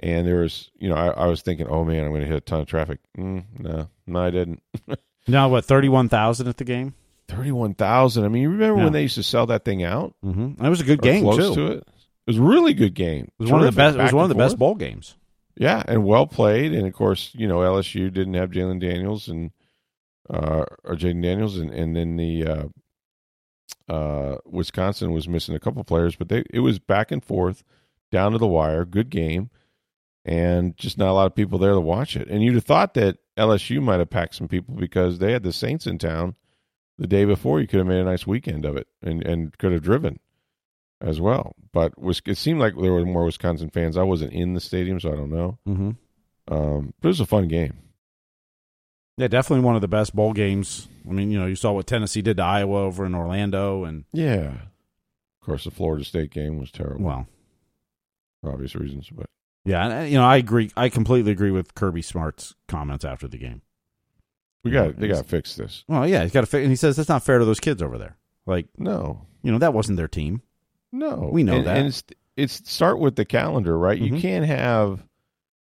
And 0.00 0.26
there 0.26 0.40
was, 0.40 0.70
you 0.76 0.88
know, 0.88 0.96
I, 0.96 1.06
I 1.08 1.26
was 1.26 1.40
thinking, 1.42 1.68
oh 1.68 1.84
man, 1.84 2.04
I'm 2.04 2.10
going 2.10 2.22
to 2.22 2.26
hit 2.26 2.36
a 2.36 2.40
ton 2.40 2.60
of 2.60 2.66
traffic. 2.66 2.98
Mm, 3.16 3.44
no, 3.60 3.88
no, 4.06 4.20
I 4.20 4.30
didn't. 4.30 4.62
Now 5.26 5.48
what? 5.48 5.64
Thirty 5.64 5.88
one 5.88 6.08
thousand 6.08 6.48
at 6.48 6.58
the 6.58 6.64
game. 6.64 6.94
Thirty-one 7.28 7.74
thousand. 7.74 8.24
I 8.24 8.28
mean, 8.28 8.42
you 8.42 8.50
remember 8.50 8.78
Yeah. 8.78 8.84
when 8.84 8.92
they 8.92 9.02
used 9.02 9.14
to 9.14 9.22
sell 9.22 9.46
that 9.46 9.64
thing 9.64 9.82
out? 9.82 10.14
Mm-hmm. 10.24 10.62
That 10.62 10.68
was 10.68 10.80
a 10.80 10.84
good 10.84 11.00
game 11.02 11.22
close 11.24 11.36
too. 11.38 11.54
to 11.54 11.66
it. 11.72 11.78
It 11.78 12.30
was 12.30 12.38
a 12.38 12.42
really 12.42 12.74
good 12.74 12.94
game. 12.94 13.24
It 13.38 13.42
was 13.42 13.50
one 13.50 13.60
of 13.64 13.74
the 13.74 13.80
Terrific, 13.80 13.96
best. 13.98 13.98
It 13.98 14.02
was 14.04 14.12
one 14.14 14.24
of 14.24 14.28
the 14.30 14.34
best 14.42 14.58
bowl 14.58 14.74
games. 14.74 15.16
Yeah, 15.56 15.82
and 15.86 16.04
well 16.04 16.26
played. 16.26 16.72
And 16.72 16.86
of 16.86 16.92
course, 16.94 17.30
you 17.34 17.46
know 17.48 17.58
LSU 17.58 18.12
didn't 18.12 18.34
have 18.34 18.50
Jalen 18.50 18.80
Daniels 18.80 19.28
and 19.28 19.50
uh, 20.28 20.64
or 20.84 20.96
Jayden 20.96 21.22
Daniels, 21.22 21.56
and 21.58 21.70
and 21.70 21.94
then 21.96 22.16
the 22.16 22.46
uh, 22.46 23.92
uh, 23.92 24.36
Wisconsin 24.46 25.12
was 25.12 25.28
missing 25.28 25.54
a 25.54 25.60
couple 25.60 25.82
players, 25.84 26.16
but 26.16 26.28
they 26.28 26.44
it 26.50 26.60
was 26.60 26.78
back 26.78 27.10
and 27.10 27.22
forth, 27.24 27.62
down 28.10 28.32
to 28.32 28.38
the 28.38 28.46
wire. 28.46 28.84
Good 28.84 29.10
game, 29.10 29.50
and 30.24 30.76
just 30.76 30.98
not 30.98 31.10
a 31.10 31.12
lot 31.12 31.26
of 31.26 31.34
people 31.34 31.58
there 31.58 31.72
to 31.72 31.80
watch 31.80 32.16
it. 32.16 32.28
And 32.28 32.42
you'd 32.42 32.54
have 32.54 32.64
thought 32.64 32.94
that 32.94 33.18
LSU 33.36 33.82
might 33.82 33.98
have 33.98 34.10
packed 34.10 34.34
some 34.34 34.48
people 34.48 34.74
because 34.74 35.18
they 35.18 35.32
had 35.32 35.42
the 35.42 35.52
Saints 35.52 35.86
in 35.86 35.98
town 35.98 36.34
the 36.98 37.06
day 37.06 37.24
before. 37.24 37.60
You 37.60 37.66
could 37.66 37.78
have 37.78 37.86
made 37.86 38.00
a 38.00 38.04
nice 38.04 38.26
weekend 38.26 38.64
of 38.64 38.76
it, 38.76 38.88
and 39.02 39.24
and 39.24 39.56
could 39.58 39.72
have 39.72 39.82
driven 39.82 40.20
as 41.00 41.20
well. 41.20 41.54
But 41.72 42.00
was 42.00 42.20
it 42.26 42.38
seemed 42.38 42.60
like 42.60 42.74
there 42.76 42.92
were 42.92 43.04
more 43.04 43.24
Wisconsin 43.24 43.70
fans. 43.70 43.96
I 43.96 44.02
wasn't 44.02 44.32
in 44.32 44.54
the 44.54 44.60
stadium, 44.60 45.00
so 45.00 45.12
I 45.12 45.16
don't 45.16 45.30
know. 45.30 45.58
Mm-hmm. 45.68 45.90
Um, 46.46 46.94
but 47.00 47.08
it 47.08 47.10
was 47.10 47.20
a 47.20 47.26
fun 47.26 47.48
game. 47.48 47.78
Yeah, 49.16 49.28
definitely 49.28 49.64
one 49.64 49.76
of 49.76 49.80
the 49.80 49.88
best 49.88 50.14
bowl 50.14 50.32
games. 50.32 50.88
I 51.08 51.12
mean, 51.12 51.30
you 51.30 51.38
know, 51.38 51.46
you 51.46 51.54
saw 51.54 51.72
what 51.72 51.86
Tennessee 51.86 52.22
did 52.22 52.38
to 52.38 52.42
Iowa 52.42 52.82
over 52.82 53.06
in 53.06 53.14
Orlando, 53.14 53.84
and 53.84 54.04
Yeah. 54.12 54.54
Of 55.40 55.46
course, 55.46 55.64
the 55.64 55.70
Florida 55.70 56.04
State 56.04 56.30
game 56.30 56.58
was 56.58 56.70
terrible 56.70 57.04
well, 57.04 57.26
for 58.42 58.52
obvious 58.52 58.74
reasons, 58.74 59.10
but 59.10 59.26
yeah, 59.64 59.86
and, 59.86 60.10
you 60.10 60.16
know, 60.16 60.24
I 60.24 60.36
agree. 60.36 60.70
I 60.76 60.88
completely 60.88 61.32
agree 61.32 61.50
with 61.50 61.74
Kirby 61.74 62.02
Smart's 62.02 62.54
comments 62.66 63.04
after 63.04 63.28
the 63.28 63.38
game. 63.38 63.62
We 64.64 64.70
got 64.70 64.96
they 64.98 65.08
got 65.08 65.18
to 65.18 65.24
fix 65.24 65.54
this. 65.56 65.84
Well, 65.88 66.08
yeah, 66.08 66.22
he's 66.22 66.32
got 66.32 66.40
to. 66.40 66.46
Fi- 66.46 66.60
and 66.62 66.70
he 66.70 66.76
says 66.76 66.96
that's 66.96 67.08
not 67.08 67.22
fair 67.22 67.38
to 67.38 67.44
those 67.44 67.60
kids 67.60 67.82
over 67.82 67.98
there. 67.98 68.16
Like, 68.46 68.66
No, 68.78 69.26
you 69.42 69.52
know, 69.52 69.58
that 69.58 69.72
wasn't 69.74 69.96
their 69.96 70.08
team. 70.08 70.42
no, 70.92 71.28
We 71.32 71.42
know 71.42 71.56
and, 71.56 71.66
that. 71.66 71.76
And 71.76 71.86
it's 71.88 72.02
it's 72.36 72.70
start 72.70 72.98
with 72.98 73.16
the 73.16 73.24
calendar, 73.24 73.78
right? 73.78 73.98
You 73.98 74.12
Mhm. 74.12 74.20
can't 74.20 74.44
have 74.46 75.06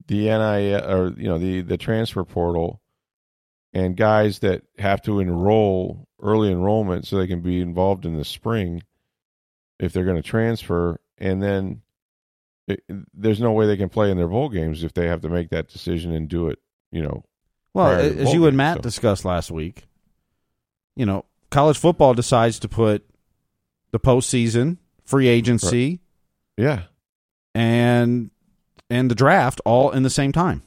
the 0.08 0.25
NIL 0.25 0.84
or 0.91 1.13
you 1.17 1.28
know 1.28 1.38
the 1.38 1.62
the 1.62 1.78
transfer 1.78 2.23
portal 2.23 2.82
and 3.73 3.95
guys 3.95 4.39
that 4.39 4.63
have 4.80 5.02
to 5.04 5.19
enroll 5.19 6.08
early 6.21 6.52
enrollment 6.52 7.06
so 7.06 7.17
they 7.17 7.28
can 7.28 7.41
be 7.41 7.62
involved 7.62 8.06
in 8.06 8.17
the 8.17 8.25
spring 8.25 8.82
if 9.80 9.93
they're 9.93 10.04
going 10.06 10.15
to 10.21 10.21
transfer, 10.28 10.99
and 11.19 11.41
then 11.41 11.82
it, 12.67 12.84
there's 13.13 13.39
no 13.39 13.52
way 13.52 13.65
they 13.65 13.78
can 13.78 13.88
play 13.89 14.12
in 14.12 14.17
their 14.17 14.28
bowl 14.28 14.49
games 14.49 14.84
if 14.84 14.93
they 14.93 15.08
have 15.08 15.21
to 15.21 15.30
make 15.30 15.49
that 15.52 15.67
decision 15.69 16.12
and 16.12 16.28
do 16.28 16.49
it. 16.49 16.60
You 16.91 17.04
know, 17.04 17.23
Well, 17.73 17.93
prior 17.93 18.10
to 18.10 18.15
the 18.15 18.21
as 18.23 18.34
you 18.34 18.45
and 18.47 18.58
Matt 18.58 18.77
so. 18.77 18.82
discussed 18.82 19.25
last 19.25 19.51
week, 19.51 19.88
you 20.95 21.05
know, 21.05 21.25
college 21.51 21.77
football 21.77 22.13
decides 22.13 22.60
to 22.60 22.67
put 22.69 23.05
the 23.91 23.99
postseason, 23.99 24.77
free 25.05 25.27
agency, 25.27 25.99
yeah, 26.58 26.84
and 27.53 28.32
and 28.89 29.10
the 29.12 29.15
draft 29.15 29.62
all 29.65 29.91
in 29.91 30.03
the 30.03 30.10
same 30.10 30.32
time. 30.32 30.63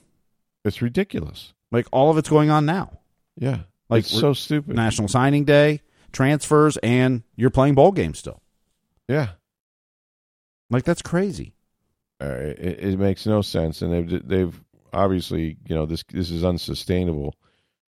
it's 0.64 0.80
ridiculous. 0.82 1.54
Like 1.70 1.86
all 1.90 2.10
of 2.10 2.18
it's 2.18 2.28
going 2.28 2.50
on 2.50 2.66
now. 2.66 2.98
Yeah, 3.38 3.60
Like, 3.88 4.00
it's 4.04 4.10
so 4.10 4.34
stupid. 4.34 4.76
National 4.76 5.08
Signing 5.08 5.44
Day, 5.44 5.80
transfers, 6.12 6.76
and 6.82 7.22
you're 7.34 7.48
playing 7.50 7.74
bowl 7.74 7.92
games 7.92 8.18
still. 8.18 8.42
yeah, 9.08 9.30
Like 10.70 10.84
that's 10.84 11.02
crazy. 11.02 11.54
uh, 12.22 12.26
it, 12.26 12.78
it 12.80 12.98
makes 12.98 13.26
no 13.26 13.42
sense, 13.42 13.82
and 13.82 13.92
they've 13.92 14.28
they've 14.28 14.60
obviously 14.92 15.56
you 15.66 15.74
know 15.74 15.86
this 15.86 16.04
this 16.10 16.30
is 16.30 16.44
unsustainable. 16.44 17.34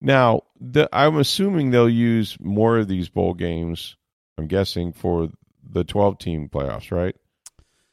Now, 0.01 0.43
the, 0.61 0.89
I'm 0.93 1.17
assuming 1.17 1.71
they'll 1.71 1.89
use 1.89 2.37
more 2.41 2.79
of 2.79 2.89
these 2.89 3.09
bowl 3.09 3.35
games. 3.35 3.97
I'm 4.37 4.47
guessing 4.47 4.93
for 4.93 5.29
the 5.69 5.83
12 5.83 6.19
team 6.19 6.49
playoffs, 6.49 6.93
right? 6.93 7.17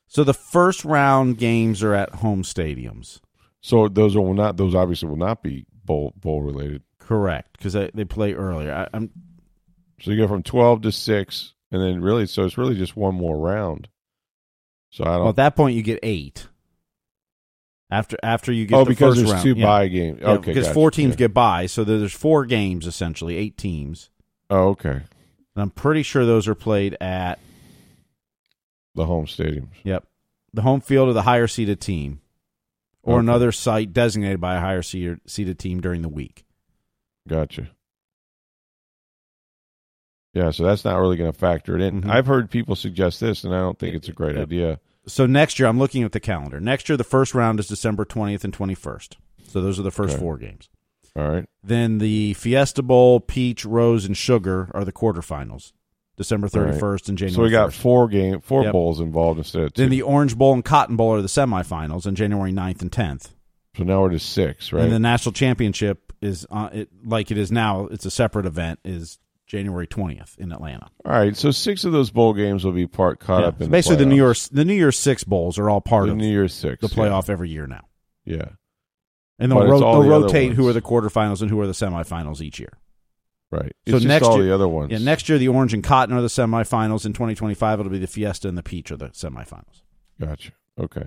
So 0.07 0.23
the 0.23 0.33
first 0.33 0.85
round 0.85 1.37
games 1.37 1.81
are 1.81 1.93
at 1.95 2.15
home 2.15 2.43
stadiums. 2.43 3.19
So 3.61 3.87
those 3.87 4.15
will 4.15 4.35
not 4.35 4.57
those 4.57 4.75
obviously 4.75 5.09
will 5.09 5.17
not 5.17 5.41
be 5.41 5.65
bowl 5.83 6.13
bowl 6.15 6.41
related. 6.41 6.83
Correct, 6.99 7.57
because 7.57 7.73
they, 7.73 7.89
they 7.93 8.05
play 8.05 8.33
earlier. 8.33 8.71
I, 8.71 8.87
I'm 8.95 9.09
So 9.99 10.11
you 10.11 10.17
go 10.17 10.27
from 10.27 10.43
twelve 10.43 10.81
to 10.83 10.91
six, 10.91 11.53
and 11.71 11.81
then 11.81 12.01
really, 12.01 12.27
so 12.27 12.45
it's 12.45 12.57
really 12.57 12.75
just 12.75 12.95
one 12.95 13.15
more 13.15 13.37
round. 13.37 13.87
So 14.91 15.03
I 15.03 15.13
don't. 15.13 15.21
well, 15.21 15.29
at 15.29 15.35
that 15.37 15.55
point 15.55 15.75
you 15.75 15.81
get 15.81 15.99
eight. 16.03 16.47
After 17.91 18.17
after 18.23 18.51
you 18.51 18.65
get 18.65 18.75
oh, 18.77 18.83
the 18.83 18.89
because 18.89 19.15
there's 19.15 19.31
round. 19.31 19.43
two 19.43 19.53
Yeah. 19.55 19.65
bye 19.65 19.87
games. 19.87 20.19
Yeah, 20.21 20.31
okay, 20.31 20.51
because 20.51 20.65
gotcha. 20.65 20.73
four 20.73 20.91
teams 20.91 21.11
Yeah. 21.11 21.17
get 21.17 21.33
by, 21.33 21.65
so 21.67 21.83
there's 21.83 22.13
four 22.13 22.45
games 22.45 22.87
essentially, 22.87 23.35
eight 23.37 23.57
teams, 23.57 24.09
Oh, 24.49 24.69
okay. 24.69 24.89
and 24.89 25.03
I'm 25.55 25.69
pretty 25.69 26.01
sure 26.03 26.25
those 26.25 26.47
are 26.47 26.55
played 26.55 26.97
at 26.99 27.39
The 28.95 29.05
home 29.05 29.25
stadiums. 29.27 29.69
Yep. 29.83 30.07
The 30.53 30.61
home 30.63 30.81
field 30.81 31.09
of 31.09 31.13
the 31.15 31.21
higher 31.23 31.47
seeded 31.47 31.79
team 31.81 32.21
or 33.03 33.15
Okay. 33.15 33.19
another 33.19 33.51
site 33.51 33.93
designated 33.93 34.39
by 34.41 34.55
a 34.55 34.59
higher 34.61 34.81
seeded 34.81 35.59
team 35.59 35.79
during 35.81 36.01
the 36.01 36.09
week. 36.09 36.43
Gotcha. 37.27 37.69
Yeah, 40.33 40.51
so 40.51 40.63
that's 40.63 40.83
not 40.83 40.97
really 40.99 41.17
going 41.17 41.31
to 41.31 41.37
factor 41.37 41.75
it 41.75 41.81
in. 41.81 42.01
Mhm. 42.01 42.09
I've 42.09 42.25
heard 42.25 42.49
people 42.49 42.75
suggest 42.75 43.19
this, 43.21 43.43
and 43.43 43.53
I 43.55 43.59
don't 43.59 43.79
think 43.79 43.95
it's 43.95 44.09
a 44.09 44.13
great 44.13 44.35
Yep. 44.35 44.43
idea. 44.47 44.79
So 45.07 45.25
next 45.25 45.59
year, 45.59 45.67
I'm 45.67 45.77
looking 45.79 46.03
at 46.03 46.11
the 46.11 46.19
calendar. 46.19 46.59
Next 46.59 46.89
year, 46.89 46.97
the 46.97 47.03
first 47.03 47.33
round 47.35 47.59
is 47.59 47.67
December 47.67 48.05
20th 48.05 48.43
and 48.43 48.53
21st. 48.57 49.17
So 49.47 49.61
those 49.61 49.79
are 49.79 49.83
the 49.83 49.91
first 49.91 50.15
Okay. 50.15 50.21
four 50.21 50.37
games. 50.37 50.69
All 51.15 51.29
right. 51.29 51.45
Then 51.63 51.99
the 51.99 52.33
Fiesta 52.33 52.81
Bowl, 52.83 53.19
Peach, 53.19 53.63
Rose, 53.65 54.05
and 54.05 54.17
Sugar 54.17 54.69
are 54.73 54.83
the 54.83 54.91
quarterfinals, 54.91 55.71
December 56.17 56.47
31st 56.49 57.07
and 57.09 57.17
January. 57.17 57.35
So 57.35 57.43
we 57.43 57.49
got 57.51 57.69
1st. 57.69 57.81
four 57.81 58.07
game, 58.09 58.41
four 58.41 58.63
Yep. 58.63 58.71
bowls 58.73 58.99
involved 58.99 59.37
instead 59.37 59.61
of 59.63 59.73
two. 59.73 59.81
Then 59.83 59.91
the 59.91 60.01
Orange 60.01 60.37
Bowl 60.37 60.53
and 60.53 60.65
Cotton 60.65 60.95
Bowl 60.97 61.13
are 61.13 61.21
the 61.21 61.27
semifinals 61.29 62.05
on 62.05 62.15
January 62.15 62.51
9th 62.51 62.81
and 62.81 62.91
10th. 62.91 63.29
so 63.77 63.83
now 63.83 64.01
we're 64.01 64.09
to 64.09 64.19
six, 64.19 64.73
right? 64.73 64.83
And 64.83 64.91
the 64.91 64.99
national 64.99 65.33
championship 65.33 66.11
is 66.21 66.45
uh, 66.49 66.69
it, 66.73 66.89
like 67.05 67.29
it 67.31 67.37
is 67.37 67.51
now. 67.51 67.85
It's 67.87 68.05
a 68.05 68.11
separate 68.11 68.45
event. 68.45 68.79
Is 68.83 69.19
January 69.47 69.85
20th 69.87 70.37
in 70.39 70.51
Atlanta. 70.51 70.87
All 71.05 71.11
right. 71.11 71.35
So 71.37 71.51
six 71.51 71.83
of 71.85 71.91
those 71.91 72.09
bowl 72.09 72.33
games 72.33 72.65
will 72.65 72.71
be 72.71 72.87
part 72.87 73.19
caught 73.19 73.41
Yeah. 73.41 73.47
up 73.49 73.61
in 73.61 73.67
So 73.67 73.71
basically, 73.71 73.97
the, 73.97 74.05
New 74.07 74.15
playoffs. 74.15 74.17
Year's 74.17 74.49
the 74.49 74.65
New 74.65 74.73
Year's 74.73 74.97
Six 74.97 75.23
bowls 75.23 75.59
are 75.59 75.69
all 75.69 75.81
part 75.81 76.05
the 76.07 76.11
of 76.13 76.17
New 76.17 76.27
Year's 76.29 76.53
six, 76.53 76.81
the 76.81 76.87
yeah. 76.87 76.95
playoff 77.09 77.29
every 77.29 77.49
year 77.49 77.67
now, 77.67 77.85
Yeah. 78.25 78.49
and 79.39 79.51
they'll, 79.51 79.59
ro- 79.67 79.79
they'll 79.79 80.01
the 80.01 80.09
rotate 80.09 80.53
who 80.53 80.67
are 80.67 80.73
the 80.73 80.81
quarterfinals 80.81 81.41
and 81.41 81.49
who 81.51 81.59
are 81.59 81.67
the 81.67 81.73
semifinals 81.73 82.41
each 82.41 82.59
year. 82.59 82.73
Right. 83.51 83.73
So 83.87 83.95
It's 83.95 84.03
just 84.03 84.07
next 84.07 84.25
all 84.25 84.37
year- 84.37 84.45
the 84.47 84.55
other 84.55 84.67
ones. 84.67 84.91
Yeah, 84.91 84.97
next 84.97 85.29
year 85.29 85.37
the 85.37 85.47
Orange 85.49 85.73
and 85.75 85.83
Cotton 85.83 86.15
are 86.15 86.21
the 86.21 86.27
semifinals. 86.27 87.05
In 87.05 87.13
2025, 87.13 87.79
it'll 87.79 87.91
be 87.91 87.99
the 87.99 88.07
Fiesta 88.07 88.47
and 88.49 88.57
the 88.57 88.63
Peach 88.63 88.91
are 88.91 88.97
the 88.97 89.09
semifinals. 89.09 89.83
Gotcha. 90.19 90.51
Okay. 90.79 91.05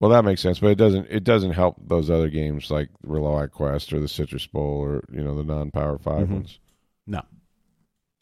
Well, 0.00 0.10
that 0.12 0.24
makes 0.24 0.40
sense, 0.40 0.58
but 0.58 0.70
it 0.70 0.76
doesn't. 0.78 1.08
It 1.10 1.24
doesn't 1.24 1.52
help 1.52 1.76
those 1.86 2.08
other 2.08 2.28
games 2.30 2.70
like 2.70 2.88
ReliaQuest 3.06 3.92
or 3.92 4.00
the 4.00 4.08
Citrus 4.08 4.46
Bowl 4.46 4.78
or 4.80 5.04
you 5.12 5.22
know 5.22 5.36
the 5.36 5.44
non-Power 5.44 5.98
5 5.98 6.26
Mhm. 6.26 6.30
ones. 6.30 6.58
No. 7.06 7.20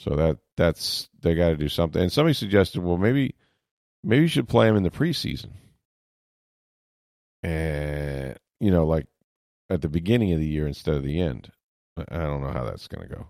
So 0.01 0.17
that 0.17 0.39
that's 0.57 1.09
they 1.21 1.35
got 1.37 1.51
to 1.51 1.57
do 1.57 1.69
something. 1.69 2.03
And 2.03 2.11
somebody 2.13 2.35
suggested, 2.35 2.83
well, 2.83 2.99
maybe 2.99 3.35
maybe 4.03 4.23
you 4.23 4.29
should 4.29 4.49
play 4.49 4.67
them 4.67 4.77
in 4.77 4.83
the 4.83 4.91
preseason, 4.91 5.51
and 7.43 8.37
you 8.61 8.71
know, 8.71 8.87
like 8.87 9.07
at 9.71 9.81
the 9.83 9.89
beginning 9.89 10.33
of 10.33 10.41
the 10.41 10.47
year 10.47 10.67
instead 10.67 10.95
of 10.95 11.03
the 11.05 11.21
end. 11.21 11.51
I 11.97 12.19
don't 12.19 12.43
know 12.43 12.53
how 12.53 12.65
that's 12.65 12.87
going 12.87 13.09
to 13.09 13.15
go. 13.15 13.27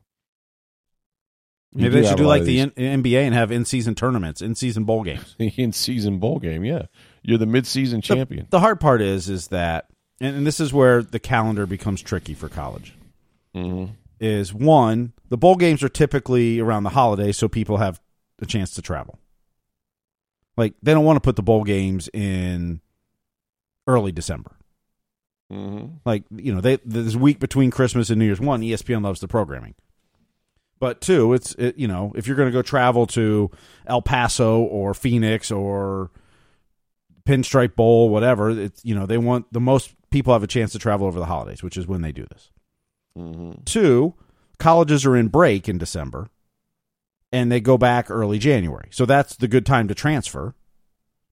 Maybe 1.73 2.01
they 2.01 2.07
should 2.07 2.19
do 2.19 2.27
like 2.27 2.43
the 2.45 2.61
N- 2.61 2.71
NBA 2.71 3.21
and 3.25 3.35
have 3.35 3.51
in-season 3.51 3.95
tournaments, 3.95 4.43
in-season 4.43 4.85
bowl 4.85 5.05
games. 5.05 5.37
in 5.39 5.73
season 5.73 6.19
bowl 6.19 6.39
game. 6.39 6.65
Yeah, 6.65 6.87
you're 7.23 7.39
the 7.39 7.47
mid-season 7.47 8.01
champion. 8.01 8.47
The 8.51 8.61
hard 8.61 8.81
part 8.81 9.03
is, 9.03 9.29
is 9.29 9.49
that, 9.49 9.87
and, 10.21 10.37
and 10.37 10.47
this 10.47 10.61
is 10.61 10.73
where 10.73 11.03
the 11.03 11.19
calendar 11.19 11.67
becomes 11.67 12.03
tricky 12.03 12.35
for 12.35 12.49
college. 12.49 12.95
mm-hmm. 13.55 13.93
Is 14.21 14.53
one, 14.53 15.13
the 15.29 15.37
bowl 15.37 15.55
games 15.55 15.81
are 15.85 15.89
typically 15.89 16.59
around 16.59 16.83
the 16.83 16.91
holidays, 16.91 17.37
so 17.37 17.49
people 17.49 17.77
have 17.77 18.01
a 18.43 18.47
chance 18.47 18.73
to 18.75 18.83
travel. 18.83 19.19
Like 20.57 20.75
they 20.83 20.93
don't 20.93 21.05
want 21.05 21.17
to 21.17 21.21
put 21.21 21.37
the 21.37 21.43
bowl 21.43 21.63
games 21.63 22.09
in 22.13 22.81
early 23.87 24.11
December. 24.11 24.57
Mm-hmm. 25.53 25.99
Like 26.05 26.25
you 26.31 26.53
know, 26.53 26.61
they 26.61 26.79
this 26.85 27.15
week 27.15 27.39
between 27.39 27.71
Christmas 27.71 28.11
and 28.11 28.19
New 28.19 28.25
Year's. 28.25 28.41
One, 28.41 28.61
ESPN 28.61 29.05
loves 29.05 29.21
the 29.21 29.29
programming, 29.29 29.77
but 30.81 31.01
two, 31.01 31.33
it's 31.33 31.55
it, 31.55 31.79
you 31.79 31.87
know, 31.87 32.13
if 32.17 32.27
you're 32.27 32.37
going 32.37 32.49
to 32.49 32.53
go 32.53 32.61
travel 32.61 33.07
to 33.09 33.51
El 33.87 34.03
Paso 34.03 34.61
or 34.61 34.95
Phoenix 34.95 35.53
or 35.53 36.11
Pinstripe 37.29 37.77
Bowl, 37.77 38.09
whatever, 38.09 38.49
it's 38.49 38.83
you 38.85 38.95
know 38.95 39.05
they 39.05 39.19
want 39.19 39.53
the 39.53 39.61
most 39.61 39.95
people 40.11 40.33
have 40.33 40.43
a 40.43 40.47
chance 40.47 40.73
to 40.73 40.79
travel 40.79 41.07
over 41.07 41.19
the 41.19 41.27
holidays, 41.27 41.63
which 41.63 41.77
is 41.77 41.87
when 41.87 42.01
they 42.01 42.11
do 42.11 42.25
this. 42.25 42.51
Mm-hmm. 43.19 43.65
Two, 43.67 44.15
colleges 44.59 45.05
are 45.05 45.15
in 45.15 45.29
break 45.29 45.69
in 45.69 45.77
December, 45.77 46.29
and 47.31 47.53
they 47.53 47.61
go 47.61 47.77
back 47.77 48.11
early 48.11 48.39
January, 48.39 48.89
so 48.91 49.05
that's 49.05 49.37
the 49.37 49.47
good 49.47 49.67
time 49.67 49.89
to 49.89 49.95
transfer 49.95 50.55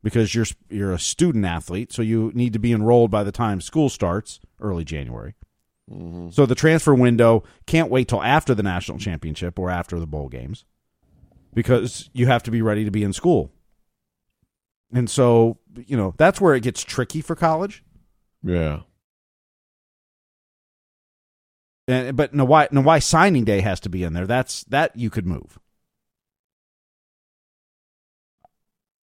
because 0.03 0.35
you're 0.35 0.45
you're 0.69 0.93
a 0.93 0.99
student 0.99 1.47
athlete, 1.47 1.95
so 1.95 2.03
you 2.03 2.31
need 2.35 2.53
to 2.53 2.59
be 2.59 2.73
enrolled 2.73 3.11
by 3.11 3.25
the 3.25 3.33
time 3.33 3.63
school 3.63 3.89
starts 3.89 4.39
early 4.61 4.85
January. 4.85 5.35
Mm-hmm. 5.91 6.29
So 6.29 6.45
the 6.45 6.55
transfer 6.55 6.95
window 6.95 7.43
can't 7.65 7.91
wait 7.91 8.09
till 8.09 8.23
after 8.23 8.55
the 8.55 8.63
national 8.63 8.99
championship 8.99 9.59
or 9.59 9.71
after 9.71 9.99
the 9.99 10.07
bowl 10.07 10.29
games 10.29 10.67
because 11.55 12.11
you 12.13 12.27
have 12.27 12.43
to 12.43 12.51
be 12.51 12.61
ready 12.61 12.85
to 12.85 12.91
be 12.91 13.03
in 13.03 13.15
school. 13.15 13.51
And 14.93 15.11
so, 15.11 15.59
you 15.87 15.97
know, 15.97 16.15
that's 16.17 16.41
where 16.41 16.55
it 16.55 16.63
gets 16.63 16.83
tricky 16.85 17.21
for 17.21 17.35
college. 17.35 17.83
Yeah. 18.43 18.81
And 21.89 22.17
but 22.17 22.35
no 22.35 22.45
why 22.45 22.69
no 22.73 22.81
why 22.81 22.99
signing 22.99 23.45
day 23.45 23.61
has 23.61 23.81
to 23.81 23.89
be 23.89 24.03
in 24.03 24.13
there. 24.13 24.27
That's 24.27 24.65
that 24.65 24.97
you 24.97 25.11
could 25.11 25.27
move. 25.27 25.59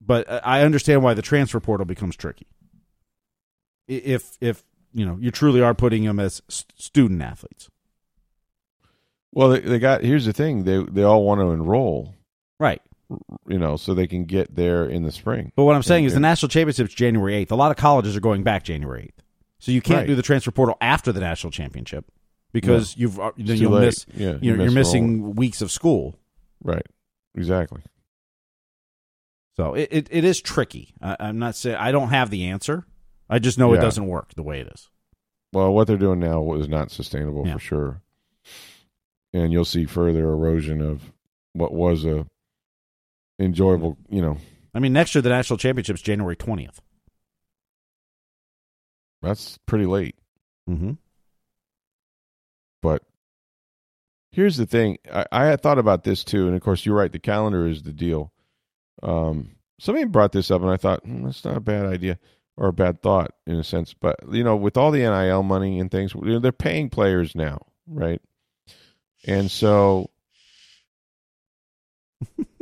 But 0.06 0.28
uh, 0.30 0.42
I 0.44 0.62
understand 0.62 1.04
why 1.04 1.14
the 1.14 1.22
transfer 1.22 1.60
portal 1.60 1.86
becomes 1.86 2.16
tricky. 2.16 2.48
If 3.88 4.38
if 4.42 4.64
you 4.94 5.06
know 5.06 5.18
you 5.20 5.32
truly 5.32 5.62
are 5.62 5.74
putting 5.74 6.04
them 6.04 6.20
as 6.20 6.42
student 6.50 7.22
athletes, 7.22 7.70
Well, 9.32 9.50
they, 9.50 9.60
they 9.62 9.80
got. 9.80 10.04
Here's 10.04 10.26
the 10.26 10.34
thing. 10.34 10.64
They 10.66 10.84
they 10.84 11.04
all 11.04 11.24
want 11.24 11.40
to 11.40 11.52
enroll. 11.52 12.16
right? 12.60 12.82
You 13.48 13.60
know, 13.60 13.76
so 13.78 13.94
they 13.94 14.08
can 14.08 14.26
get 14.26 14.56
there 14.56 14.86
in 14.86 15.04
the 15.04 15.12
spring. 15.12 15.52
But 15.56 15.64
what 15.66 15.76
I'm 15.76 15.84
saying 15.84 16.06
is 16.06 16.14
the 16.14 16.20
national 16.20 16.50
championship's 16.50 16.94
January 16.94 17.46
8th. 17.46 17.52
A 17.52 17.56
lot 17.56 17.72
of 17.72 17.78
colleges 17.78 18.16
are 18.16 18.20
going 18.22 18.44
back 18.44 18.64
January 18.64 19.12
8th. 19.18 19.24
So 19.60 19.72
you 19.72 19.82
can't 19.82 20.00
Right. 20.00 20.08
do 20.08 20.16
the 20.16 20.22
transfer 20.22 20.52
portal 20.52 20.78
after 20.82 21.12
the 21.12 21.20
national 21.22 21.52
championship 21.52 22.06
because 22.52 22.96
you've 22.98 23.20
uh, 23.20 23.32
then 23.38 23.58
you'll 23.58 23.72
late. 23.72 23.86
miss 23.86 24.06
yeah, 24.16 24.36
you're, 24.42 24.56
miss 24.58 24.64
you're 24.66 24.72
missing 24.74 25.04
enroll- 25.14 25.34
weeks 25.34 25.62
of 25.62 25.72
school. 25.72 26.16
Right. 26.62 26.86
Exactly. 27.36 27.82
So 29.56 29.74
it, 29.76 29.90
it, 29.92 30.08
it 30.12 30.24
is 30.24 30.42
tricky. 30.42 30.94
I, 31.02 31.16
I'm 31.20 31.40
not 31.40 31.56
saying 31.56 31.78
I 31.78 31.92
don't 31.92 32.10
have 32.10 32.30
the 32.30 32.46
answer. 32.46 32.86
I 33.30 33.40
just 33.40 33.58
know 33.58 33.74
it 33.74 33.80
doesn't 33.80 34.06
work 34.08 34.34
the 34.36 34.44
way 34.44 34.60
it 34.60 34.68
is. 34.68 34.90
Well, 35.54 35.72
what 35.74 35.88
they're 35.88 35.98
doing 35.98 36.20
now 36.20 36.54
is 36.56 36.68
not 36.68 36.92
sustainable 36.92 37.46
Yeah. 37.46 37.54
for 37.54 37.60
sure, 37.60 38.02
and 39.34 39.52
you'll 39.54 39.66
see 39.66 39.86
further 39.86 40.30
erosion 40.32 40.82
of 40.82 41.12
what 41.54 41.74
was 41.74 42.04
a 42.06 42.26
enjoyable. 43.40 43.98
You 44.10 44.22
know, 44.22 44.38
I 44.74 44.80
mean, 44.80 44.94
next 44.94 45.16
year 45.16 45.22
the 45.22 45.30
national 45.30 45.58
championship's 45.58 46.02
January 46.02 46.36
20th. 46.36 46.80
that's 49.22 49.58
pretty 49.66 49.86
late. 49.86 50.16
Mm-hmm. 50.70 50.94
But 52.82 53.04
here's 54.32 54.58
the 54.58 54.66
thing: 54.66 54.98
I, 55.12 55.26
I 55.32 55.46
had 55.46 55.62
thought 55.62 55.80
about 55.80 56.04
this 56.04 56.24
too, 56.24 56.48
and 56.48 56.56
of 56.56 56.62
course, 56.62 56.86
you're 56.86 56.96
right. 56.96 57.12
The 57.12 57.20
calendar 57.20 57.68
is 57.68 57.84
the 57.84 57.94
deal. 57.94 58.32
Um, 59.02 59.56
somebody 59.80 60.06
brought 60.06 60.32
this 60.32 60.52
up, 60.52 60.62
and 60.62 60.72
I 60.72 60.78
thought 60.78 61.04
hmm, 61.04 61.24
that's 61.26 61.44
not 61.46 61.58
a 61.58 61.62
bad 61.62 61.86
idea 61.86 62.20
or 62.58 62.68
a 62.68 62.74
bad 62.74 63.02
thought 63.02 63.32
in 63.48 63.56
a 63.56 63.64
sense. 63.64 63.94
But 63.94 64.20
you 64.32 64.44
know, 64.44 64.56
with 64.56 64.78
all 64.78 64.92
the 64.92 65.00
NIL 65.00 65.44
money 65.44 65.80
and 65.80 65.90
things, 65.90 66.14
you 66.14 66.22
know, 66.22 66.40
they're 66.40 66.52
paying 66.52 66.90
players 66.90 67.36
now, 67.36 67.66
right? 67.88 68.22
And 69.26 69.50
so, 69.50 70.10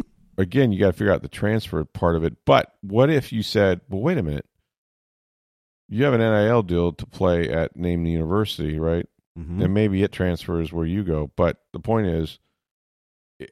again, 0.42 0.72
you 0.72 0.80
got 0.80 0.88
to 0.88 0.94
figure 0.94 1.14
out 1.14 1.22
the 1.22 1.28
transfer 1.30 1.84
part 1.86 2.16
of 2.16 2.24
it. 2.24 2.36
But 2.46 2.74
what 2.82 3.10
if 3.10 3.32
you 3.32 3.44
said, 3.44 3.82
"Well, 3.90 4.02
wait 4.02 4.18
a 4.18 4.24
minute." 4.24 4.46
You 5.90 6.06
have 6.06 6.14
an 6.14 6.22
NIL 6.22 6.64
deal 6.64 6.94
to 6.94 7.06
play 7.06 7.50
at 7.50 7.76
name 7.76 8.04
the 8.04 8.12
university, 8.12 8.80
right? 8.80 9.06
Mm-hmm. 9.40 9.62
and 9.62 9.74
maybe 9.74 10.04
it 10.04 10.12
transfers 10.12 10.74
where 10.74 10.86
you 10.86 11.04
go. 11.06 11.32
But 11.38 11.58
the 11.72 11.80
point 11.80 12.08
is, 12.08 12.38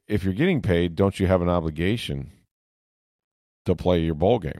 if 0.09 0.25
you're 0.25 0.33
getting 0.33 0.61
paid, 0.61 0.95
don't 0.95 1.17
you 1.19 1.25
have 1.27 1.41
an 1.41 1.47
obligation 1.47 2.31
to 3.65 3.75
play 3.75 3.99
your 4.01 4.13
bowl 4.15 4.39
game? 4.39 4.59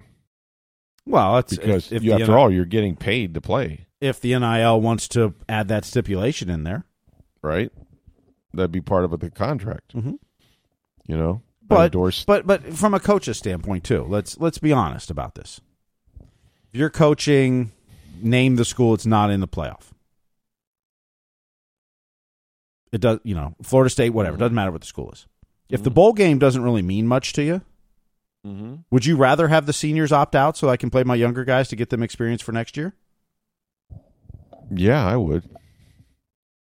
Well, 1.06 1.36
that's 1.36 1.58
Because 1.58 1.88
if, 1.92 1.98
if 1.98 2.04
you, 2.04 2.14
after 2.14 2.28
NIL 2.28 2.36
all, 2.38 2.52
you're 2.52 2.64
getting 2.64 2.96
paid 2.96 3.34
to 3.34 3.42
play, 3.42 3.88
if 4.00 4.22
the 4.22 4.38
NIL 4.40 4.80
wants 4.80 5.10
to 5.10 5.34
add 5.50 5.68
that 5.68 5.84
stipulation 5.84 6.50
in 6.50 6.64
there, 6.64 6.86
right? 7.42 7.70
That'd 8.54 8.72
be 8.72 8.80
part 8.82 9.04
of 9.04 9.12
the 9.20 9.30
contract, 9.30 9.94
Mhm. 9.96 10.20
you 11.06 11.18
know. 11.18 11.42
But-. 11.70 12.26
But 12.26 12.48
but 12.48 12.74
from 12.74 12.94
a 12.94 13.00
coach's 13.00 13.38
standpoint 13.38 13.84
too, 13.84 14.04
let's 14.04 14.38
let's 14.40 14.58
be 14.58 14.72
honest 14.74 15.10
about 15.10 15.36
this. 15.36 15.62
If 16.74 16.80
you're 16.80 16.90
coaching, 16.90 17.72
name 18.22 18.56
the 18.58 18.66
school 18.66 18.94
it's 18.94 19.06
not 19.06 19.32
in 19.32 19.40
the 19.40 19.48
playoff. 19.48 19.92
It 22.92 23.02
does, 23.02 23.20
you 23.24 23.36
know, 23.36 23.56
Florida 23.62 23.90
State, 23.90 24.10
whatever. 24.12 24.34
Mm-hmm. 24.36 24.42
Doesn't 24.42 24.56
matter 24.56 24.72
what 24.72 24.82
the 24.82 24.88
school 24.88 25.12
is. 25.12 25.28
If 25.70 25.84
the 25.84 25.92
bowl 25.92 26.14
game 26.14 26.40
doesn't 26.40 26.64
really 26.64 26.82
mean 26.82 27.08
much 27.08 27.34
to 27.34 27.44
you, 27.44 27.62
Mm-hmm. 28.48 28.76
would 28.90 29.06
you 29.06 29.18
rather 29.18 29.50
have 29.50 29.66
the 29.66 29.74
seniors 29.74 30.14
opt 30.14 30.34
out 30.34 30.56
so 30.56 30.70
I 30.70 30.78
can 30.78 30.90
play 30.90 31.04
my 31.04 31.16
younger 31.16 31.44
guys 31.44 31.68
to 31.68 31.76
get 31.76 31.90
them 31.90 32.02
experience 32.02 32.42
for 32.42 32.54
next 32.54 32.78
year? 32.78 32.94
Yeah, 34.72 35.06
I 35.06 35.18
would. 35.18 35.44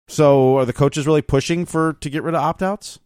So 0.08 0.58
are 0.58 0.66
the 0.66 0.74
coaches 0.74 1.06
really 1.06 1.22
pushing 1.22 1.66
for 1.68 1.94
to 1.94 2.10
get 2.10 2.24
rid 2.24 2.34
of 2.34 2.42
opt 2.42 2.64
outs? 2.64 2.98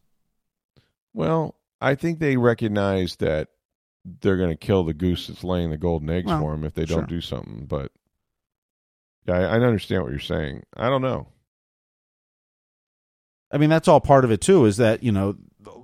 Well, 1.14 1.56
I 1.86 1.96
think 1.96 2.20
they 2.20 2.36
recognize 2.38 3.16
that 3.18 3.50
they're 4.22 4.38
going 4.38 4.50
to 4.50 4.56
kill 4.56 4.84
the 4.84 4.94
goose 4.94 5.28
that's 5.28 5.44
laying 5.44 5.70
the 5.70 5.78
golden 5.78 6.10
eggs 6.10 6.26
Well, 6.28 6.40
for 6.40 6.52
them 6.52 6.64
if 6.64 6.74
they 6.74 6.86
don't 6.86 7.08
do 7.08 7.22
something. 7.22 7.66
But 7.66 7.92
yeah, 9.28 9.36
I, 9.36 9.42
I 9.42 9.60
understand 9.60 10.04
what 10.04 10.12
you're 10.12 10.20
saying. 10.20 10.64
I 10.76 10.90
don't 10.90 11.02
know. 11.02 11.28
I 13.52 13.58
mean, 13.58 13.70
that's 13.70 13.88
all 13.88 14.02
part 14.02 14.26
of 14.26 14.32
it 14.32 14.42
too. 14.42 14.66
Is 14.66 14.78
that 14.78 15.04
you 15.04 15.12
know 15.12 15.38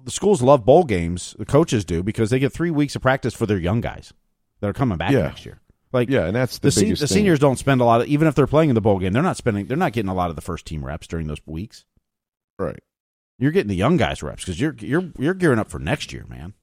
the 0.03 0.11
schools 0.11 0.41
love 0.41 0.65
bowl 0.65 0.83
games, 0.83 1.35
the 1.37 1.45
coaches 1.45 1.85
do 1.85 2.03
because 2.03 2.29
they 2.29 2.39
get 2.39 2.51
three 2.51 2.71
weeks 2.71 2.95
of 2.95 3.01
practice 3.01 3.33
for 3.33 3.45
their 3.45 3.57
young 3.57 3.81
guys 3.81 4.13
that 4.59 4.67
are 4.69 4.73
coming 4.73 4.97
back 4.97 5.11
Yeah. 5.11 5.23
next 5.23 5.45
year. 5.45 5.59
Like 5.93 6.09
Yeah, 6.09 6.25
and 6.25 6.35
that's 6.35 6.59
the, 6.59 6.67
the, 6.67 6.71
se- 6.71 6.93
the 6.93 7.07
seniors 7.07 7.39
don't 7.39 7.57
spend 7.57 7.81
a 7.81 7.85
lot 7.85 8.01
of 8.01 8.07
even 8.07 8.27
if 8.27 8.35
they're 8.35 8.47
playing 8.47 8.69
in 8.69 8.75
the 8.75 8.81
bowl 8.81 8.97
game, 8.99 9.13
they're 9.13 9.21
not 9.21 9.37
spending, 9.37 9.65
they're 9.67 9.77
not 9.77 9.93
getting 9.93 10.09
a 10.09 10.13
lot 10.15 10.29
of 10.29 10.35
the 10.35 10.41
first 10.41 10.65
team 10.65 10.85
reps 10.85 11.07
during 11.07 11.27
those 11.27 11.41
weeks. 11.45 11.85
right? 12.57 12.79
You're 13.41 13.51
getting 13.51 13.69
the 13.69 13.75
young 13.75 13.97
guys 13.97 14.21
reps 14.21 14.45
because 14.45 14.61
you're 14.61 14.75
you're 14.79 15.11
you're 15.17 15.33
gearing 15.33 15.57
up 15.59 15.69
for 15.71 15.79
next 15.79 16.13
year, 16.13 16.25
man. 16.29 16.53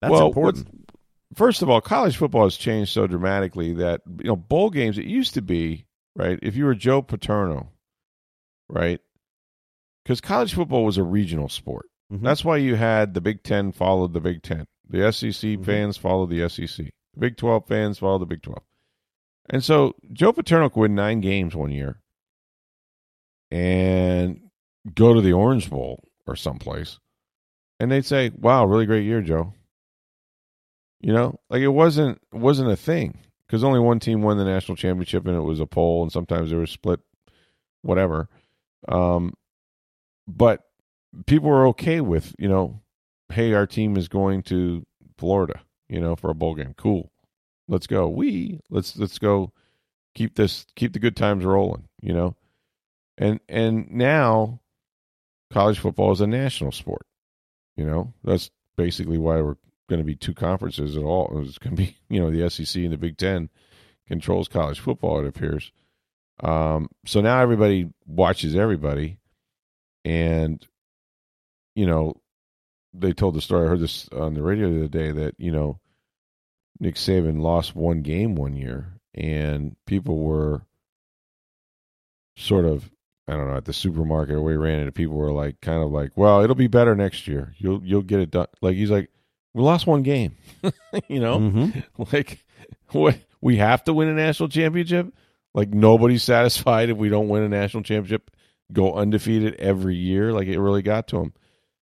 That's 0.00 0.10
Well, 0.10 0.26
important. 0.28 0.88
First 1.34 1.60
of 1.60 1.68
all, 1.68 1.82
college 1.82 2.16
football 2.16 2.44
has 2.44 2.56
changed 2.56 2.90
so 2.92 3.06
dramatically 3.06 3.74
that 3.74 4.00
you 4.18 4.24
know 4.28 4.34
bowl 4.36 4.70
games. 4.70 4.96
It 4.96 5.04
used 5.04 5.34
to 5.34 5.42
be 5.42 5.84
right 6.16 6.38
if 6.42 6.56
you 6.56 6.64
were 6.64 6.74
Joe 6.74 7.02
Paterno, 7.02 7.72
right? 8.70 9.00
Because 10.02 10.22
college 10.22 10.54
football 10.54 10.84
was 10.86 10.96
a 10.96 11.02
regional 11.02 11.50
sport. 11.50 11.84
Mhm. 12.10 12.22
That's 12.22 12.42
why 12.42 12.56
you 12.56 12.76
had 12.76 13.12
the 13.12 13.20
Big 13.20 13.42
Ten 13.42 13.70
followed 13.70 14.14
the 14.14 14.20
Big 14.20 14.42
Ten. 14.42 14.64
The 14.88 15.04
SEC 15.12 15.56
Mhm. 15.58 15.64
fans 15.66 15.98
followed 15.98 16.30
the 16.30 16.40
SEC. 16.40 16.90
The 17.12 17.20
Big 17.20 17.36
Twelve 17.36 17.68
fans 17.68 17.98
followed 17.98 18.20
the 18.20 18.26
Big 18.26 18.40
Twelve. 18.40 18.64
And 19.50 19.62
so 19.62 19.94
Joe 20.10 20.32
Paterno 20.32 20.70
could 20.70 20.80
win 20.80 20.94
nine 20.94 21.20
games 21.20 21.54
one 21.54 21.70
year 21.70 22.00
and 23.50 24.47
go 24.94 25.14
to 25.14 25.20
the 25.20 25.32
Orange 25.32 25.70
Bowl 25.70 26.04
or 26.26 26.36
someplace, 26.36 26.98
and 27.80 27.90
they'd 27.90 28.04
say, 28.04 28.30
"Wow, 28.36 28.64
really 28.66 28.86
great 28.86 29.04
year, 29.04 29.22
Joe." 29.22 29.54
You 31.00 31.12
know, 31.12 31.38
like 31.48 31.62
it 31.62 31.68
wasn't 31.68 32.20
wasn't 32.32 32.70
a 32.70 32.76
thing 32.76 33.18
because 33.46 33.64
only 33.64 33.80
one 33.80 34.00
team 34.00 34.22
won 34.22 34.36
the 34.36 34.44
national 34.44 34.76
championship, 34.76 35.26
and 35.26 35.36
it 35.36 35.42
was 35.42 35.60
a 35.60 35.66
poll, 35.66 36.02
and 36.02 36.12
sometimes 36.12 36.50
there 36.50 36.58
was 36.58 36.70
split, 36.70 37.00
whatever. 37.82 38.28
Um, 38.88 39.34
but 40.26 40.64
people 41.26 41.48
were 41.48 41.66
okay 41.68 42.00
with 42.00 42.34
you 42.38 42.48
know, 42.48 42.80
hey, 43.32 43.54
our 43.54 43.66
team 43.66 43.96
is 43.96 44.08
going 44.08 44.42
to 44.44 44.84
Florida, 45.16 45.60
you 45.88 46.00
know, 46.00 46.16
for 46.16 46.30
a 46.30 46.34
bowl 46.34 46.54
game. 46.54 46.74
Cool, 46.76 47.10
let's 47.68 47.86
go. 47.86 48.08
We 48.08 48.60
let's 48.70 48.96
let's 48.96 49.18
go. 49.18 49.52
Keep 50.14 50.34
this 50.34 50.66
keep 50.74 50.94
the 50.94 50.98
good 50.98 51.16
times 51.16 51.44
rolling, 51.44 51.84
you 52.00 52.12
know, 52.12 52.34
and 53.18 53.38
and 53.48 53.88
now 53.90 54.60
college 55.52 55.78
football 55.78 56.12
is 56.12 56.20
a 56.20 56.26
national 56.26 56.72
sport. 56.72 57.06
You 57.76 57.84
know, 57.84 58.12
that's 58.24 58.50
basically 58.76 59.18
why 59.18 59.40
we're 59.40 59.56
going 59.88 60.00
to 60.00 60.04
be 60.04 60.16
two 60.16 60.34
conferences 60.34 60.96
at 60.96 61.02
all. 61.02 61.42
It's 61.44 61.58
going 61.58 61.76
to 61.76 61.82
be, 61.82 61.96
you 62.08 62.20
know, 62.20 62.30
the 62.30 62.48
SEC 62.50 62.82
and 62.82 62.92
the 62.92 62.98
Big 62.98 63.16
Ten 63.16 63.50
controls 64.06 64.48
college 64.48 64.80
football. 64.80 65.20
It 65.20 65.28
appears. 65.28 65.72
Um, 66.40 66.88
so 67.04 67.20
now 67.20 67.40
everybody 67.40 67.90
watches 68.06 68.54
everybody, 68.54 69.18
and 70.04 70.64
you 71.74 71.86
know, 71.86 72.14
they 72.94 73.12
told 73.12 73.34
the 73.34 73.40
story. 73.40 73.66
I 73.66 73.70
heard 73.70 73.80
this 73.80 74.08
on 74.10 74.34
the 74.34 74.42
radio 74.42 74.70
the 74.70 74.78
other 74.78 74.88
day 74.88 75.10
that 75.10 75.34
you 75.38 75.50
know, 75.50 75.80
Nick 76.78 76.94
Saban 76.94 77.40
lost 77.40 77.74
one 77.74 78.02
game 78.02 78.36
one 78.36 78.54
year, 78.54 79.00
and 79.14 79.76
people 79.84 80.18
were 80.18 80.62
sort 82.36 82.66
of 82.66 82.88
I 83.28 83.32
don't 83.36 83.48
know 83.48 83.56
at 83.56 83.66
the 83.66 83.72
supermarket 83.74 84.36
or 84.36 84.40
where 84.42 84.54
he 84.54 84.58
ran 84.58 84.80
into 84.80 84.92
people 84.92 85.14
were 85.16 85.32
like 85.32 85.60
kind 85.60 85.82
of 85.82 85.90
like, 85.90 86.12
well, 86.16 86.42
it'll 86.42 86.56
be 86.56 86.66
better 86.66 86.94
next 86.96 87.28
year. 87.28 87.54
You'll 87.58 87.82
you'll 87.84 88.02
get 88.02 88.20
it 88.20 88.30
done. 88.30 88.46
Like 88.62 88.74
he's 88.76 88.90
like, 88.90 89.10
we 89.54 89.62
lost 89.62 89.86
one 89.86 90.02
game, 90.02 90.36
you 91.08 91.20
know, 91.20 91.38
Mhm. 91.38 91.84
like 92.12 92.44
what 92.92 93.18
we 93.40 93.56
have 93.56 93.84
to 93.84 93.92
win 93.92 94.08
a 94.08 94.14
national 94.14 94.48
championship. 94.48 95.12
Like 95.54 95.68
nobody's 95.68 96.22
satisfied 96.34 96.88
if 96.90 96.96
we 96.96 97.08
don't 97.10 97.28
win 97.28 97.42
a 97.42 97.48
national 97.48 97.82
championship, 97.82 98.30
go 98.72 98.94
undefeated 98.94 99.54
every 99.56 99.96
year. 99.96 100.32
Like 100.32 100.48
it 100.48 100.58
really 100.58 100.82
got 100.82 101.08
to 101.08 101.18
him. 101.18 101.32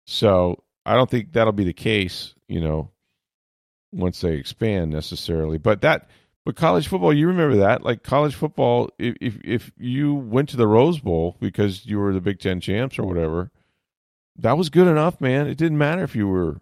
So 0.06 0.64
I 0.84 0.96
don't 0.96 1.08
think 1.08 1.32
that'll 1.32 1.52
be 1.52 1.64
the 1.64 1.72
case, 1.72 2.34
you 2.48 2.60
know, 2.60 2.90
once 3.92 4.20
they 4.20 4.34
expand 4.34 4.90
necessarily. 4.90 5.58
But 5.58 5.82
that, 5.82 6.08
but 6.44 6.56
college 6.56 6.88
football, 6.88 7.12
you 7.12 7.26
remember 7.26 7.56
that? 7.56 7.82
Like 7.82 8.02
college 8.02 8.34
football, 8.34 8.90
if 8.98 9.16
if, 9.20 9.38
if 9.44 9.72
you 9.78 10.14
went 10.14 10.48
to 10.50 10.56
the 10.56 10.66
Rose 10.66 10.98
Bowl 11.00 11.36
because 11.40 11.86
you 11.86 11.98
were 11.98 12.12
the 12.12 12.20
Big 12.20 12.38
Ten 12.40 12.60
champs 12.60 12.98
or 12.98 13.04
whatever, 13.04 13.50
that 14.36 14.56
was 14.56 14.70
good 14.70 14.86
enough, 14.88 15.20
man. 15.20 15.46
It 15.46 15.56
didn't 15.58 15.78
matter 15.78 16.02
if 16.02 16.16
you 16.16 16.26
were 16.28 16.60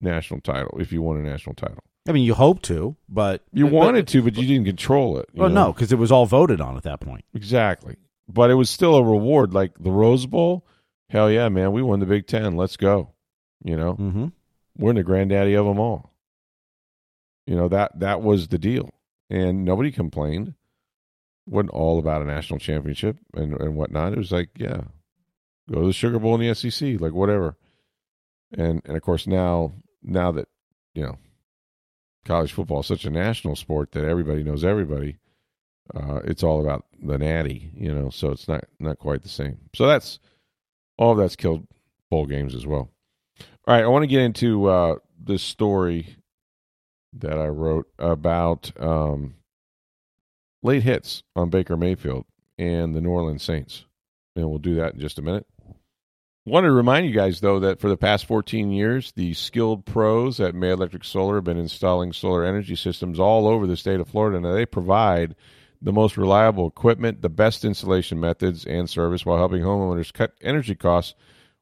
national 0.00 0.40
title, 0.40 0.76
if 0.80 0.92
you 0.92 1.02
won 1.02 1.16
a 1.18 1.22
national 1.22 1.54
title. 1.54 1.82
I 2.08 2.10
mean, 2.10 2.24
you 2.24 2.34
hope 2.34 2.62
to, 2.62 2.96
but 3.08 3.42
You 3.52 3.66
wanted 3.68 4.08
to, 4.08 4.22
but 4.22 4.36
you 4.36 4.44
didn't 4.44 4.64
control 4.66 5.18
it. 5.18 5.28
Well, 5.34 5.48
know? 5.48 5.66
no, 5.66 5.72
because 5.72 5.92
it 5.92 5.98
was 5.98 6.10
all 6.10 6.26
voted 6.26 6.60
on 6.60 6.76
at 6.76 6.82
that 6.82 6.98
point. 7.00 7.24
Exactly. 7.32 7.94
But 8.28 8.50
it 8.50 8.54
was 8.54 8.68
still 8.70 8.96
a 8.96 9.04
reward. 9.04 9.54
Like 9.54 9.72
the 9.78 9.92
Rose 9.92 10.26
Bowl, 10.26 10.66
hell 11.10 11.30
yeah, 11.30 11.48
man, 11.48 11.70
we 11.70 11.80
won 11.80 12.00
the 12.00 12.06
Big 12.06 12.26
Ten. 12.26 12.56
Let's 12.56 12.76
go. 12.76 13.10
You 13.62 13.76
know, 13.76 13.94
Mm-hmm. 13.94 14.26
we're 14.76 14.94
the 14.94 15.04
granddaddy 15.04 15.54
of 15.54 15.64
them 15.64 15.78
all. 15.78 16.12
You 17.46 17.54
know 17.54 17.68
that 17.68 18.00
that 18.00 18.20
was 18.22 18.48
the 18.48 18.58
deal, 18.58 18.90
and 19.32 19.64
nobody 19.64 19.90
complained. 19.90 20.54
wasn't 21.46 21.70
all 21.70 21.98
about 21.98 22.20
a 22.22 22.26
national 22.26 22.60
championship 22.60 23.16
and 23.34 23.54
and 23.54 23.74
whatnot. 23.74 24.12
It 24.12 24.18
was 24.18 24.30
like, 24.30 24.50
yeah, 24.56 24.82
go 25.70 25.80
to 25.80 25.86
the 25.86 25.92
Sugar 25.92 26.18
Bowl 26.18 26.38
in 26.38 26.46
the 26.46 26.54
SEC, 26.54 27.00
like 27.00 27.14
whatever. 27.14 27.56
And 28.56 28.82
and 28.84 28.96
of 28.96 29.02
course 29.02 29.26
now 29.26 29.72
now 30.02 30.30
that 30.32 30.48
you 30.94 31.02
know 31.02 31.18
college 32.26 32.52
football 32.52 32.80
is 32.80 32.86
such 32.86 33.06
a 33.06 33.10
national 33.10 33.56
sport 33.56 33.92
that 33.92 34.04
everybody 34.04 34.42
knows 34.44 34.64
everybody. 34.64 35.16
Uh, 35.94 36.20
it's 36.24 36.42
all 36.42 36.60
about 36.60 36.84
the 37.02 37.18
natty, 37.18 37.70
you 37.74 37.92
know. 37.92 38.10
So 38.10 38.30
it's 38.30 38.46
not 38.46 38.64
not 38.78 38.98
quite 38.98 39.22
the 39.22 39.30
same. 39.30 39.58
So 39.74 39.86
that's 39.86 40.18
all 40.98 41.14
that's 41.14 41.36
killed 41.36 41.66
bowl 42.10 42.26
games 42.26 42.54
as 42.54 42.66
well. 42.66 42.90
All 43.66 43.74
right, 43.74 43.84
I 43.84 43.88
want 43.88 44.02
to 44.02 44.08
get 44.08 44.20
into 44.20 44.66
uh, 44.66 44.96
this 45.18 45.42
story 45.42 46.16
that 47.14 47.38
I 47.38 47.48
wrote 47.48 47.86
about 47.98 48.72
um, 48.80 49.34
late 50.62 50.82
hits 50.82 51.22
on 51.36 51.50
Baker 51.50 51.76
Mayfield 51.76 52.24
and 52.58 52.94
the 52.94 53.00
New 53.00 53.10
Orleans 53.10 53.42
Saints, 53.42 53.84
and 54.36 54.48
we'll 54.48 54.58
do 54.58 54.76
that 54.76 54.94
in 54.94 55.00
just 55.00 55.18
a 55.18 55.22
minute. 55.22 55.46
Wanted 56.44 56.68
to 56.68 56.72
remind 56.72 57.06
you 57.06 57.12
guys, 57.12 57.40
though, 57.40 57.60
that 57.60 57.80
for 57.80 57.88
the 57.88 57.96
past 57.96 58.26
14 58.26 58.72
years, 58.72 59.12
the 59.12 59.32
skilled 59.32 59.86
pros 59.86 60.40
at 60.40 60.56
May 60.56 60.70
Electric 60.70 61.04
Solar 61.04 61.36
have 61.36 61.44
been 61.44 61.56
installing 61.56 62.12
solar 62.12 62.44
energy 62.44 62.74
systems 62.74 63.20
all 63.20 63.46
over 63.46 63.64
the 63.64 63.76
state 63.76 64.00
of 64.00 64.08
Florida. 64.08 64.40
Now, 64.40 64.52
they 64.52 64.66
provide 64.66 65.36
the 65.80 65.92
most 65.92 66.16
reliable 66.16 66.66
equipment, 66.66 67.22
the 67.22 67.28
best 67.28 67.64
installation 67.64 68.18
methods, 68.18 68.64
and 68.64 68.90
service 68.90 69.24
while 69.24 69.38
helping 69.38 69.62
homeowners 69.62 70.12
cut 70.12 70.34
energy 70.40 70.74
costs 70.74 71.14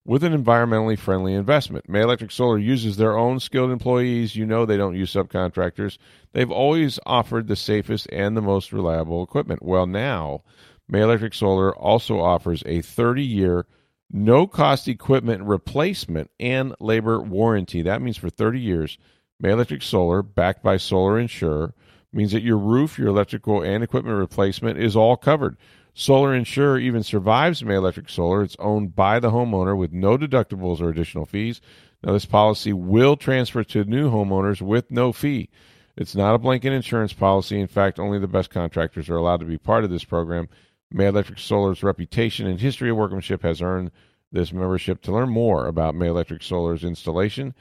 with 0.04 0.24
an 0.24 0.32
environmentally 0.32 0.98
friendly 0.98 1.34
investment. 1.34 1.88
May 1.88 2.02
Electric 2.02 2.30
Solar 2.30 2.58
uses 2.58 2.96
their 2.96 3.16
own 3.16 3.38
skilled 3.40 3.70
employees. 3.70 4.34
You 4.34 4.46
know 4.46 4.64
they 4.64 4.76
don't 4.76 4.96
use 4.96 5.12
subcontractors. 5.12 5.98
They've 6.32 6.50
always 6.50 6.98
offered 7.04 7.46
the 7.46 7.56
safest 7.56 8.06
and 8.10 8.36
the 8.36 8.42
most 8.42 8.72
reliable 8.72 9.22
equipment. 9.22 9.62
Well, 9.62 9.86
now, 9.86 10.42
May 10.88 11.02
Electric 11.02 11.34
Solar 11.34 11.74
also 11.76 12.20
offers 12.20 12.62
a 12.66 12.80
30 12.80 13.22
year 13.22 13.66
no 14.12 14.46
cost 14.46 14.88
equipment 14.88 15.44
replacement 15.44 16.30
and 16.40 16.74
labor 16.80 17.20
warranty. 17.20 17.82
That 17.82 18.02
means 18.02 18.16
for 18.16 18.28
30 18.28 18.58
years, 18.58 18.98
May 19.38 19.52
Electric 19.52 19.82
Solar, 19.82 20.22
backed 20.22 20.62
by 20.62 20.78
Solar 20.78 21.18
Insure, 21.18 21.74
means 22.12 22.32
that 22.32 22.42
your 22.42 22.58
roof, 22.58 22.98
your 22.98 23.08
electrical, 23.08 23.62
and 23.62 23.84
equipment 23.84 24.18
replacement 24.18 24.78
is 24.78 24.96
all 24.96 25.16
covered. 25.16 25.56
Solar 26.00 26.34
Insure 26.34 26.78
even 26.78 27.02
survives 27.02 27.62
May 27.62 27.74
Electric 27.74 28.08
Solar. 28.08 28.42
It's 28.42 28.56
owned 28.58 28.96
by 28.96 29.20
the 29.20 29.32
homeowner 29.32 29.76
with 29.76 29.92
no 29.92 30.16
deductibles 30.16 30.80
or 30.80 30.88
additional 30.88 31.26
fees. 31.26 31.60
Now, 32.02 32.14
this 32.14 32.24
policy 32.24 32.72
will 32.72 33.18
transfer 33.18 33.62
to 33.64 33.84
new 33.84 34.10
homeowners 34.10 34.62
with 34.62 34.90
no 34.90 35.12
fee. 35.12 35.50
It's 35.98 36.14
not 36.14 36.34
a 36.34 36.38
blanket 36.38 36.72
insurance 36.72 37.12
policy. 37.12 37.60
In 37.60 37.66
fact, 37.66 37.98
only 37.98 38.18
the 38.18 38.26
best 38.26 38.48
contractors 38.48 39.10
are 39.10 39.16
allowed 39.18 39.40
to 39.40 39.46
be 39.46 39.58
part 39.58 39.84
of 39.84 39.90
this 39.90 40.02
program. 40.02 40.48
May 40.90 41.04
Electric 41.04 41.38
Solar's 41.38 41.82
reputation 41.82 42.46
and 42.46 42.58
history 42.58 42.88
of 42.88 42.96
workmanship 42.96 43.42
has 43.42 43.60
earned 43.60 43.90
this 44.32 44.54
membership. 44.54 45.02
To 45.02 45.12
learn 45.12 45.28
more 45.28 45.66
about 45.66 45.94
May 45.94 46.06
Electric 46.06 46.42
Solar's 46.42 46.82
installation 46.82 47.54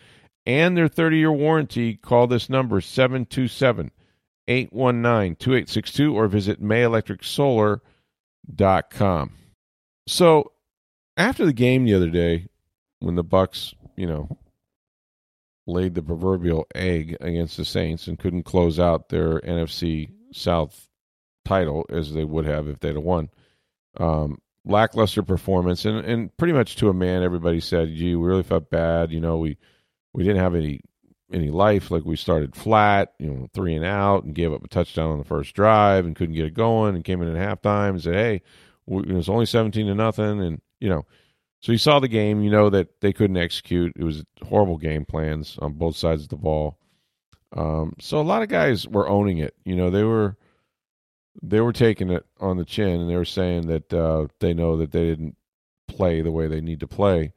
and 0.45 0.77
their 0.77 0.87
30 0.87 1.17
year 1.17 1.33
warranty, 1.33 1.97
call 1.97 2.25
this 2.25 2.49
number 2.49 2.79
727 2.79 3.91
819 4.47 5.35
2862 5.35 6.17
or 6.17 6.29
visit 6.29 6.61
mayelectricsolar.com. 8.47 9.31
So, 10.07 10.51
after 11.17 11.45
the 11.45 11.53
game 11.53 11.85
the 11.85 11.93
other 11.93 12.09
day, 12.09 12.47
when 12.99 13.15
the 13.15 13.23
Bucks, 13.23 13.73
you 13.95 14.07
know, 14.07 14.37
laid 15.67 15.93
the 15.93 16.01
proverbial 16.01 16.65
egg 16.75 17.15
against 17.21 17.57
the 17.57 17.65
Saints 17.65 18.07
and 18.07 18.17
couldn't 18.17 18.43
close 18.43 18.79
out 18.79 19.09
their 19.09 19.39
NFC 19.41 20.11
South 20.31 20.87
title 21.45 21.85
as 21.89 22.13
they 22.13 22.23
would 22.23 22.45
have 22.45 22.67
if 22.67 22.79
they'd 22.79 22.95
have 22.95 23.03
won. 23.03 23.29
Um, 23.97 24.39
lackluster 24.65 25.23
performance, 25.23 25.85
and 25.85 26.05
and 26.05 26.35
pretty 26.37 26.53
much 26.53 26.75
to 26.77 26.89
a 26.89 26.93
man, 26.93 27.23
everybody 27.23 27.59
said, 27.59 27.93
"Gee, 27.95 28.15
we 28.15 28.27
really 28.27 28.43
felt 28.43 28.69
bad. 28.69 29.11
You 29.11 29.19
know, 29.19 29.37
we 29.37 29.57
we 30.13 30.23
didn't 30.23 30.41
have 30.41 30.55
any 30.55 30.81
any 31.31 31.49
life. 31.49 31.91
Like 31.91 32.05
we 32.05 32.15
started 32.15 32.55
flat, 32.55 33.13
you 33.19 33.29
know, 33.29 33.49
three 33.53 33.75
and 33.75 33.85
out, 33.85 34.23
and 34.23 34.35
gave 34.35 34.53
up 34.53 34.63
a 34.63 34.67
touchdown 34.67 35.11
on 35.11 35.17
the 35.17 35.23
first 35.23 35.53
drive, 35.55 36.05
and 36.05 36.15
couldn't 36.15 36.35
get 36.35 36.45
it 36.45 36.53
going, 36.53 36.95
and 36.95 37.03
came 37.03 37.21
in 37.21 37.35
at 37.35 37.61
halftime 37.61 37.89
and 37.89 38.01
said, 38.01 38.15
"Hey, 38.15 38.41
it 38.87 39.13
was 39.13 39.29
only 39.29 39.45
seventeen 39.45 39.87
to 39.87 39.95
nothing," 39.95 40.41
and 40.41 40.61
you 40.79 40.89
know." 40.89 41.05
So 41.61 41.73
you 41.73 41.77
saw 41.77 41.99
the 41.99 42.07
game, 42.07 42.41
you 42.41 42.49
know 42.49 42.69
that 42.69 43.01
they 43.01 43.11
couldn't 43.11 43.35
execute. 43.35 43.91
It 43.97 44.03
was 44.03 44.23
horrible 44.47 44.77
game 44.77 45.03
plans 45.03 45.57
on 45.61 45.73
both 45.73 45.97
sides 45.97 46.23
of 46.23 46.29
the 46.29 46.37
ball. 46.37 46.77
Um, 47.51 47.95
so 47.99 48.19
a 48.19 48.23
lot 48.23 48.43
of 48.43 48.47
guys 48.47 48.87
were 48.87 49.09
owning 49.09 49.39
it. 49.39 49.55
You 49.65 49.75
know, 49.75 49.89
they 49.89 50.03
were 50.03 50.37
they 51.41 51.59
were 51.61 51.73
taking 51.73 52.09
it 52.09 52.25
on 52.39 52.57
the 52.57 52.65
chin, 52.65 53.01
and 53.01 53.09
they 53.09 53.15
were 53.15 53.25
saying 53.25 53.67
that 53.67 53.93
uh, 53.93 54.27
they 54.39 54.53
know 54.53 54.77
that 54.77 54.91
they 54.91 55.05
didn't 55.05 55.35
play 55.87 56.21
the 56.21 56.31
way 56.31 56.47
they 56.47 56.61
need 56.61 56.79
to 56.79 56.87
play. 56.87 57.33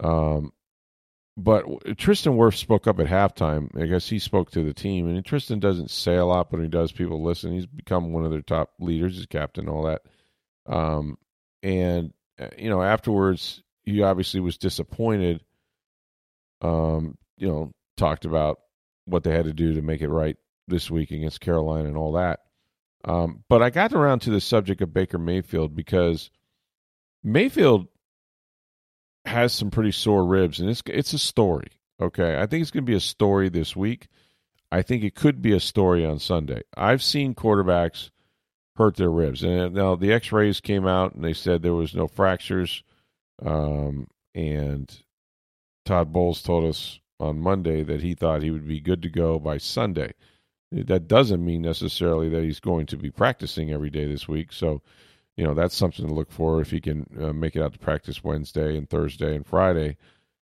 Um, 0.00 0.52
but 1.36 1.64
Tristan 1.98 2.32
Wirfs 2.32 2.56
spoke 2.56 2.86
up 2.86 2.98
at 2.98 3.06
halftime. 3.06 3.68
I 3.80 3.86
guess 3.86 4.08
he 4.08 4.18
spoke 4.18 4.50
to 4.52 4.64
the 4.64 4.72
team, 4.72 5.08
and 5.08 5.24
Tristan 5.24 5.60
doesn't 5.60 5.90
say 5.90 6.16
a 6.16 6.24
lot, 6.24 6.50
but 6.50 6.60
he 6.60 6.68
does. 6.68 6.92
People 6.92 7.22
listen. 7.22 7.52
He's 7.52 7.66
become 7.66 8.12
one 8.12 8.24
of 8.24 8.30
their 8.30 8.40
top 8.40 8.70
leaders, 8.80 9.16
his 9.16 9.26
captain, 9.26 9.68
all 9.68 9.84
that. 9.84 10.02
Um, 10.66 11.18
and 11.62 12.12
uh, 12.40 12.48
you 12.56 12.70
know, 12.70 12.82
afterwards, 12.82 13.62
he 13.82 14.02
obviously 14.02 14.40
was 14.40 14.56
disappointed. 14.56 15.42
Um, 16.62 17.18
you 17.36 17.48
know, 17.48 17.72
talked 17.98 18.24
about 18.24 18.60
what 19.04 19.22
they 19.22 19.32
had 19.32 19.44
to 19.44 19.52
do 19.52 19.74
to 19.74 19.82
make 19.82 20.00
it 20.00 20.08
right 20.08 20.36
this 20.68 20.90
week 20.90 21.10
against 21.10 21.40
Carolina 21.40 21.88
and 21.88 21.98
all 21.98 22.12
that. 22.12 22.40
Um, 23.04 23.44
but 23.48 23.62
I 23.62 23.70
got 23.70 23.92
around 23.92 24.20
to 24.20 24.30
the 24.30 24.40
subject 24.40 24.80
of 24.80 24.92
Baker 24.92 25.18
Mayfield 25.18 25.76
because 25.76 26.30
Mayfield 27.22 27.88
has 29.26 29.52
some 29.52 29.70
pretty 29.70 29.92
sore 29.92 30.24
ribs, 30.24 30.60
and 30.60 30.70
it's 30.70 30.82
it's 30.86 31.12
a 31.12 31.18
story. 31.18 31.68
Okay, 32.00 32.40
I 32.40 32.46
think 32.46 32.62
it's 32.62 32.70
going 32.70 32.84
to 32.84 32.90
be 32.90 32.96
a 32.96 33.00
story 33.00 33.48
this 33.48 33.74
week. 33.74 34.08
I 34.70 34.82
think 34.82 35.04
it 35.04 35.14
could 35.14 35.40
be 35.40 35.52
a 35.52 35.60
story 35.60 36.04
on 36.04 36.18
Sunday. 36.18 36.62
I've 36.76 37.02
seen 37.02 37.34
quarterbacks 37.34 38.10
hurt 38.76 38.96
their 38.96 39.10
ribs, 39.10 39.42
and 39.42 39.74
now 39.74 39.96
the 39.96 40.12
X-rays 40.12 40.60
came 40.60 40.86
out 40.86 41.14
and 41.14 41.24
they 41.24 41.32
said 41.32 41.62
there 41.62 41.72
was 41.72 41.94
no 41.94 42.08
fractures. 42.08 42.82
Um, 43.44 44.08
and 44.34 44.94
Todd 45.84 46.12
Bowles 46.12 46.42
told 46.42 46.64
us 46.64 47.00
on 47.18 47.40
Monday 47.40 47.82
that 47.82 48.02
he 48.02 48.14
thought 48.14 48.42
he 48.42 48.50
would 48.50 48.68
be 48.68 48.80
good 48.80 49.02
to 49.02 49.08
go 49.08 49.38
by 49.38 49.58
Sunday. 49.58 50.12
That 50.72 51.08
doesn't 51.08 51.44
mean 51.44 51.62
necessarily 51.62 52.28
that 52.30 52.42
he's 52.42 52.60
going 52.60 52.86
to 52.86 52.96
be 52.96 53.10
practicing 53.10 53.72
every 53.72 53.88
day 53.88 54.06
this 54.06 54.28
week. 54.28 54.52
So, 54.52 54.82
you 55.36 55.44
know, 55.44 55.54
that's 55.54 55.76
something 55.76 56.06
to 56.06 56.14
look 56.14 56.32
for 56.32 56.60
if 56.60 56.70
he 56.70 56.80
can 56.80 57.06
uh, 57.20 57.32
make 57.32 57.56
it 57.56 57.62
out 57.62 57.72
to 57.72 57.78
practice 57.78 58.24
Wednesday 58.24 58.76
and 58.76 58.88
Thursday 58.88 59.36
and 59.36 59.46
Friday. 59.46 59.96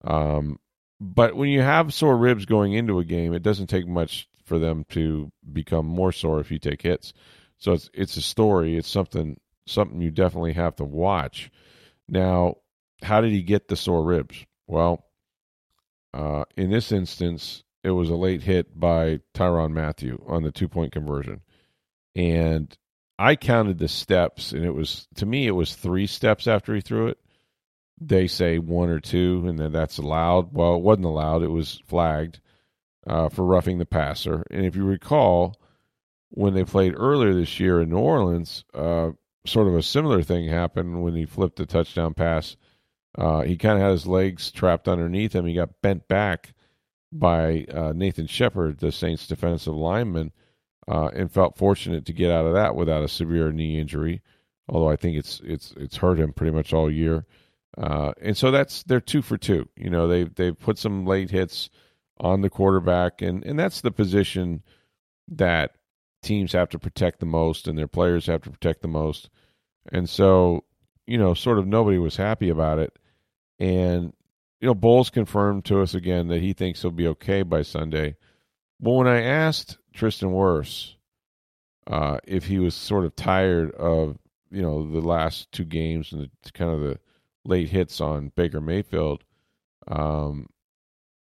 Um, 0.05 0.59
but 1.01 1.37
when 1.37 1.49
you 1.49 1.61
have 1.61 1.95
sore 1.95 2.17
ribs 2.17 2.47
going 2.47 2.73
into 2.73 2.99
a 2.99 3.05
game, 3.05 3.33
it 3.33 3.43
doesn't 3.43 3.69
take 3.69 3.87
much 3.87 4.29
for 4.45 4.59
them 4.59 4.85
to 4.91 5.31
become 5.53 5.87
more 5.87 6.13
sore 6.13 6.41
if 6.41 6.51
you 6.51 6.59
take 6.59 6.83
hits. 6.83 7.13
So 7.59 7.73
it's 7.73 7.91
it's 7.95 8.17
a 8.17 8.23
story. 8.23 8.77
It's 8.77 8.89
something 8.89 9.39
something 9.67 10.01
you 10.01 10.11
definitely 10.11 10.53
have 10.55 10.77
to 10.77 10.85
watch. 10.85 11.51
Now, 12.09 12.57
how 13.03 13.21
did 13.21 13.33
he 13.33 13.43
get 13.43 13.69
the 13.69 13.77
sore 13.77 14.05
ribs? 14.05 14.45
Well, 14.67 15.05
uh, 16.13 16.45
in 16.57 16.71
this 16.71 16.93
instance, 16.93 17.63
it 17.85 17.91
was 17.91 18.11
a 18.11 18.17
late 18.17 18.43
hit 18.43 18.79
by 18.79 19.21
Tyrann 19.35 19.73
Mathieu 19.73 20.23
on 20.27 20.43
the 20.43 20.53
two 20.53 20.69
point 20.69 20.93
conversion. 20.93 21.41
And 22.15 22.77
I 23.19 23.37
counted 23.37 23.79
the 23.79 23.89
steps, 23.89 24.53
and 24.53 24.65
it 24.65 24.75
was, 24.75 25.07
to 25.17 25.27
me, 25.27 25.47
it 25.47 25.53
was 25.53 25.75
three 25.75 26.07
steps 26.07 26.47
after 26.47 26.75
he 26.75 26.81
threw 26.81 27.09
it. 27.09 27.19
They 28.01 28.27
say 28.27 28.59
one 28.59 28.89
or 28.89 29.01
two, 29.01 29.45
and 29.47 29.59
then 29.59 29.73
that's 29.73 29.99
allowed. 29.99 30.53
Well, 30.53 30.75
it 30.77 30.83
wasn't 30.83 31.07
allowed, 31.07 31.43
it 31.43 31.49
was 31.49 31.81
flagged 31.87 32.41
uh, 33.07 33.29
for 33.29 33.45
roughing 33.45 33.79
the 33.79 33.87
passer. 33.87 34.45
And 34.51 34.67
if 34.67 34.75
you 34.75 34.85
recall, 34.85 35.61
when 36.31 36.55
they 36.55 36.65
played 36.65 36.95
earlier 36.97 37.35
this 37.35 37.61
year 37.61 37.81
in 37.81 37.91
New 37.91 37.99
Orleans, 37.99 38.65
uh, 38.75 39.11
sort 39.45 39.69
of 39.69 39.75
a 39.75 39.83
similar 39.83 40.23
thing 40.23 40.49
happened 40.49 41.03
when 41.03 41.15
he 41.15 41.27
flipped 41.27 41.57
the 41.57 41.67
touchdown 41.67 42.15
pass. 42.15 42.57
Uh, 43.17 43.43
he 43.43 43.57
kind 43.57 43.77
of 43.77 43.83
had 43.83 43.91
his 43.93 44.07
legs 44.07 44.51
trapped 44.51 44.89
underneath 44.89 45.35
him. 45.35 45.47
He 45.47 45.55
got 45.55 45.83
bent 45.83 46.09
back 46.09 46.55
by 47.13 47.67
uh, 47.73 47.93
Nathan 47.95 48.27
Shepherd, 48.27 48.79
the 48.79 48.91
Saints 48.91 49.27
defensive 49.27 49.75
lineman, 49.75 50.33
uh, 50.89 51.09
and 51.15 51.31
felt 51.31 51.57
fortunate 51.57 52.05
to 52.07 52.13
get 52.13 52.31
out 52.31 52.47
of 52.47 52.55
that 52.55 52.75
without 52.75 53.05
a 53.05 53.09
severe 53.09 53.53
knee 53.53 53.79
injury. 53.79 54.23
Although 54.69 54.91
I 54.91 54.97
think 54.97 55.17
it's 55.17 55.41
it's 55.45 55.75
it's 55.77 55.97
hurt 55.97 56.19
him 56.19 56.33
pretty 56.33 56.53
much 56.53 56.73
all 56.73 56.91
year, 56.91 57.27
uh, 57.77 58.13
and 58.21 58.37
so 58.37 58.51
that's 58.51 58.83
they're 58.85 59.01
two 59.01 59.23
for 59.23 59.37
two. 59.37 59.69
You 59.77 59.91
know 59.91 60.07
they 60.07 60.25
they've 60.25 60.59
put 60.59 60.79
some 60.79 61.05
late 61.05 61.31
hits 61.31 61.69
on 62.21 62.41
the 62.41 62.51
quarterback, 62.51 63.23
and 63.23 63.45
and 63.45 63.59
that's 63.59 63.81
the 63.81 63.91
position 63.91 64.63
that 65.29 65.73
teams 66.23 66.53
have 66.53 66.69
to 66.71 66.79
protect 66.79 67.21
the 67.21 67.27
most, 67.27 67.67
and 67.67 67.77
their 67.77 67.89
players 67.89 68.27
have 68.27 68.43
to 68.43 68.51
protect 68.51 68.83
the 68.83 68.89
most, 68.89 69.29
and 69.91 70.09
so 70.09 70.65
you 71.07 71.19
know 71.19 71.35
sort 71.35 71.59
of 71.59 71.67
nobody 71.67 71.99
was 71.99 72.17
happy 72.17 72.49
about 72.49 72.79
it, 72.79 72.97
and 73.59 74.13
you 74.63 74.69
know, 74.69 74.75
Bowles 74.75 75.11
confirmed 75.11 75.65
to 75.67 75.83
us 75.83 75.93
again 75.93 76.29
that 76.29 76.41
he 76.41 76.53
thinks 76.53 76.81
he'll 76.81 76.93
be 76.93 77.09
okay 77.09 77.43
by 77.43 77.63
Sunday. 77.63 78.15
But 78.79 78.93
when 78.93 79.09
I 79.09 79.21
asked 79.21 79.77
Tristan 79.93 80.31
Wirfs 80.31 80.95
uh, 81.87 82.19
if 82.25 82.45
he 82.47 82.59
was 82.59 82.75
sort 82.75 83.05
of 83.05 83.17
tired 83.17 83.73
of, 83.73 84.19
you 84.51 84.63
know, 84.63 84.91
the 84.91 85.01
last 85.01 85.51
two 85.53 85.65
games 85.65 86.13
and 86.13 86.23
the 86.23 86.53
kind 86.53 86.71
of 86.71 86.81
the 86.81 86.99
late 87.45 87.69
hits 87.69 88.01
on 88.01 88.33
Baker 88.37 88.61
Mayfield, 88.61 89.25
um, 89.89 90.49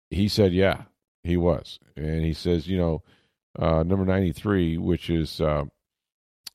he 0.09 0.27
said, 0.27 0.53
yeah, 0.53 0.83
he 1.23 1.35
was. 1.35 1.79
And 1.97 2.23
he 2.23 2.33
says, 2.33 2.67
you 2.67 2.77
know, 2.77 3.03
uh, 3.59 3.83
number 3.83 4.05
93, 4.05 4.77
which 4.77 5.09
is 5.09 5.41
uh, 5.41 5.65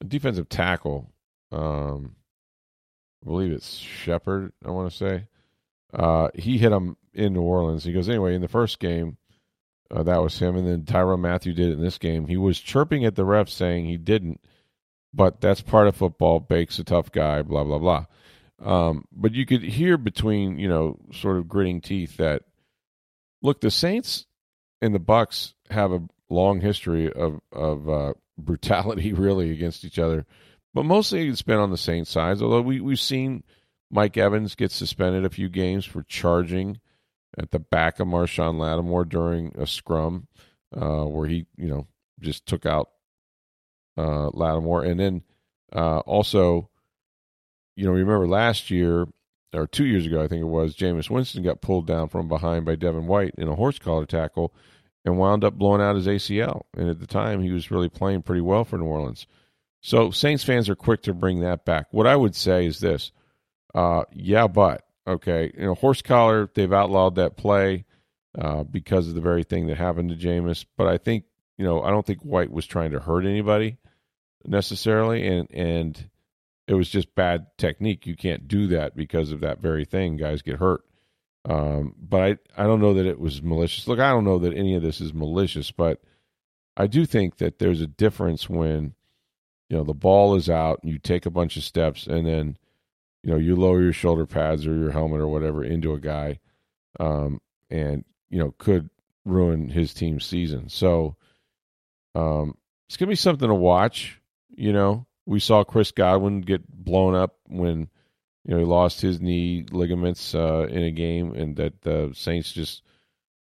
defensive 0.06 0.48
tackle, 0.48 1.10
um, 1.52 2.16
I 3.22 3.26
believe 3.26 3.52
it's 3.52 3.76
Shepherd, 3.76 4.52
I 4.64 4.70
want 4.70 4.90
to 4.90 4.96
say. 4.96 5.26
Uh, 5.92 6.28
he 6.34 6.56
hit 6.56 6.72
him 6.72 6.96
in 7.12 7.34
New 7.34 7.42
Orleans. 7.42 7.84
He 7.84 7.92
goes, 7.92 8.08
anyway, 8.08 8.34
in 8.34 8.40
the 8.40 8.48
first 8.48 8.78
game, 8.78 9.18
uh, 9.90 10.02
that 10.02 10.22
was 10.22 10.38
him. 10.38 10.56
And 10.56 10.66
then 10.66 10.82
Tyrann 10.82 11.20
Mathieu 11.20 11.52
did 11.52 11.70
it 11.70 11.74
in 11.74 11.82
this 11.82 11.98
game. 11.98 12.26
He 12.26 12.36
was 12.36 12.60
chirping 12.60 13.04
at 13.04 13.16
the 13.16 13.24
ref 13.24 13.48
saying 13.48 13.86
he 13.86 13.96
didn't, 13.96 14.40
but 15.12 15.40
that's 15.40 15.60
part 15.60 15.88
of 15.88 15.96
football. 15.96 16.40
Bake's 16.40 16.78
a 16.78 16.84
tough 16.84 17.10
guy, 17.12 17.42
blah, 17.42 17.64
blah, 17.64 17.78
blah. 17.78 18.06
Um, 18.62 19.04
but 19.12 19.32
you 19.34 19.46
could 19.46 19.62
hear 19.62 19.96
between, 19.96 20.58
you 20.58 20.68
know, 20.68 20.98
sort 21.12 21.38
of 21.38 21.48
gritting 21.48 21.80
teeth 21.80 22.18
that, 22.18 22.42
look, 23.42 23.60
the 23.60 23.70
Saints 23.70 24.26
and 24.82 24.94
the 24.94 24.98
Bucks 24.98 25.54
have 25.70 25.92
a 25.92 26.02
long 26.28 26.60
history 26.60 27.10
of, 27.12 27.40
of 27.52 27.88
uh, 27.88 28.12
brutality, 28.38 29.12
really, 29.12 29.50
against 29.50 29.84
each 29.84 29.98
other. 29.98 30.26
But 30.74 30.84
mostly 30.84 31.28
it's 31.28 31.42
been 31.42 31.58
on 31.58 31.70
the 31.70 31.76
Saints' 31.76 32.10
sides, 32.10 32.42
although 32.42 32.62
we, 32.62 32.80
we've 32.80 33.00
seen– 33.00 33.44
Mike 33.90 34.16
Evans 34.16 34.54
get 34.54 34.70
suspended 34.70 35.24
a 35.24 35.30
few 35.30 35.48
games 35.48 35.84
for 35.84 36.02
charging 36.04 36.80
at 37.38 37.50
the 37.50 37.58
back 37.58 38.00
of 38.00 38.08
Marshon 38.08 38.58
Lattimore 38.58 39.04
during 39.04 39.52
a 39.56 39.66
scrum 39.66 40.26
uh, 40.76 41.04
where 41.04 41.26
he, 41.26 41.46
you 41.56 41.68
know, 41.68 41.86
just 42.20 42.46
took 42.46 42.66
out 42.66 42.90
uh, 43.96 44.30
Lattimore. 44.32 44.84
And 44.84 44.98
then 44.98 45.22
uh, 45.72 46.00
also, 46.00 46.70
you 47.76 47.86
know, 47.86 47.92
remember 47.92 48.26
last 48.26 48.70
year 48.70 49.06
or 49.52 49.66
two 49.66 49.86
years 49.86 50.06
ago, 50.06 50.22
I 50.22 50.28
think 50.28 50.42
it 50.42 50.48
was, 50.48 50.76
Jameis 50.76 51.10
Winston 51.10 51.42
got 51.42 51.60
pulled 51.60 51.86
down 51.86 52.08
from 52.08 52.28
behind 52.28 52.64
by 52.64 52.76
Devin 52.76 53.06
White 53.06 53.34
in 53.38 53.48
a 53.48 53.56
horse 53.56 53.78
collar 53.78 54.06
tackle 54.06 54.54
and 55.04 55.18
wound 55.18 55.44
up 55.44 55.54
blowing 55.54 55.80
out 55.80 55.96
his 55.96 56.06
ACL. 56.06 56.62
And 56.76 56.88
at 56.88 57.00
the 57.00 57.06
time, 57.06 57.42
he 57.42 57.52
was 57.52 57.70
really 57.70 57.88
playing 57.88 58.22
pretty 58.22 58.42
well 58.42 58.64
for 58.64 58.78
New 58.78 58.84
Orleans. 58.84 59.26
So 59.82 60.10
Saints 60.10 60.44
fans 60.44 60.68
are 60.68 60.76
quick 60.76 61.02
to 61.02 61.14
bring 61.14 61.40
that 61.40 61.64
back. 61.64 61.86
What 61.90 62.06
I 62.06 62.16
would 62.16 62.34
say 62.34 62.66
is 62.66 62.80
this 62.80 63.12
uh, 63.74 64.04
yeah, 64.12 64.46
but 64.46 64.84
okay, 65.10 65.52
you 65.56 65.64
know, 65.64 65.74
horse 65.74 66.02
collar. 66.02 66.48
They've 66.54 66.72
outlawed 66.72 67.16
that 67.16 67.36
play 67.36 67.84
uh, 68.38 68.64
because 68.64 69.08
of 69.08 69.14
the 69.14 69.20
very 69.20 69.42
thing 69.42 69.66
that 69.66 69.76
happened 69.76 70.10
to 70.10 70.16
Jameis. 70.16 70.64
But 70.76 70.86
I 70.86 70.98
think 70.98 71.24
you 71.58 71.64
know, 71.64 71.82
I 71.82 71.90
don't 71.90 72.06
think 72.06 72.22
White 72.22 72.50
was 72.50 72.66
trying 72.66 72.92
to 72.92 73.00
hurt 73.00 73.24
anybody 73.24 73.78
necessarily, 74.46 75.26
and 75.26 75.48
and 75.50 76.10
it 76.66 76.74
was 76.74 76.88
just 76.88 77.14
bad 77.14 77.46
technique. 77.58 78.06
You 78.06 78.16
can't 78.16 78.48
do 78.48 78.68
that 78.68 78.96
because 78.96 79.32
of 79.32 79.40
that 79.40 79.60
very 79.60 79.84
thing. 79.84 80.16
Guys 80.16 80.42
get 80.42 80.58
hurt. 80.58 80.82
Um, 81.44 81.94
but 81.98 82.20
I 82.22 82.38
I 82.56 82.64
don't 82.64 82.80
know 82.80 82.94
that 82.94 83.06
it 83.06 83.18
was 83.18 83.42
malicious. 83.42 83.88
Look, 83.88 83.98
I 83.98 84.10
don't 84.10 84.24
know 84.24 84.38
that 84.38 84.56
any 84.56 84.74
of 84.74 84.82
this 84.82 85.00
is 85.00 85.12
malicious, 85.12 85.70
but 85.70 86.00
I 86.76 86.86
do 86.86 87.04
think 87.04 87.38
that 87.38 87.58
there's 87.58 87.80
a 87.80 87.86
difference 87.86 88.48
when 88.48 88.94
you 89.68 89.76
know 89.76 89.84
the 89.84 89.94
ball 89.94 90.34
is 90.34 90.48
out 90.48 90.80
and 90.82 90.90
you 90.90 90.98
take 90.98 91.26
a 91.26 91.30
bunch 91.30 91.56
of 91.56 91.62
steps 91.62 92.06
and 92.06 92.26
then 92.26 92.56
you 93.22 93.30
know, 93.30 93.38
you 93.38 93.56
lower 93.56 93.82
your 93.82 93.92
shoulder 93.92 94.26
pads 94.26 94.66
or 94.66 94.74
your 94.74 94.90
helmet 94.90 95.20
or 95.20 95.28
whatever 95.28 95.62
into 95.62 95.92
a 95.92 96.00
guy, 96.00 96.38
um, 96.98 97.40
and 97.68 98.04
you 98.30 98.38
know 98.38 98.54
could 98.58 98.88
ruin 99.24 99.68
his 99.68 99.92
team's 99.92 100.24
season. 100.24 100.68
So, 100.68 101.16
um, 102.14 102.54
it's 102.88 102.96
gonna 102.96 103.10
be 103.10 103.16
something 103.16 103.48
to 103.48 103.54
watch. 103.54 104.20
You 104.48 104.72
know, 104.72 105.06
we 105.26 105.40
saw 105.40 105.64
Chris 105.64 105.92
Godwin 105.92 106.40
get 106.40 106.66
blown 106.66 107.14
up 107.14 107.36
when 107.46 107.88
you 108.44 108.54
know 108.54 108.58
he 108.58 108.64
lost 108.64 109.00
his 109.00 109.20
knee 109.20 109.66
ligaments 109.70 110.34
uh, 110.34 110.66
in 110.70 110.82
a 110.82 110.90
game, 110.90 111.34
and 111.34 111.56
that 111.56 111.82
the 111.82 112.12
Saints 112.14 112.52
just 112.52 112.82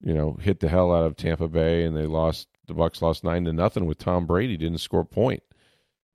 you 0.01 0.15
know 0.15 0.39
hit 0.41 0.61
the 0.61 0.69
hell 0.69 0.93
out 0.95 1.05
of 1.05 1.17
Tampa 1.17 1.49
Bay, 1.49 1.85
and 1.85 1.97
they 1.97 2.07
lost. 2.07 2.49
The 2.67 2.75
Bucks 2.75 3.01
lost 3.01 3.25
nine 3.25 3.45
to 3.45 3.53
nothing 3.55 3.87
with 3.87 3.97
Tom 3.97 4.27
Brady 4.27 4.59
didn't 4.59 4.79
score 4.79 5.01
a 5.01 5.05
point 5.05 5.43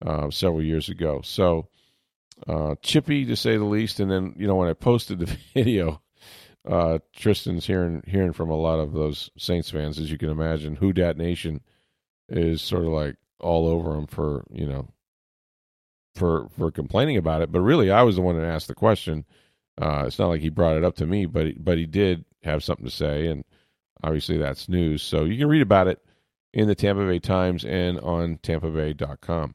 uh, 0.05 0.31
several 0.31 0.63
years 0.63 0.89
ago. 0.89 1.21
So 1.23 1.69
uh, 2.47 2.75
chippy 2.83 3.25
to 3.27 3.37
say 3.37 3.57
the 3.57 3.65
least. 3.65 4.01
And 4.01 4.11
then 4.11 4.35
you 4.37 4.47
know 4.47 4.57
when 4.57 4.69
I 4.69 4.75
posted 4.75 5.19
the 5.19 5.37
video, 5.55 6.01
uh, 6.69 6.99
Tristan's 7.15 7.67
hearing 7.67 8.03
hearing 8.07 8.33
from 8.33 8.51
a 8.51 8.57
lot 8.57 8.79
of 8.79 8.93
those 8.93 9.31
Saints 9.37 9.71
fans, 9.71 9.99
as 9.99 10.11
you 10.11 10.19
can 10.19 10.31
imagine. 10.31 10.77
Who 10.77 10.93
Dat 10.93 11.17
Nation 11.17 11.61
is 12.29 12.63
sort 12.63 12.85
of 12.85 12.91
like 12.91 13.17
all 13.41 13.67
over 13.67 13.97
him 13.97 14.07
for 14.07 14.45
you 14.51 14.67
know 14.67 14.89
for 16.15 16.49
for 16.57 16.71
complaining 16.71 17.17
about 17.17 17.43
it. 17.43 17.53
But 17.53 17.61
really, 17.61 17.91
I 17.91 18.03
was 18.03 18.17
the 18.17 18.23
one 18.23 18.37
that 18.37 18.47
asked 18.47 18.69
the 18.69 18.75
question. 18.75 19.25
Uh, 19.81 20.05
it's 20.07 20.19
not 20.19 20.29
like 20.29 20.41
he 20.41 20.51
brought 20.51 20.77
it 20.77 20.85
up 20.85 20.97
to 20.97 21.07
me, 21.07 21.27
but 21.27 21.47
he, 21.47 21.53
but 21.53 21.79
he 21.79 21.87
did 21.87 22.25
have 22.43 22.63
something 22.63 22.85
to 22.85 22.91
say, 22.91 23.27
and 23.27 23.45
obviously 24.03 24.37
that's 24.37 24.69
news. 24.69 25.03
So 25.03 25.25
you 25.25 25.39
can 25.39 25.49
read 25.49 25.63
about 25.63 25.89
it 25.89 26.01
in 26.53 26.69
the 26.69 26.75
Tampa 26.75 27.07
Bay 27.07 27.19
Times 27.19 27.65
and 27.65 27.99
on 28.01 28.39
TampaBay.com. 28.39 29.55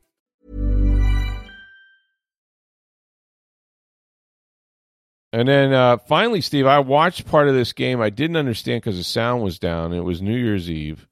And 5.33 5.47
then 5.47 5.71
uh, 5.71 5.97
finally, 5.97 6.41
Steve, 6.41 6.65
I 6.65 6.79
watched 6.79 7.25
part 7.25 7.47
of 7.47 7.55
this 7.55 7.71
game. 7.71 8.01
I 8.01 8.09
didn't 8.09 8.35
understand 8.35 8.81
because 8.81 8.97
the 8.97 9.03
sound 9.03 9.43
was 9.43 9.59
down. 9.59 9.93
It 9.93 10.01
was 10.01 10.21
New 10.21 10.35
Year's 10.35 10.69
Eve. 10.69 11.07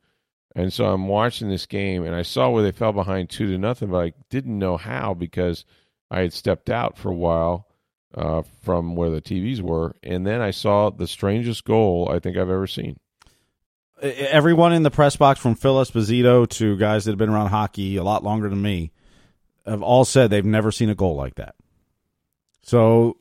And 0.56 0.74
so 0.74 0.86
I'm 0.86 1.08
watching 1.08 1.48
this 1.48 1.66
game, 1.66 2.04
and 2.04 2.14
I 2.16 2.24
saw 2.24 2.50
where 2.50 2.64
they 2.64 2.72
fell 2.72 2.92
behind 2.92 3.30
two 3.30 3.48
to 3.48 3.58
nothing, 3.58 3.90
but 3.90 4.04
I 4.04 4.14
didn't 4.30 4.58
know 4.58 4.78
how 4.78 5.14
because 5.14 5.64
I 6.12 6.22
had 6.22 6.34
stepped 6.34 6.70
out 6.70 6.98
for 6.98 7.10
a 7.10 7.16
while 7.16 7.68
uh, 8.16 8.42
from 8.64 8.96
where 8.96 9.10
the 9.10 9.22
TVs 9.22 9.62
were, 9.62 9.96
and 10.02 10.26
then 10.26 10.42
I 10.42 10.52
saw 10.52 10.90
the 10.90 11.08
strangest 11.08 11.64
goal 11.64 12.10
I 12.12 12.20
think 12.20 12.36
I've 12.36 12.50
ever 12.50 12.68
seen. 12.68 13.00
Everyone 14.02 14.74
in 14.74 14.84
the 14.84 14.92
press 14.92 15.16
box, 15.16 15.40
from 15.40 15.56
Phil 15.56 15.76
Esposito 15.76 16.50
to 16.50 16.78
guys 16.78 17.06
that 17.06 17.12
have 17.12 17.18
been 17.18 17.30
around 17.30 17.50
hockey 17.50 17.98
a 17.98 18.04
lot 18.04 18.24
longer 18.24 18.50
than 18.50 18.62
me, 18.62 18.92
have 19.66 19.84
all 19.84 20.04
said 20.04 20.30
they've 20.30 20.44
never 20.44 20.72
seen 20.72 20.90
a 20.90 20.96
goal 20.96 21.16
like 21.16 21.36
that. 21.36 21.56
So, 22.64 23.18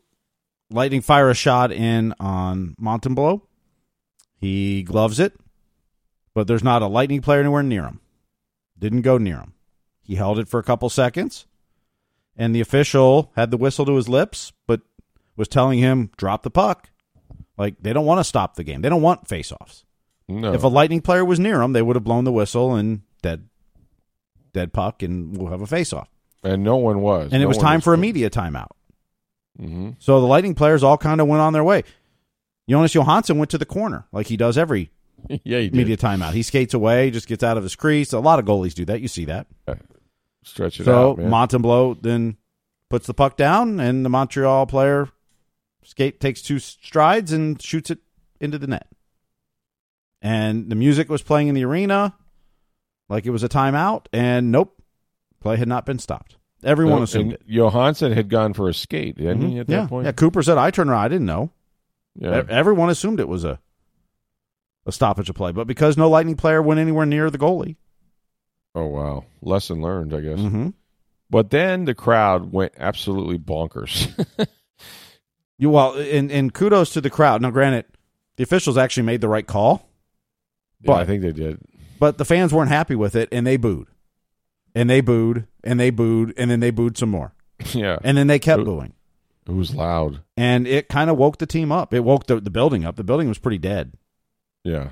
Lightning 0.71 1.01
fire 1.01 1.31
a 1.31 1.35
shot 1.35 1.73
in 1.73 2.15
on 2.21 2.77
Montembeault. 2.81 3.43
He 4.37 4.83
gloves 4.83 5.19
it 5.19 5.35
but 6.39 6.47
there's 6.47 6.63
not 6.63 6.83
a 6.83 6.87
Lightning 6.87 7.21
player 7.21 7.41
anywhere 7.41 7.65
near 7.65 7.83
him. 7.83 8.01
Didn't 8.79 9.03
go 9.03 9.19
near 9.19 9.39
him. 9.39 9.55
He 10.05 10.15
held 10.15 10.39
it 10.39 10.47
for 10.47 10.61
a 10.61 10.63
couple 10.63 10.89
seconds, 10.89 11.47
and 12.37 12.55
the 12.55 12.61
official 12.61 13.33
had 13.35 13.51
the 13.51 13.57
whistle 13.57 13.85
to 13.87 13.97
his 13.97 14.09
lips, 14.09 14.53
but 14.69 14.83
was 15.37 15.49
telling 15.49 15.81
him, 15.81 16.13
drop 16.17 16.45
the 16.45 16.51
puck. 16.51 16.91
Like, 17.57 17.75
they 17.81 17.93
don't 17.93 18.07
want 18.07 18.21
to 18.21 18.25
stop 18.25 18.55
the 18.55 18.63
game. 18.63 18.83
They 18.83 18.89
don't 18.89 19.03
want 19.03 19.27
faceoffs. 19.27 19.83
No. 20.29 20.53
If 20.53 20.63
a 20.63 20.69
Lightning 20.69 21.01
player 21.01 21.25
was 21.25 21.41
near 21.41 21.61
him, 21.61 21.73
they 21.73 21.83
would 21.83 21.97
have 21.97 22.05
blown 22.05 22.23
the 22.23 22.31
whistle 22.31 22.77
and 22.77 23.03
dead, 23.21 23.49
dead 24.53 24.73
puck, 24.73 25.03
and 25.03 25.37
we'll 25.37 25.51
have 25.51 25.61
a 25.61 25.67
faceoff. 25.67 26.07
And 26.45 26.63
no 26.63 26.77
one 26.77 27.01
was. 27.01 27.33
And 27.33 27.43
no 27.43 27.47
it 27.47 27.49
was 27.49 27.59
time 27.59 27.81
for 27.81 27.95
a 27.95 27.99
media 27.99 28.31
timeout. 28.31 28.71
Mm-hmm. 29.61 29.91
So 29.99 30.21
the 30.21 30.27
Lightning 30.27 30.55
players 30.55 30.83
all 30.83 30.99
kind 30.99 31.21
of 31.21 31.27
went 31.27 31.41
on 31.41 31.53
their 31.53 31.65
way. 31.65 31.85
Jonas 32.69 32.95
Johansson 32.95 33.39
went 33.39 33.51
to 33.51 33.59
the 33.59 33.65
corner 33.67 34.07
like 34.13 34.27
he 34.27 34.37
does 34.37 34.59
every 34.59 34.91
yeah, 35.29 35.59
he 35.59 35.69
did. 35.69 35.75
media 35.75 35.97
timeout. 35.97 36.33
He 36.33 36.43
skates 36.43 36.75
away, 36.75 37.11
just 37.11 37.27
gets 37.27 37.43
out 37.43 37.57
of 37.57 37.63
his 37.63 37.75
crease. 37.75 38.13
A 38.13 38.21
lot 38.21 38.39
of 38.39 38.45
goalies 38.45 38.75
do 38.75 38.85
that. 38.87 39.01
You 39.01 39.09
see 39.09 39.25
that. 39.27 39.47
Stretch 40.45 40.81
it 40.81 40.85
so 40.85 41.11
out, 41.11 41.19
man. 41.19 41.31
Montembeault 41.31 42.03
then 42.03 42.37
puts 42.89 43.07
the 43.07 43.15
puck 43.15 43.37
down, 43.37 43.81
and 43.81 44.05
the 44.05 44.09
Montreal 44.09 44.67
player 44.67 45.09
skate 45.83 46.21
takes 46.21 46.41
two 46.43 46.59
strides 46.59 47.33
and 47.33 47.61
shoots 47.61 47.91
it 47.91 47.99
into 48.41 48.59
the 48.59 48.67
net. 48.67 48.87
And 50.23 50.71
the 50.71 50.75
music 50.75 51.09
was 51.09 51.23
playing 51.23 51.49
in 51.49 51.55
the 51.55 51.65
arena 51.65 52.15
like 53.09 53.27
it 53.27 53.31
was 53.31 53.43
a 53.43 53.49
timeout, 53.49 54.07
and 54.13 54.51
nope, 54.53 54.81
play 55.41 55.57
had 55.57 55.69
not 55.69 55.87
been 55.87 55.99
stopped. 55.99 56.37
Everyone 56.65 56.97
No, 56.99 57.03
assumed 57.05 57.33
it. 57.35 57.43
Johansson 57.47 58.13
had 58.13 58.29
gone 58.29 58.53
for 58.53 58.69
a 58.69 58.75
skate, 58.75 59.17
didn't 59.17 59.43
he, 59.43 59.55
Mhm. 59.57 59.61
at 59.61 59.69
yeah. 59.69 59.81
that 59.83 59.89
point? 59.89 60.07
yeah, 60.07 60.13
Cooper 60.13 60.43
said, 60.43 60.59
I 60.59 60.71
turned 60.71 60.91
around. 60.91 61.05
I 61.05 61.09
didn't 61.09 61.27
know. 61.27 61.51
Yeah. 62.17 62.43
Everyone 62.49 62.91
assumed 62.91 63.21
it 63.21 63.29
was 63.29 63.45
a 63.45 63.61
a 64.87 64.93
stoppage 64.93 65.29
of 65.29 65.37
play, 65.37 65.53
but 65.53 65.67
because 65.67 65.97
no 65.99 66.09
Lightning 66.09 66.35
player 66.37 66.63
went 66.63 66.81
anywhere 66.81 67.05
near 67.07 67.31
the 67.31 67.39
goalie, 67.39 67.77
Oh, 68.75 68.87
wow. 68.87 69.25
Lesson 69.43 69.81
learned, 69.83 70.15
I 70.15 70.21
guess. 70.21 70.39
mm-hmm. 70.39 70.69
But 71.31 71.51
then 71.51 71.85
the 71.85 71.95
crowd 71.95 72.53
went 72.53 72.73
absolutely 72.79 73.39
bonkers. 73.39 74.09
You 75.61 75.71
well, 75.71 75.95
and 75.97 76.31
and 76.31 76.55
kudos 76.55 76.91
to 76.93 77.01
the 77.01 77.11
crowd. 77.11 77.43
Now, 77.43 77.51
granted, 77.51 77.85
the 78.37 78.45
officials 78.45 78.79
actually 78.79 79.03
made 79.03 79.21
the 79.21 79.29
right 79.29 79.45
call, 79.47 79.89
yeah, 80.83 80.93
I 80.93 81.05
think 81.05 81.21
they 81.23 81.33
did. 81.33 81.59
but 81.99 82.17
the 82.17 82.25
fans 82.25 82.55
weren't 82.55 82.69
happy 82.71 82.95
with 82.95 83.17
it, 83.17 83.29
and 83.33 83.45
they 83.45 83.57
booed, 83.57 83.89
and 84.77 84.89
they 84.89 85.01
booed, 85.01 85.49
and 85.65 85.79
they 85.79 85.91
booed, 85.91 86.35
and 86.37 86.51
then 86.51 86.61
they 86.61 86.71
booed 86.71 86.97
some 86.99 87.11
more, 87.11 87.33
yeah. 87.75 87.99
and 88.03 88.17
then 88.17 88.27
they 88.27 88.39
kept 88.39 88.61
Ooh. 88.63 88.65
booing, 88.65 88.93
It 89.47 89.53
was 89.53 89.75
loud. 89.75 90.21
and 90.37 90.67
it 90.67 90.89
kind 90.89 91.11
of 91.11 91.17
woke 91.17 91.39
the 91.39 91.47
team 91.47 91.71
up. 91.73 91.93
It 91.95 92.01
woke 92.01 92.27
the, 92.27 92.41
the 92.41 92.51
building 92.51 92.85
up. 92.85 92.97
The 92.97 93.05
building 93.05 93.29
was 93.29 93.39
pretty 93.39 93.59
dead. 93.59 93.93
Yeah. 94.65 94.91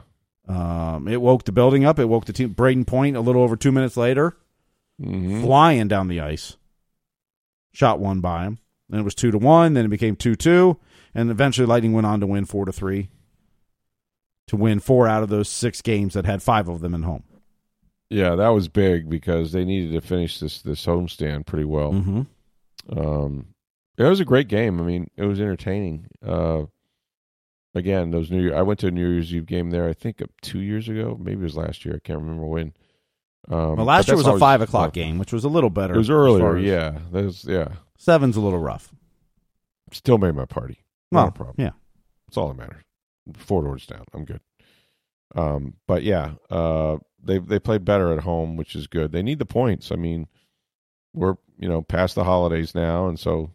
Um, 0.48 1.08
it 1.08 1.20
woke 1.20 1.44
the 1.44 1.52
building 1.52 1.84
up. 1.84 1.98
It 1.98 2.04
woke 2.06 2.24
the 2.26 2.32
team. 2.32 2.54
Brayden 2.54 2.86
Point 2.86 3.16
a 3.16 3.20
little 3.20 3.42
over 3.42 3.56
two 3.56 3.72
minutes 3.72 3.96
later, 3.96 4.36
hmm 5.02 5.42
flying 5.42 5.88
down 5.88 6.08
the 6.08 6.20
ice, 6.20 6.56
shot 7.72 7.98
one 7.98 8.20
by 8.20 8.44
him. 8.44 8.58
Then 8.88 9.00
it 9.00 9.04
was 9.04 9.14
two 9.16 9.30
to 9.32 9.38
one. 9.38 9.74
Then 9.74 9.84
it 9.84 9.88
became 9.88 10.14
two 10.16 10.36
two, 10.36 10.78
and 11.14 11.30
eventually 11.30 11.66
Lightning 11.66 11.92
went 11.92 12.06
on 12.06 12.20
to 12.20 12.26
win 12.26 12.44
four 12.44 12.64
to 12.64 12.72
three. 12.72 13.08
To 14.48 14.56
win 14.56 14.78
four 14.78 15.08
out 15.08 15.24
of 15.24 15.28
those 15.28 15.48
six 15.48 15.82
games 15.82 16.14
that 16.14 16.24
had 16.24 16.40
five 16.40 16.68
of 16.68 16.80
them 16.80 16.94
in 16.94 17.02
home. 17.02 17.24
Yeah, 18.10 18.36
that 18.36 18.48
was 18.48 18.68
big 18.68 19.08
because 19.08 19.52
they 19.52 19.64
needed 19.64 19.92
to 19.92 20.00
finish 20.06 20.38
this 20.38 20.62
this 20.62 20.84
homestand 20.86 21.46
pretty 21.46 21.64
well. 21.64 21.92
Mm-hmm. 21.92 22.98
Um, 22.98 23.48
it 23.98 24.04
was 24.04 24.20
a 24.20 24.24
great 24.24 24.48
game. 24.48 24.80
I 24.80 24.84
mean, 24.84 25.10
it 25.16 25.24
was 25.24 25.40
entertaining. 25.40 26.06
Uh, 26.24 26.64
again, 27.74 28.10
those 28.10 28.30
New 28.30 28.42
Year. 28.42 28.54
I 28.54 28.62
went 28.62 28.78
to 28.80 28.86
a 28.88 28.90
New 28.90 29.08
Year's 29.08 29.34
Eve 29.34 29.46
game 29.46 29.70
there. 29.70 29.88
I 29.88 29.92
think 29.92 30.22
uh, 30.22 30.26
two 30.42 30.60
years 30.60 30.88
ago, 30.88 31.16
maybe 31.20 31.40
it 31.40 31.44
was 31.44 31.56
last 31.56 31.84
year. 31.84 31.96
I 31.96 32.06
can't 32.06 32.20
remember 32.20 32.46
when. 32.46 32.72
Um, 33.48 33.76
Well, 33.76 33.86
last 33.86 34.08
year 34.08 34.16
was 34.16 34.26
a 34.26 34.38
five 34.38 34.60
o'clock 34.60 34.92
game, 34.92 35.18
which 35.18 35.32
was 35.32 35.44
a 35.44 35.48
little 35.48 35.70
better. 35.70 35.94
It 35.94 35.98
was 35.98 36.10
earlier. 36.10 36.58
Yeah, 36.58 36.98
that 37.12 37.24
was, 37.24 37.44
yeah. 37.44 37.68
seven's 37.96 38.36
a 38.36 38.40
little 38.40 38.58
rough. 38.58 38.92
Still 39.92 40.18
made 40.18 40.34
my 40.34 40.46
party. 40.46 40.80
Not 41.12 41.18
Well, 41.20 41.28
a 41.28 41.32
problem. 41.32 41.54
yeah. 41.58 41.70
That's 42.26 42.36
all 42.36 42.48
that 42.48 42.56
matters. 42.56 42.82
Four 43.34 43.62
doors 43.62 43.86
down. 43.86 44.04
I'm 44.12 44.24
good. 44.24 44.40
Um, 45.36 45.74
but 45.86 46.02
yeah, 46.02 46.32
uh, 46.50 46.96
they 47.26 47.38
they 47.38 47.58
played 47.58 47.84
better 47.84 48.12
at 48.12 48.20
home, 48.20 48.56
which 48.56 48.74
is 48.76 48.86
good. 48.86 49.12
They 49.12 49.22
need 49.22 49.38
the 49.38 49.46
points. 49.46 49.90
I 49.92 49.96
mean, 49.96 50.28
we're 51.14 51.36
you 51.58 51.68
know 51.68 51.82
past 51.82 52.14
the 52.14 52.24
holidays 52.24 52.74
now, 52.74 53.06
and 53.08 53.18
so 53.18 53.50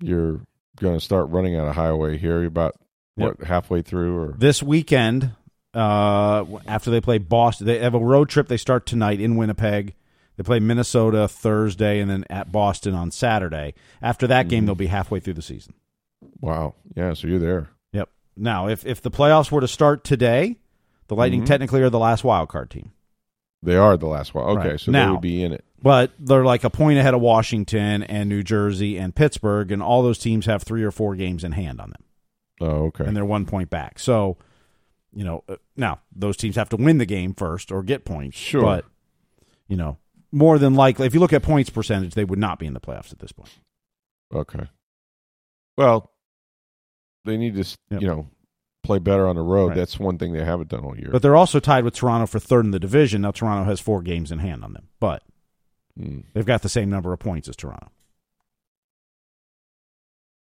you're 0.00 0.40
going 0.80 0.94
to 0.94 1.00
start 1.04 1.28
running 1.30 1.56
out 1.56 1.68
of 1.68 1.74
highway 1.74 2.18
here. 2.18 2.38
You're 2.38 2.46
about 2.46 2.76
what 3.16 3.42
halfway 3.42 3.82
through, 3.82 4.16
or 4.16 4.34
This 4.38 4.62
weekend, 4.62 5.32
uh, 5.74 6.44
after 6.66 6.90
they 6.90 7.00
play 7.00 7.18
Boston, 7.18 7.66
they 7.66 7.78
have 7.80 7.94
a 7.94 7.98
road 7.98 8.28
trip. 8.28 8.48
They 8.48 8.56
start 8.56 8.86
tonight 8.86 9.20
in 9.20 9.36
Winnipeg. 9.36 9.94
They 10.36 10.44
play 10.44 10.60
Minnesota 10.60 11.26
Thursday, 11.26 11.98
and 12.00 12.08
then 12.08 12.24
at 12.30 12.52
Boston 12.52 12.94
on 12.94 13.10
Saturday. 13.10 13.74
After 14.00 14.28
that 14.28 14.46
game, 14.48 14.62
Mhm. 14.62 14.66
they'll 14.66 14.74
be 14.76 14.86
halfway 14.86 15.18
through 15.20 15.34
the 15.34 15.42
season. 15.42 15.74
wow, 16.40 16.74
yeah. 16.94 17.12
So 17.14 17.26
you're 17.26 17.38
there. 17.40 17.68
Yep. 17.92 18.08
Now, 18.36 18.68
if 18.68 18.86
if 18.86 19.02
the 19.02 19.10
playoffs 19.10 19.50
were 19.50 19.60
to 19.60 19.68
start 19.68 20.04
today, 20.04 20.58
the 21.08 21.14
Lightning 21.16 21.42
Mhm. 21.42 21.46
technically 21.46 21.82
are 21.82 21.90
the 21.90 21.98
last 21.98 22.24
wild 22.24 22.48
card 22.48 22.70
team. 22.70 22.92
They 23.62 23.76
are 23.76 23.96
the 23.96 24.06
last 24.06 24.34
one. 24.34 24.44
Okay, 24.58 24.70
Right. 24.70 24.80
so 24.80 24.92
they 24.92 25.08
would 25.10 25.20
be 25.20 25.42
in 25.42 25.52
it. 25.52 25.64
But 25.82 26.12
they're 26.18 26.44
like 26.44 26.64
a 26.64 26.70
point 26.70 26.98
ahead 26.98 27.14
of 27.14 27.20
Washington 27.20 28.02
and 28.04 28.28
New 28.28 28.42
Jersey 28.42 28.96
and 28.96 29.14
Pittsburgh, 29.14 29.70
and 29.72 29.82
all 29.82 30.02
those 30.02 30.18
teams 30.18 30.46
have 30.46 30.62
three 30.62 30.82
or 30.82 30.90
four 30.90 31.16
games 31.16 31.42
in 31.44 31.52
hand 31.52 31.80
on 31.80 31.90
them, 31.90 32.02
Oh, 32.60 32.84
okay. 32.86 33.04
and 33.04 33.16
they're 33.16 33.24
one 33.24 33.46
point 33.46 33.68
back. 33.70 33.98
So, 33.98 34.36
you 35.12 35.24
know, 35.24 35.42
uh, 35.48 35.56
now 35.76 36.00
those 36.14 36.36
teams 36.36 36.56
have 36.56 36.68
to 36.70 36.76
win 36.76 36.98
the 36.98 37.06
game 37.06 37.34
first 37.34 37.72
or 37.72 37.82
get 37.82 38.04
points. 38.04 38.36
Sure. 38.36 38.62
but 38.62 38.84
you 39.66 39.76
know, 39.76 39.98
more 40.32 40.58
than 40.58 40.74
likely, 40.74 41.06
if 41.06 41.14
you 41.14 41.20
look 41.20 41.32
at 41.32 41.42
points 41.42 41.68
percentage, 41.70 42.14
they 42.14 42.24
would 42.24 42.38
not 42.38 42.58
be 42.58 42.66
in 42.66 42.72
the 42.74 42.80
playoffs 42.80 43.12
at 43.12 43.18
this 43.18 43.32
point. 43.32 43.50
Okay. 44.32 44.66
Well, 45.76 46.10
they 47.24 47.36
need 47.36 47.54
to, 47.54 47.76
Yep. 47.90 48.00
you 48.02 48.06
know, 48.08 48.26
play 48.82 48.98
better 48.98 49.26
on 49.28 49.36
the 49.36 49.42
road. 49.42 49.68
Right. 49.68 49.76
That's 49.76 49.98
one 49.98 50.18
thing 50.18 50.32
they 50.32 50.44
haven't 50.44 50.68
done 50.68 50.84
all 50.84 50.96
year. 50.98 51.10
But 51.10 51.22
they're 51.22 51.36
also 51.36 51.60
tied 51.60 51.84
with 51.84 51.94
Toronto 51.94 52.26
for 52.26 52.38
third 52.38 52.64
in 52.64 52.70
the 52.70 52.78
division. 52.80 53.22
Now 53.22 53.30
Toronto 53.32 53.64
has 53.68 53.80
four 53.80 54.02
games 54.02 54.32
in 54.32 54.38
hand 54.38 54.64
on 54.64 54.72
them, 54.72 54.88
but 55.00 55.22
Mm. 55.98 56.24
they've 56.32 56.46
got 56.46 56.62
the 56.62 56.68
same 56.68 56.88
number 56.90 57.12
of 57.12 57.18
points 57.18 57.48
as 57.48 57.56
Toronto. 57.56 57.90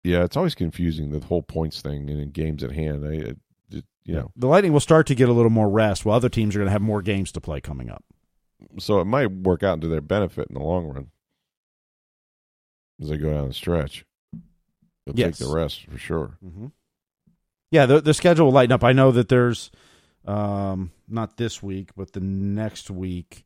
Yeah, 0.05 0.25
it's 0.25 0.37
always 0.37 0.55
confusing 0.55 1.11
the 1.11 1.21
whole 1.27 1.43
points 1.43 1.81
thing 1.83 2.09
and 2.11 2.21
in 2.21 2.31
games 2.31 2.63
at 2.65 2.73
hand. 2.73 3.05
I, 3.07 3.13
it, 3.13 3.39
it- 3.71 3.85
you 4.05 4.15
know, 4.15 4.31
The 4.37 4.47
Lightning 4.47 4.73
will 4.73 4.81
start 4.81 5.07
to 5.09 5.15
get 5.15 5.29
a 5.29 5.33
little 5.33 5.51
more 5.51 5.69
rest, 5.69 6.05
while 6.05 6.17
other 6.17 6.29
teams 6.31 6.55
are 6.57 6.59
going 6.59 6.67
to 6.69 6.73
have 6.73 6.81
more 6.83 7.03
games 7.03 7.33
to 7.33 7.41
play 7.41 7.61
coming 7.61 7.91
up. 7.91 8.05
so 8.79 9.01
it 9.01 9.05
might 9.07 9.31
work 9.31 9.63
out 9.63 9.81
to 9.83 9.89
their 9.89 10.01
benefit 10.03 10.49
in 10.49 10.55
the 10.55 10.61
long 10.63 10.87
run 10.87 11.11
as 13.01 13.09
they 13.09 13.17
go 13.17 13.33
down 13.33 13.49
the 13.49 13.55
stretch. 13.55 14.05
They'll 15.07 15.15
Yes. 15.19 15.39
take 15.39 15.49
the 15.49 15.55
rest 15.55 15.87
for 15.87 15.97
sure. 15.99 16.37
Mm-hmm. 16.45 16.67
Yeah, 17.71 17.87
the 17.87 18.01
the 18.01 18.15
schedule 18.15 18.47
will 18.47 18.53
lighten 18.53 18.73
up. 18.73 18.83
I 18.85 18.93
know 18.93 19.11
that 19.13 19.29
there's 19.29 19.71
um, 20.27 20.91
not 21.09 21.37
this 21.37 21.63
week, 21.63 21.91
but 21.97 22.13
the 22.13 22.21
next 22.21 22.91
week 22.91 23.45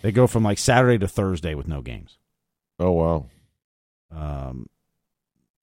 they 0.00 0.12
go 0.12 0.26
from 0.26 0.42
like 0.44 0.58
Saturday 0.58 0.98
to 0.98 1.08
Thursday 1.08 1.54
with 1.54 1.66
no 1.68 1.82
games. 1.82 2.18
Oh 2.78 2.92
wow, 2.92 3.26
Um, 4.12 4.68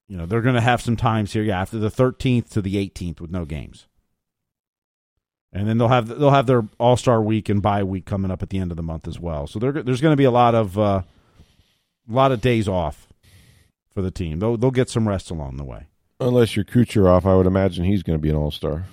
you 0.09 0.17
know 0.17 0.25
they're 0.25 0.41
going 0.41 0.55
to 0.55 0.61
have 0.61 0.81
some 0.81 0.97
times 0.97 1.31
here, 1.33 1.43
yeah, 1.43 1.61
after 1.61 1.77
the 1.79 1.89
13th 1.89 2.49
to 2.49 2.61
the 2.61 2.75
18th 2.75 3.21
with 3.21 3.31
no 3.31 3.45
games, 3.45 3.87
and 5.53 5.65
then 5.67 5.77
they'll 5.77 5.87
have 5.87 6.07
they'll 6.09 6.31
have 6.31 6.47
their 6.47 6.67
All 6.77 6.97
Star 6.97 7.21
week 7.21 7.47
and 7.47 7.61
bye 7.61 7.83
week 7.83 8.05
coming 8.05 8.29
up 8.31 8.43
at 8.43 8.49
the 8.49 8.59
end 8.59 8.71
of 8.71 8.77
the 8.77 8.83
month 8.83 9.07
as 9.07 9.19
well. 9.19 9.47
So 9.47 9.57
there- 9.59 9.71
there's 9.83 10.01
going 10.01 10.11
to 10.13 10.17
be 10.17 10.25
a 10.25 10.31
lot 10.31 10.53
of 10.53 10.77
uh, 10.77 11.03
a 12.09 12.13
lot 12.13 12.33
of 12.33 12.41
days 12.41 12.67
off 12.67 13.07
for 13.89 14.01
the 14.01 14.11
team. 14.11 14.39
They'll 14.39 14.57
they'll 14.57 14.71
get 14.71 14.89
some 14.89 15.07
rest 15.07 15.31
along 15.31 15.55
the 15.55 15.63
way. 15.63 15.87
Unless 16.20 16.55
you're 16.55 16.66
Kucherov, 16.66 17.26
I 17.26 17.36
would 17.36 17.45
imagine 17.47 17.84
he's 17.86 18.03
going 18.03 18.18
to 18.18 18.22
be 18.22 18.30
an 18.30 18.36
all 18.36 18.51
star. 18.51 18.86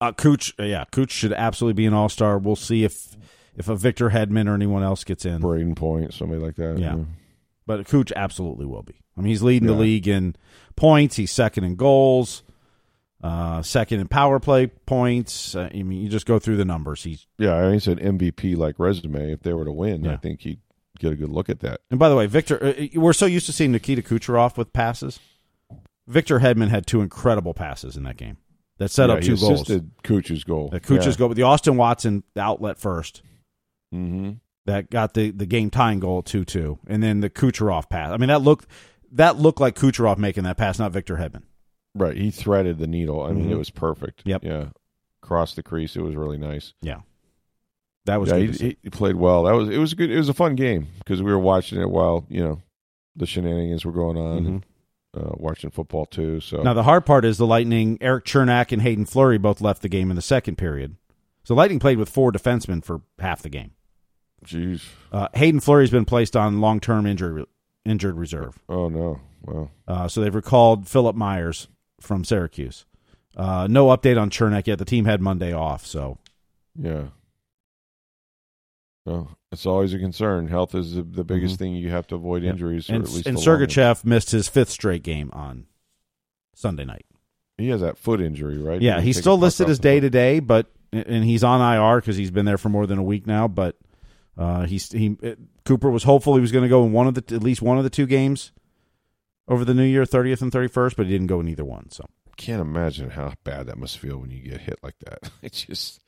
Uh, 0.00 0.12
Cooch, 0.12 0.54
uh, 0.60 0.64
yeah, 0.64 0.84
Cooch 0.92 1.10
should 1.10 1.32
absolutely 1.32 1.74
be 1.74 1.86
an 1.86 1.94
all 1.94 2.08
star. 2.08 2.38
We'll 2.38 2.56
see 2.56 2.84
if 2.84 3.16
if 3.56 3.68
a 3.68 3.74
Victor 3.74 4.10
Hedman 4.10 4.48
or 4.48 4.54
anyone 4.54 4.82
else 4.84 5.02
gets 5.02 5.24
in, 5.24 5.40
Brayden 5.42 5.74
Point, 5.74 6.14
somebody 6.14 6.40
like 6.40 6.54
that. 6.56 6.78
Yeah. 6.78 6.98
but 7.66 7.86
Cooch 7.86 8.12
absolutely 8.14 8.66
will 8.66 8.82
be. 8.84 8.94
I 9.16 9.20
mean, 9.20 9.28
he's 9.30 9.42
leading 9.42 9.66
the 9.66 9.74
league 9.74 10.06
in 10.06 10.36
points. 10.76 11.16
He's 11.16 11.32
second 11.32 11.64
in 11.64 11.74
goals, 11.74 12.44
uh, 13.20 13.62
second 13.62 13.98
in 13.98 14.06
power 14.06 14.38
play 14.38 14.68
points. 14.68 15.56
Uh, 15.56 15.68
I 15.74 15.82
mean, 15.82 16.00
you 16.02 16.08
just 16.08 16.26
go 16.26 16.38
through 16.38 16.58
the 16.58 16.64
numbers. 16.64 17.02
He's 17.02 17.26
yeah. 17.38 17.54
I 17.54 17.62
mean, 17.62 17.72
he 17.72 17.78
said 17.80 17.98
MVP 17.98 18.56
like 18.56 18.78
resume. 18.78 19.32
If 19.32 19.42
they 19.42 19.52
were 19.54 19.64
to 19.64 19.72
win, 19.72 20.06
I 20.06 20.16
think 20.16 20.42
he'd 20.42 20.60
get 21.00 21.12
a 21.12 21.16
good 21.16 21.30
look 21.30 21.48
at 21.48 21.58
that. 21.60 21.80
and 21.90 21.98
by 21.98 22.08
the 22.08 22.14
way, 22.14 22.26
Victor, 22.26 22.62
uh, 22.64 22.86
we're 22.94 23.12
so 23.12 23.26
used 23.26 23.46
to 23.46 23.52
seeing 23.52 23.72
Nikita 23.72 24.02
Kucherov 24.02 24.56
with 24.56 24.72
passes. 24.72 25.18
Victor 26.08 26.40
Hedman 26.40 26.68
had 26.68 26.86
two 26.86 27.00
incredible 27.02 27.54
passes 27.54 27.96
in 27.96 28.02
that 28.04 28.16
game 28.16 28.38
that 28.78 28.90
set 28.90 29.08
yeah, 29.08 29.16
up 29.16 29.22
he 29.22 29.28
two 29.28 29.36
goals. 29.36 29.60
assisted 29.60 29.90
Kucher's 30.02 30.42
goal. 30.44 30.68
The 30.70 30.80
Kucher's 30.80 31.06
yeah. 31.18 31.28
go, 31.28 31.34
the 31.34 31.42
Austin 31.42 31.76
Watson 31.76 32.24
outlet 32.36 32.78
first. 32.78 33.22
Mm-hmm. 33.94 34.32
that 34.66 34.90
got 34.90 35.14
the, 35.14 35.30
the 35.30 35.46
game 35.46 35.70
tying 35.70 35.98
goal 36.00 36.18
at 36.18 36.26
two 36.26 36.44
two, 36.44 36.78
and 36.86 37.02
then 37.02 37.20
the 37.20 37.30
Kucherov 37.30 37.88
pass. 37.88 38.10
I 38.12 38.16
mean 38.18 38.28
that 38.28 38.42
looked 38.42 38.66
that 39.12 39.36
looked 39.38 39.60
like 39.60 39.76
Kucherov 39.76 40.18
making 40.18 40.44
that 40.44 40.58
pass, 40.58 40.78
not 40.78 40.92
Victor 40.92 41.16
Hedman. 41.16 41.44
Right, 41.94 42.16
he 42.16 42.30
threaded 42.30 42.78
the 42.78 42.86
needle. 42.86 43.22
I 43.22 43.32
mean, 43.32 43.46
Mhm. 43.48 43.52
it 43.52 43.56
was 43.56 43.70
perfect. 43.70 44.22
Yep. 44.26 44.44
Yeah, 44.44 44.66
crossed 45.22 45.56
the 45.56 45.62
crease. 45.62 45.96
It 45.96 46.02
was 46.02 46.16
really 46.16 46.36
nice. 46.36 46.74
Yeah, 46.82 47.00
that 48.04 48.20
was 48.20 48.28
yeah, 48.30 48.40
good 48.40 48.56
he, 48.56 48.66
he, 48.68 48.76
he 48.84 48.90
played 48.90 49.16
well. 49.16 49.44
That 49.44 49.52
was 49.52 49.70
it. 49.70 49.78
Was 49.78 49.94
good. 49.94 50.10
It 50.10 50.18
was 50.18 50.28
a 50.28 50.34
fun 50.34 50.54
game 50.54 50.88
because 50.98 51.22
we 51.22 51.30
were 51.32 51.38
watching 51.38 51.80
it 51.80 51.88
while 51.88 52.26
you 52.28 52.42
know 52.42 52.60
the 53.16 53.24
shenanigans 53.24 53.86
were 53.86 53.92
going 53.92 54.18
on, 54.18 54.46
and 54.46 54.66
uh, 55.16 55.32
watching 55.36 55.70
football 55.70 56.06
too. 56.06 56.40
So. 56.40 56.62
Now 56.62 56.74
the 56.74 56.82
hard 56.82 57.06
part 57.06 57.24
is 57.24 57.38
the 57.38 57.46
Lightning. 57.46 57.98
Erik 58.00 58.24
Cernak 58.24 58.72
and 58.72 58.82
Hayden 58.82 59.04
Fleury 59.06 59.38
both 59.38 59.60
left 59.60 59.82
the 59.82 59.88
game 59.88 60.10
in 60.10 60.16
the 60.16 60.22
second 60.22 60.56
period. 60.56 60.96
So 61.44 61.54
Lightning 61.54 61.78
played 61.78 61.98
with 61.98 62.08
four 62.10 62.30
defensemen 62.32 62.84
for 62.84 63.00
half 63.18 63.40
the 63.42 63.48
game. 63.48 63.72
jeez, 64.44 64.82
Uh, 65.12 65.28
Hayden 65.34 65.60
Fleury's 65.60 65.90
been 65.90 66.04
placed 66.04 66.36
on 66.36 66.60
long 66.60 66.78
term 66.80 67.06
injury 67.06 67.44
injured 67.84 68.18
reserve. 68.18 68.58
oh 68.68 68.88
no, 68.88 69.20
well, 69.42 69.70
Uh, 69.86 70.08
so 70.08 70.20
they've 70.20 70.34
recalled 70.34 70.86
Philippe 70.88 71.16
Myers 71.16 71.68
from 72.00 72.22
Syracuse. 72.24 72.84
Uh, 73.36 73.66
no 73.70 73.86
update 73.86 74.20
on 74.20 74.30
Cernak 74.30 74.66
yet. 74.66 74.78
The 74.78 74.84
team 74.84 75.04
had 75.06 75.20
Monday 75.22 75.52
off, 75.52 75.86
so 75.86 76.18
yeah. 76.78 77.04
Well, 79.08 79.36
it's 79.50 79.64
always 79.66 79.94
a 79.94 79.98
concern. 79.98 80.48
Health 80.48 80.74
is 80.74 80.94
the, 80.94 81.02
the 81.02 81.24
biggest 81.24 81.54
Mhm. 81.56 81.58
thing 81.58 81.74
you 81.74 81.90
have 81.90 82.06
to 82.08 82.14
avoid 82.14 82.44
injuries. 82.44 82.90
or 82.90 82.94
and, 82.94 83.04
at 83.04 83.10
least 83.10 83.26
and 83.26 83.36
the 83.36 83.40
long 83.40 83.60
ones. 83.60 83.74
Sergachev 83.74 84.04
missed 84.04 84.30
his 84.30 84.48
fifth 84.48 84.70
straight 84.70 85.02
game 85.02 85.30
on 85.32 85.66
Sunday 86.54 86.84
night. 86.84 87.06
He 87.56 87.68
has 87.70 87.80
that 87.80 87.98
foot 87.98 88.20
injury, 88.20 88.58
right? 88.58 88.80
Yeah, 88.80 89.00
he 89.00 89.06
he's 89.06 89.18
still 89.18 89.38
listed 89.38 89.68
as 89.68 89.78
day 89.78 89.98
to 90.00 90.10
day, 90.10 90.38
but 90.40 90.70
and 90.92 91.24
he's 91.24 91.42
on 91.42 91.60
IR 91.60 92.00
because 92.00 92.16
he's 92.16 92.30
been 92.30 92.44
there 92.44 92.58
for 92.58 92.68
more 92.68 92.86
than 92.86 92.98
a 92.98 93.02
week 93.02 93.26
now. 93.26 93.48
But 93.48 93.76
uh, 94.36 94.66
he's 94.66 94.92
he 94.92 95.16
Cooper 95.64 95.90
was 95.90 96.04
hopeful 96.04 96.34
he 96.36 96.40
was 96.40 96.52
going 96.52 96.62
to 96.62 96.68
go 96.68 96.84
in 96.84 96.92
one 96.92 97.06
of 97.08 97.14
the 97.14 97.34
at 97.34 97.42
least 97.42 97.60
one 97.62 97.78
of 97.78 97.84
the 97.84 97.90
two 97.90 98.06
games 98.06 98.52
over 99.48 99.64
the 99.64 99.74
New 99.74 99.82
Year, 99.84 100.04
thirtieth 100.04 100.40
and 100.42 100.52
thirty 100.52 100.68
first, 100.68 100.96
but 100.96 101.06
he 101.06 101.12
didn't 101.12 101.26
go 101.26 101.40
in 101.40 101.48
either 101.48 101.64
one. 101.64 101.90
So 101.90 102.04
Can't 102.36 102.60
imagine 102.62 103.10
how 103.10 103.32
bad 103.42 103.66
that 103.66 103.76
must 103.78 103.98
feel 103.98 104.18
when 104.18 104.30
you 104.30 104.40
get 104.40 104.60
hit 104.60 104.78
like 104.82 104.98
that. 105.00 105.30
It's 105.42 105.62
just 105.64 106.00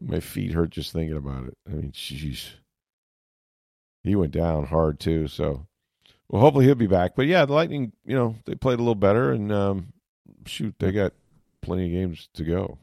my 0.00 0.20
feet 0.20 0.52
hurt 0.52 0.70
just 0.70 0.92
thinking 0.92 1.16
about 1.16 1.46
it. 1.46 1.56
I 1.68 1.72
mean, 1.74 1.92
jeez, 1.92 2.50
he 4.02 4.14
went 4.16 4.32
down 4.32 4.66
hard 4.66 5.00
too. 5.00 5.28
So, 5.28 5.66
well, 6.28 6.42
hopefully 6.42 6.66
he'll 6.66 6.74
be 6.74 6.86
back. 6.86 7.14
But 7.14 7.26
yeah, 7.26 7.44
the 7.44 7.52
Lightning, 7.52 7.92
you 8.04 8.14
know, 8.14 8.36
they 8.44 8.54
played 8.54 8.78
a 8.78 8.82
little 8.82 8.94
better, 8.94 9.32
and 9.32 9.52
um, 9.52 9.92
shoot, 10.46 10.74
they 10.78 10.92
got 10.92 11.12
plenty 11.62 11.86
of 11.86 11.92
games 11.92 12.28
to 12.34 12.44
go. 12.44 12.78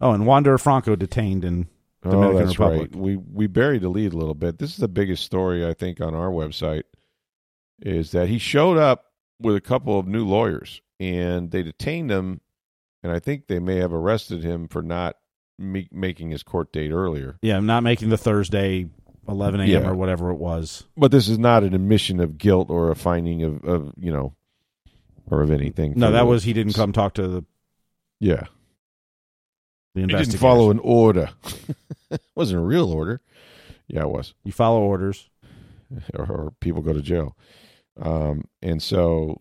oh, 0.00 0.12
and 0.12 0.26
Wander 0.26 0.56
Franco 0.58 0.96
detained 0.96 1.44
in 1.44 1.68
Dominican 2.02 2.36
oh, 2.36 2.38
that's 2.38 2.58
Republic. 2.58 2.90
right. 2.92 2.96
We 2.96 3.16
we 3.16 3.46
buried 3.46 3.82
the 3.82 3.88
lead 3.88 4.12
a 4.12 4.16
little 4.16 4.34
bit. 4.34 4.58
This 4.58 4.70
is 4.70 4.76
the 4.76 4.88
biggest 4.88 5.24
story 5.24 5.66
I 5.66 5.74
think 5.74 6.00
on 6.00 6.14
our 6.14 6.30
website 6.30 6.84
is 7.80 8.10
that 8.12 8.28
he 8.28 8.38
showed 8.38 8.76
up 8.76 9.06
with 9.40 9.54
a 9.54 9.60
couple 9.60 9.98
of 9.98 10.06
new 10.06 10.26
lawyers 10.26 10.80
and 11.00 11.50
they 11.50 11.62
detained 11.62 12.10
him, 12.10 12.40
and 13.02 13.12
I 13.12 13.18
think 13.18 13.46
they 13.46 13.60
may 13.60 13.76
have 13.76 13.92
arrested 13.92 14.42
him 14.42 14.68
for 14.68 14.82
not 14.82 15.16
me- 15.58 15.88
making 15.92 16.30
his 16.30 16.42
court 16.42 16.72
date 16.72 16.90
earlier. 16.90 17.36
yeah, 17.42 17.56
I'm 17.56 17.66
not 17.66 17.82
making 17.82 18.08
the 18.10 18.18
Thursday 18.18 18.88
eleven 19.28 19.60
a.m. 19.60 19.68
Yeah. 19.68 19.88
or 19.88 19.94
whatever 19.94 20.30
it 20.30 20.36
was. 20.36 20.84
But 20.96 21.10
this 21.10 21.28
is 21.28 21.38
not 21.38 21.62
an 21.64 21.74
admission 21.74 22.20
of 22.20 22.38
guilt 22.38 22.70
or 22.70 22.90
a 22.90 22.96
finding 22.96 23.42
of, 23.42 23.64
of 23.64 23.92
you 23.98 24.10
know, 24.12 24.34
or 25.30 25.42
of 25.42 25.50
anything. 25.50 25.94
No, 25.96 26.10
that 26.12 26.20
the- 26.20 26.26
was 26.26 26.44
he 26.44 26.52
didn't 26.52 26.72
come 26.74 26.92
talk 26.92 27.14
to 27.14 27.26
the 27.28 27.44
Yeah, 28.20 28.44
the 29.94 30.02
he 30.02 30.06
didn't 30.06 30.38
follow 30.38 30.70
an 30.70 30.78
order. 30.80 31.30
wasn't 32.34 32.60
a 32.60 32.64
real 32.64 32.92
order. 32.92 33.20
Yeah, 33.86 34.02
it 34.02 34.10
was. 34.10 34.34
You 34.44 34.52
follow 34.52 34.80
orders. 34.80 35.28
or, 36.14 36.26
or 36.30 36.50
people 36.60 36.82
go 36.82 36.92
to 36.92 37.00
jail. 37.00 37.34
Um, 38.00 38.44
and 38.60 38.82
so 38.82 39.40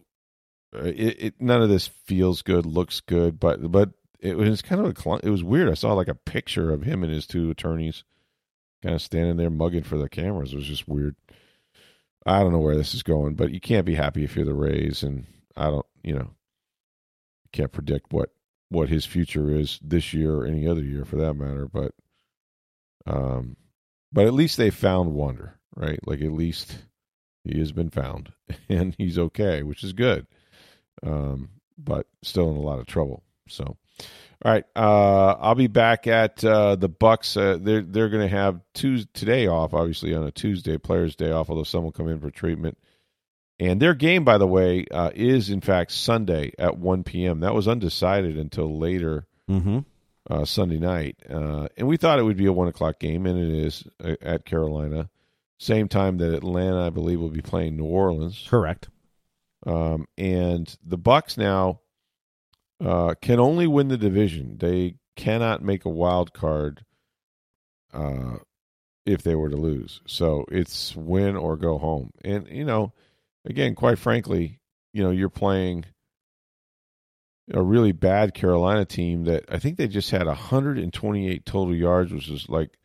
uh, 0.74 0.84
it, 0.86 1.16
it 1.20 1.34
none 1.42 1.62
of 1.62 1.70
this 1.70 1.88
feels 1.88 2.42
good, 2.42 2.66
looks 2.66 3.02
good, 3.02 3.40
but 3.40 3.70
but 3.72 3.90
it 4.20 4.38
was 4.38 4.62
kind 4.62 4.86
of 4.86 4.88
a 4.88 5.20
it 5.26 5.30
was 5.30 5.44
weird. 5.44 5.70
I 5.70 5.76
saw 5.76 5.94
like 5.94 6.08
a 6.08 6.16
picture 6.16 6.72
of 6.72 6.84
him 6.84 7.04
and 7.04 7.12
his 7.12 7.28
two 7.28 7.50
attorneys 7.50 8.04
kind 8.82 8.96
of 8.96 9.02
standing 9.02 9.38
there 9.38 9.50
mugging 9.50 9.84
for 9.84 9.98
the 9.98 10.10
cameras. 10.10 10.54
It 10.54 10.58
was 10.58 10.68
just 10.68 10.88
weird. 10.88 11.16
I 12.26 12.40
don't 12.40 12.52
know 12.52 12.60
where 12.60 12.76
this 12.76 12.94
is 12.94 13.04
going, 13.04 13.36
but 13.36 13.52
you 13.52 13.60
can't 13.60 13.86
be 13.86 13.96
happy 13.96 14.24
if 14.24 14.36
you're 14.36 14.46
the 14.46 14.54
Rays, 14.54 15.02
and 15.02 15.26
I 15.56 15.66
don't, 15.66 15.86
you 16.04 16.14
know, 16.14 16.32
can't 17.54 17.72
predict 17.72 18.12
what 18.12 18.32
what 18.70 18.90
his 18.90 19.06
future 19.06 19.50
is 19.50 19.80
this 19.82 20.14
year 20.14 20.34
or 20.36 20.46
any 20.46 20.68
other 20.68 20.84
year 20.84 21.06
for 21.06 21.16
that 21.16 21.36
matter. 21.36 21.68
But, 21.68 21.94
um, 23.06 23.56
but 24.12 24.26
at 24.26 24.34
least 24.34 24.58
they 24.58 24.70
found 24.70 25.14
Wander, 25.14 25.58
right? 25.76 26.00
Like 26.06 26.22
at 26.22 26.34
least 26.34 26.78
he 27.46 27.60
has 27.60 27.72
been 27.72 27.90
found 27.90 28.34
and 28.70 28.94
he's 28.98 29.18
okay, 29.18 29.64
which 29.64 29.84
is 29.86 29.94
good. 29.94 30.28
Um, 31.02 31.50
but 31.78 32.08
still 32.24 32.50
in 32.50 32.58
a 32.58 32.62
lot 32.62 32.80
of 32.80 32.88
trouble. 32.88 33.24
So, 33.48 33.78
all 34.46 34.52
right, 34.52 34.66
uh, 34.76 35.36
I'll 35.40 35.56
be 35.56 35.68
back 35.68 36.06
at 36.08 36.44
uh, 36.44 36.76
the 36.76 36.90
Bucks. 36.90 37.36
Uh, 37.36 37.58
they're 37.60 37.82
they're 37.82 38.10
going 38.10 38.28
to 38.28 38.36
have 38.36 38.62
Tuesday 38.74 39.10
today 39.14 39.48
off, 39.48 39.74
obviously 39.74 40.14
on 40.14 40.24
a 40.24 40.32
Tuesday, 40.32 40.78
Players' 40.78 41.16
Day 41.16 41.32
off. 41.32 41.50
Although 41.50 41.64
some 41.64 41.84
will 41.84 41.92
come 41.92 42.08
in 42.08 42.20
for 42.20 42.30
treatment. 42.30 42.78
And 43.60 43.82
their 43.82 43.96
game, 43.96 44.24
by 44.24 44.38
the 44.38 44.46
way, 44.46 44.86
uh, 44.92 45.10
is 45.16 45.50
in 45.50 45.62
fact 45.62 45.92
Sunday 45.92 46.52
at 46.60 46.78
1 46.78 47.04
p.m. 47.04 47.40
That 47.40 47.56
was 47.56 47.68
undecided 47.68 48.38
until 48.38 48.78
later 48.78 49.26
Mm-hmm. 49.50 49.80
uh, 50.30 50.44
Sunday 50.44 50.78
night, 50.78 51.16
uh, 51.30 51.70
and 51.78 51.88
we 51.88 51.96
thought 51.96 52.20
it 52.20 52.24
would 52.24 52.36
be 52.36 52.48
a 52.48 52.52
one 52.54 52.68
o'clock 52.68 53.00
game, 53.00 53.26
and 53.26 53.40
it 53.40 53.66
is 53.66 53.86
uh, 54.04 54.16
at 54.22 54.44
Carolina. 54.44 55.10
Same 55.58 55.88
time 55.88 56.18
that 56.18 56.34
Atlanta, 56.36 56.86
I 56.86 56.90
believe, 56.90 57.22
will 57.22 57.30
be 57.30 57.42
playing 57.42 57.78
New 57.78 57.86
Orleans. 57.86 58.46
Correct. 58.48 58.90
Um, 59.66 60.06
and 60.18 60.78
the 60.86 60.98
Bucks 60.98 61.38
now 61.38 61.80
uh, 62.84 63.16
can 63.22 63.40
only 63.40 63.68
win 63.68 63.88
the 63.88 63.98
division. 63.98 64.58
They 64.58 64.96
cannot 65.16 65.64
make 65.64 65.86
a 65.86 65.90
wild 65.90 66.34
card 66.34 66.86
uh, 67.94 68.38
if 69.06 69.24
they 69.24 69.36
were 69.36 69.50
to 69.50 69.58
lose. 69.58 70.02
So 70.08 70.46
it's 70.52 70.96
win 70.96 71.36
or 71.36 71.58
go 71.58 71.78
home. 71.78 72.12
And 72.24 72.48
you 72.50 72.66
know, 72.66 72.94
again, 73.46 73.76
quite 73.76 74.00
frankly, 74.00 74.60
you 74.94 75.04
know, 75.04 75.12
you're 75.12 75.30
playing 75.30 75.86
a 77.54 77.62
really 77.62 77.94
bad 77.94 78.34
Carolina 78.34 78.86
team 78.86 79.24
that 79.24 79.46
I 79.50 79.60
think 79.60 79.78
they 79.78 79.88
just 79.88 80.12
had 80.12 80.28
128 80.28 81.46
total 81.46 81.76
yards, 81.76 82.12
which 82.12 82.30
is 82.30 82.50
like 82.50 82.78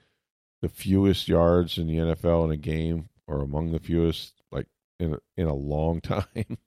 the 0.60 0.68
fewest 0.68 1.28
yards 1.28 1.78
in 1.78 1.88
the 1.88 1.96
NFL 1.96 2.44
in 2.44 2.52
a 2.52 2.56
game, 2.56 3.08
or 3.26 3.40
among 3.40 3.72
the 3.72 3.80
fewest, 3.80 4.34
like 4.52 4.68
in 5.00 5.14
a, 5.14 5.18
in 5.36 5.48
a 5.48 5.54
long 5.54 6.00
time. 6.00 6.58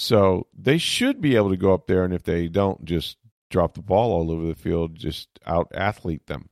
So 0.00 0.46
they 0.56 0.78
should 0.78 1.20
be 1.20 1.34
able 1.34 1.50
to 1.50 1.56
go 1.56 1.74
up 1.74 1.88
there, 1.88 2.04
and 2.04 2.14
if 2.14 2.22
they 2.22 2.46
don't, 2.46 2.84
just 2.84 3.16
drop 3.50 3.74
the 3.74 3.82
ball 3.82 4.12
all 4.12 4.30
over 4.30 4.46
the 4.46 4.54
field, 4.54 4.94
just 4.94 5.28
out 5.44 5.72
athlete 5.74 6.24
them. 6.28 6.48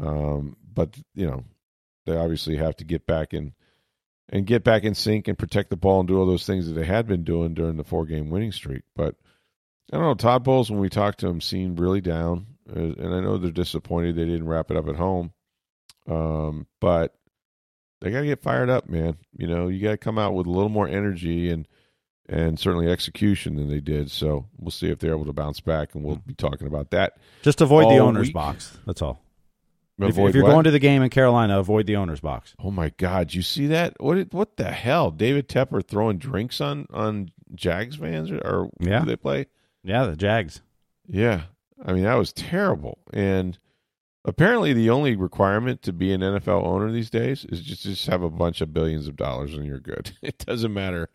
Um, 0.00 0.56
but 0.72 0.96
you 1.12 1.26
know, 1.26 1.42
they 2.06 2.16
obviously 2.16 2.54
have 2.54 2.76
to 2.76 2.84
get 2.84 3.04
back 3.04 3.34
in 3.34 3.52
and 4.28 4.46
get 4.46 4.62
back 4.62 4.84
in 4.84 4.94
sync 4.94 5.26
and 5.26 5.36
protect 5.36 5.70
the 5.70 5.76
ball 5.76 5.98
and 5.98 6.08
do 6.08 6.20
all 6.20 6.26
those 6.26 6.46
things 6.46 6.68
that 6.68 6.74
they 6.74 6.84
had 6.84 7.08
been 7.08 7.24
doing 7.24 7.52
during 7.52 7.76
the 7.78 7.82
four 7.82 8.06
game 8.06 8.30
winning 8.30 8.52
streak. 8.52 8.82
But 8.94 9.16
I 9.92 9.96
don't 9.96 10.06
know. 10.06 10.14
Todd 10.14 10.44
Bowles, 10.44 10.70
when 10.70 10.78
we 10.78 10.88
talked 10.88 11.18
to 11.18 11.26
him, 11.26 11.40
seemed 11.40 11.80
really 11.80 12.00
down, 12.00 12.46
and 12.72 13.12
I 13.12 13.18
know 13.18 13.38
they're 13.38 13.50
disappointed 13.50 14.14
they 14.14 14.24
didn't 14.24 14.46
wrap 14.46 14.70
it 14.70 14.76
up 14.76 14.86
at 14.86 14.94
home. 14.94 15.32
Um, 16.08 16.68
but 16.80 17.12
they 18.00 18.12
got 18.12 18.20
to 18.20 18.26
get 18.26 18.40
fired 18.40 18.70
up, 18.70 18.88
man. 18.88 19.16
You 19.36 19.48
know, 19.48 19.66
you 19.66 19.82
got 19.82 19.90
to 19.90 19.98
come 19.98 20.16
out 20.16 20.34
with 20.34 20.46
a 20.46 20.50
little 20.50 20.68
more 20.68 20.86
energy 20.86 21.50
and 21.50 21.66
and 22.28 22.58
certainly 22.58 22.90
execution 22.90 23.56
than 23.56 23.68
they 23.68 23.80
did. 23.80 24.10
So 24.10 24.46
we'll 24.58 24.70
see 24.70 24.90
if 24.90 24.98
they're 24.98 25.12
able 25.12 25.24
to 25.26 25.32
bounce 25.32 25.60
back, 25.60 25.94
and 25.94 26.04
we'll 26.04 26.16
hmm. 26.16 26.28
be 26.28 26.34
talking 26.34 26.66
about 26.66 26.90
that. 26.90 27.18
Just 27.42 27.60
avoid 27.60 27.90
the 27.90 27.98
owner's 27.98 28.28
week. 28.28 28.34
box. 28.34 28.76
That's 28.86 29.02
all. 29.02 29.20
If, 30.00 30.16
if 30.16 30.34
you're 30.34 30.44
what? 30.44 30.50
going 30.50 30.64
to 30.64 30.70
the 30.70 30.78
game 30.78 31.02
in 31.02 31.10
Carolina, 31.10 31.58
avoid 31.58 31.86
the 31.86 31.96
owner's 31.96 32.20
box. 32.20 32.54
Oh 32.60 32.70
my 32.70 32.90
God! 32.98 33.34
You 33.34 33.42
see 33.42 33.66
that? 33.68 34.00
What? 34.00 34.32
What 34.32 34.56
the 34.56 34.70
hell? 34.70 35.10
David 35.10 35.48
Tepper 35.48 35.84
throwing 35.84 36.18
drinks 36.18 36.60
on 36.60 36.86
on 36.92 37.32
Jags 37.54 37.96
fans 37.96 38.30
or, 38.30 38.38
or 38.38 38.70
Yeah. 38.78 39.04
they 39.04 39.16
play? 39.16 39.46
Yeah, 39.82 40.04
the 40.04 40.14
Jags. 40.14 40.62
Yeah, 41.08 41.42
I 41.84 41.92
mean 41.92 42.04
that 42.04 42.14
was 42.14 42.32
terrible. 42.32 42.98
And 43.12 43.58
apparently, 44.24 44.72
the 44.72 44.90
only 44.90 45.16
requirement 45.16 45.82
to 45.82 45.92
be 45.92 46.12
an 46.12 46.20
NFL 46.20 46.64
owner 46.64 46.90
these 46.90 47.10
days 47.10 47.44
is 47.46 47.60
just 47.60 47.82
just 47.82 48.06
have 48.06 48.22
a 48.22 48.30
bunch 48.30 48.60
of 48.60 48.72
billions 48.72 49.08
of 49.08 49.16
dollars 49.16 49.54
and 49.54 49.64
you're 49.64 49.80
good. 49.80 50.12
It 50.22 50.38
doesn't 50.38 50.72
matter 50.72 51.10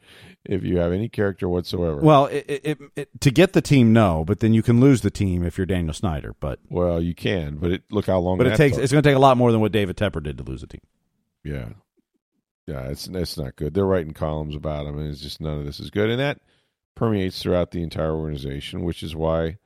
if 0.46 0.64
you 0.64 0.78
have 0.78 0.92
any 0.92 1.10
character 1.10 1.48
whatsoever. 1.48 1.98
Well, 1.98 2.26
it, 2.26 2.46
it, 2.48 2.80
it, 2.96 3.10
to 3.22 3.32
get 3.32 3.54
the 3.54 3.62
team, 3.62 3.94
no, 3.94 4.24
but 4.26 4.40
then 4.40 4.54
you 4.54 4.64
can 4.64 4.80
lose 4.80 5.02
the 5.02 5.12
team 5.12 5.44
if 5.44 5.58
you're 5.58 5.66
Daniel 5.66 5.94
Snyder. 5.94 6.36
But 6.40 6.60
well, 6.70 7.02
you 7.02 7.14
can, 7.14 7.58
but 7.58 7.72
it, 7.72 7.84
look 7.92 8.08
how 8.08 8.20
long. 8.20 8.38
but 8.38 8.48
it 8.48 8.58
takes 8.58 8.76
took. 8.76 8.84
it's 8.84 8.92
going 8.92 9.04
to 9.04 9.10
take 9.10 9.16
a 9.16 9.20
lot 9.20 9.38
more 9.38 9.52
than 9.52 9.62
what 9.62 9.72
David 9.72 9.98
Tepper 9.98 10.22
did 10.22 10.38
to 10.38 10.44
lose 10.44 10.64
a 10.64 10.68
team. 10.68 10.82
Yeah. 11.44 11.70
Yeah, 12.66 12.84
it's 12.88 13.08
it's 13.08 13.38
not 13.38 13.58
good. 13.58 13.74
They're 13.74 13.86
writing 13.86 14.14
columns 14.14 14.56
about 14.56 14.86
him, 14.86 14.98
and 14.98 15.12
it's 15.12 15.20
just 15.20 15.42
none 15.42 15.60
of 15.60 15.66
this 15.66 15.82
is 15.82 15.90
good. 15.90 16.10
And 16.10 16.20
that 16.20 16.40
permeates 16.96 17.42
throughout 17.42 17.72
the 17.72 17.84
entire 17.84 18.14
organization, 18.14 18.84
which 18.84 19.04
is 19.04 19.16
why, 19.16 19.58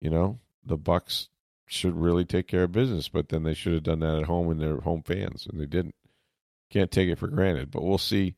you 0.00 0.08
know, 0.08 0.38
the 0.64 0.78
Bucks 0.78 1.28
should 1.70 1.96
really 1.96 2.24
take 2.24 2.48
care 2.48 2.64
of 2.64 2.72
business. 2.72 3.08
But 3.08 3.28
then 3.28 3.44
they 3.44 3.54
should 3.54 3.74
have 3.74 3.82
done 3.82 4.00
that 4.00 4.18
at 4.18 4.24
home 4.24 4.50
and 4.50 4.60
their 4.60 4.80
home 4.80 5.02
fans, 5.02 5.46
and 5.50 5.60
they 5.60 5.66
didn't. 5.66 5.94
Can't 6.70 6.90
take 6.90 7.08
it 7.08 7.18
for 7.18 7.26
granted. 7.26 7.70
But 7.70 7.82
we'll 7.82 7.98
see 7.98 8.36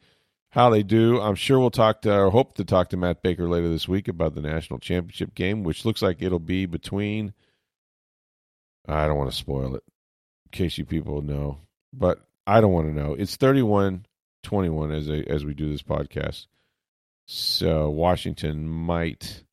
how 0.50 0.70
they 0.70 0.82
do. 0.82 1.20
I'm 1.20 1.34
sure 1.34 1.58
we'll 1.58 1.70
talk 1.70 2.02
to 2.02 2.14
or 2.14 2.30
hope 2.30 2.54
to 2.54 2.64
talk 2.64 2.90
to 2.90 2.96
Matt 2.96 3.22
Baker 3.22 3.48
later 3.48 3.68
this 3.68 3.88
week 3.88 4.08
about 4.08 4.34
the 4.34 4.40
national 4.40 4.78
championship 4.78 5.34
game, 5.34 5.64
which 5.64 5.84
looks 5.84 6.02
like 6.02 6.22
it'll 6.22 6.38
be 6.38 6.66
between. 6.66 7.34
I 8.86 9.06
don't 9.06 9.18
want 9.18 9.30
to 9.30 9.36
spoil 9.36 9.76
it, 9.76 9.84
in 10.46 10.50
case 10.50 10.76
you 10.76 10.84
people 10.84 11.22
know, 11.22 11.58
but 11.92 12.18
I 12.46 12.60
don't 12.60 12.72
want 12.72 12.88
to 12.88 12.94
know. 12.94 13.14
It's 13.14 13.36
31 13.36 14.06
21 14.42 14.90
as 14.90 15.08
as 15.08 15.44
we 15.44 15.54
do 15.54 15.70
this 15.70 15.82
podcast. 15.82 16.46
So 17.26 17.90
Washington 17.90 18.66
might 18.66 19.44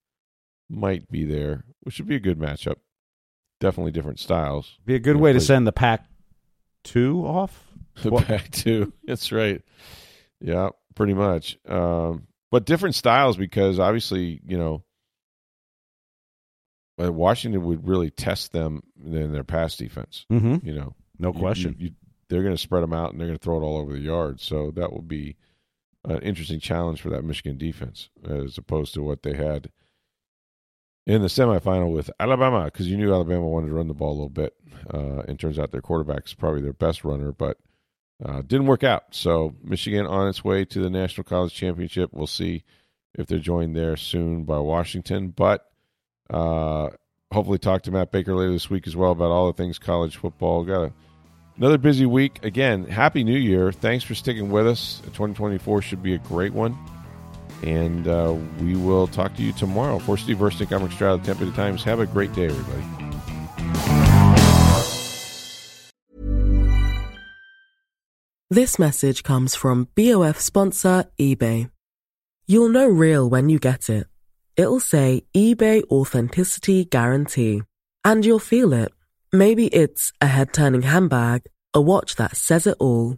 might 0.69 1.09
be 1.09 1.25
there, 1.25 1.63
which 1.82 1.99
would 1.99 2.07
be 2.07 2.15
a 2.15 2.19
good 2.19 2.39
matchup. 2.39 2.77
Definitely 3.60 3.91
different 3.91 4.20
styles. 4.20 4.78
Be 4.86 4.95
a 4.95 4.99
good 4.99 5.18
way 5.18 5.34
to 5.34 5.39
send 5.41 5.68
the 5.68 5.72
pack 5.72 6.05
two 6.84 7.26
off. 7.26 7.66
What- 8.03 8.28
Back 8.28 8.49
to 8.51 8.93
that's 9.03 9.32
right. 9.34 9.62
Yeah, 10.39 10.70
pretty 10.95 11.14
much. 11.14 11.57
Um, 11.68 12.28
but 12.51 12.66
different 12.66 12.95
styles 12.95 13.36
because 13.36 13.78
obviously, 13.78 14.39
you 14.47 14.57
know, 14.57 14.84
uh, 17.01 17.12
Washington 17.12 17.64
would 17.66 17.88
really 17.88 18.10
test 18.10 18.51
them 18.51 18.82
in 19.03 19.32
their 19.34 19.43
pass 19.43 19.76
defense. 19.78 20.26
Mm-hmm. 20.32 20.66
You 20.66 20.74
know, 20.76 20.95
No 21.18 21.34
You- 21.34 21.39
question. 21.39 21.76
you- 21.78 21.88
you- 21.88 21.95
they're 22.30 22.43
going 22.43 22.53
to 22.53 22.62
spread 22.62 22.84
them 22.84 22.93
out 22.93 23.12
and 23.12 23.20
they're 23.20 23.28
going 23.28 23.39
to 23.39 23.43
throw 23.43 23.57
it 23.60 23.64
all 23.66 23.78
over 23.80 23.91
the 23.93 23.99
yard. 23.99 24.39
So 24.39 24.70
that 24.76 24.93
will 24.93 25.01
be 25.01 25.36
an 26.05 26.20
interesting 26.20 26.60
challenge 26.60 27.01
for 27.01 27.10
that 27.10 27.24
Michigan 27.24 27.57
defense 27.57 28.10
as 28.24 28.55
opposed 28.57 28.93
to 28.93 29.01
what 29.01 29.24
they 29.24 29.34
had 29.34 29.72
in 31.10 31.24
the 31.24 31.28
semifinal 31.28 31.91
with 31.91 32.12
Alabama 32.20 32.66
because 32.66 32.88
you 32.88 32.95
knew 32.95 33.12
Alabama 33.12 33.47
wanted 33.47 33.70
to 33.70 33.74
run 33.74 33.88
the 33.88 33.95
ball 33.95 34.12
a 34.12 34.14
little 34.14 34.30
bit. 34.30 34.53
Uh, 34.93 35.24
and 35.28 35.39
turns 35.39 35.57
out 35.57 35.72
their 35.72 35.82
quarterback 35.82 36.28
is 36.28 36.36
probably 36.36 36.62
their 36.62 36.72
best 36.72 37.03
runner, 37.03 37.32
but 37.32 37.57
uh, 38.24 38.43
didn't 38.43 38.68
work 38.68 38.84
out. 38.84 39.03
So 39.12 39.55
Michigan 39.64 40.05
on 40.05 40.28
its 40.28 40.43
way 40.43 40.66
to 40.66 40.80
the 40.80 40.89
National 40.89 41.24
College 41.24 41.53
Championship. 41.53 42.12
We'll 42.14 42.28
see 42.28 42.64
if 43.16 43.26
they're 43.26 43.39
joined 43.39 43.76
there 43.76 43.97
soon 43.97 44.43
by 44.43 44.60
Washington. 44.60 45.30
But 45.30 45.66
uh, 46.30 46.89
hopefully 47.32 47.57
talk 47.57 47.82
to 47.84 47.91
Matt 47.91 48.12
Baker 48.12 48.36
later 48.36 48.51
this 48.51 48.70
week 48.70 48.86
as 48.86 48.95
well 48.95 49.12
about 49.12 49.32
all 49.32 49.47
the 49.47 49.53
things 49.53 49.80
college 49.80 50.16
football. 50.16 50.64
Got 50.64 50.93
another 51.57 51.80
busy 51.80 52.05
week. 52.05 52.45
Again, 52.45 52.86
Happy 52.86 53.24
New 53.24 53.38
Year. 53.38 53.72
Thanks 53.72 54.05
for 54.05 54.14
sticking 54.14 54.51
with 54.51 54.68
us. 54.68 54.99
2024 55.05 55.82
should 55.82 56.03
be 56.03 56.14
a 56.14 56.20
great 56.20 56.53
one. 56.53 56.78
And 57.64 58.07
uh, 58.07 58.36
we 58.62 58.76
will 58.76 59.07
talk 59.07 59.36
to 59.36 59.43
you 59.43 59.51
tomorrow. 59.53 59.99
For 59.99 60.18
Steve 60.18 60.38
Versnick, 60.38 60.72
I'm 60.76 60.84
Rick 60.84 60.93
Stroud 60.93 61.24
Tempe 61.24 61.51
Times. 61.51 61.84
Have 61.84 61.99
a 61.99 62.05
great 62.05 62.34
day, 62.34 62.45
everybody. 62.45 62.84
This 68.51 68.80
message 68.80 69.22
comes 69.22 69.53
from 69.53 69.89
BOF 69.95 70.39
sponsor 70.39 71.05
eBay. 71.20 71.70
You'll 72.47 72.70
know 72.70 72.88
real 72.88 73.30
when 73.30 73.47
you 73.47 73.60
get 73.60 73.91
it. 73.91 74.07
It'll 74.57 74.80
say 74.80 75.26
eBay 75.36 75.84
Authenticity 75.84 76.84
Guarantee. 76.86 77.62
And 78.03 78.26
you'll 78.26 78.39
feel 78.39 78.74
it. 78.74 78.91
Maybe 79.32 79.68
it's 79.68 80.12
a 80.20 80.26
head 80.26 80.51
turning 80.51 80.82
handbag, 80.82 81.43
a 81.76 81.80
watch 81.80 82.16
that 82.16 82.36
says 82.36 82.66
it 82.66 82.76
all, 82.80 83.18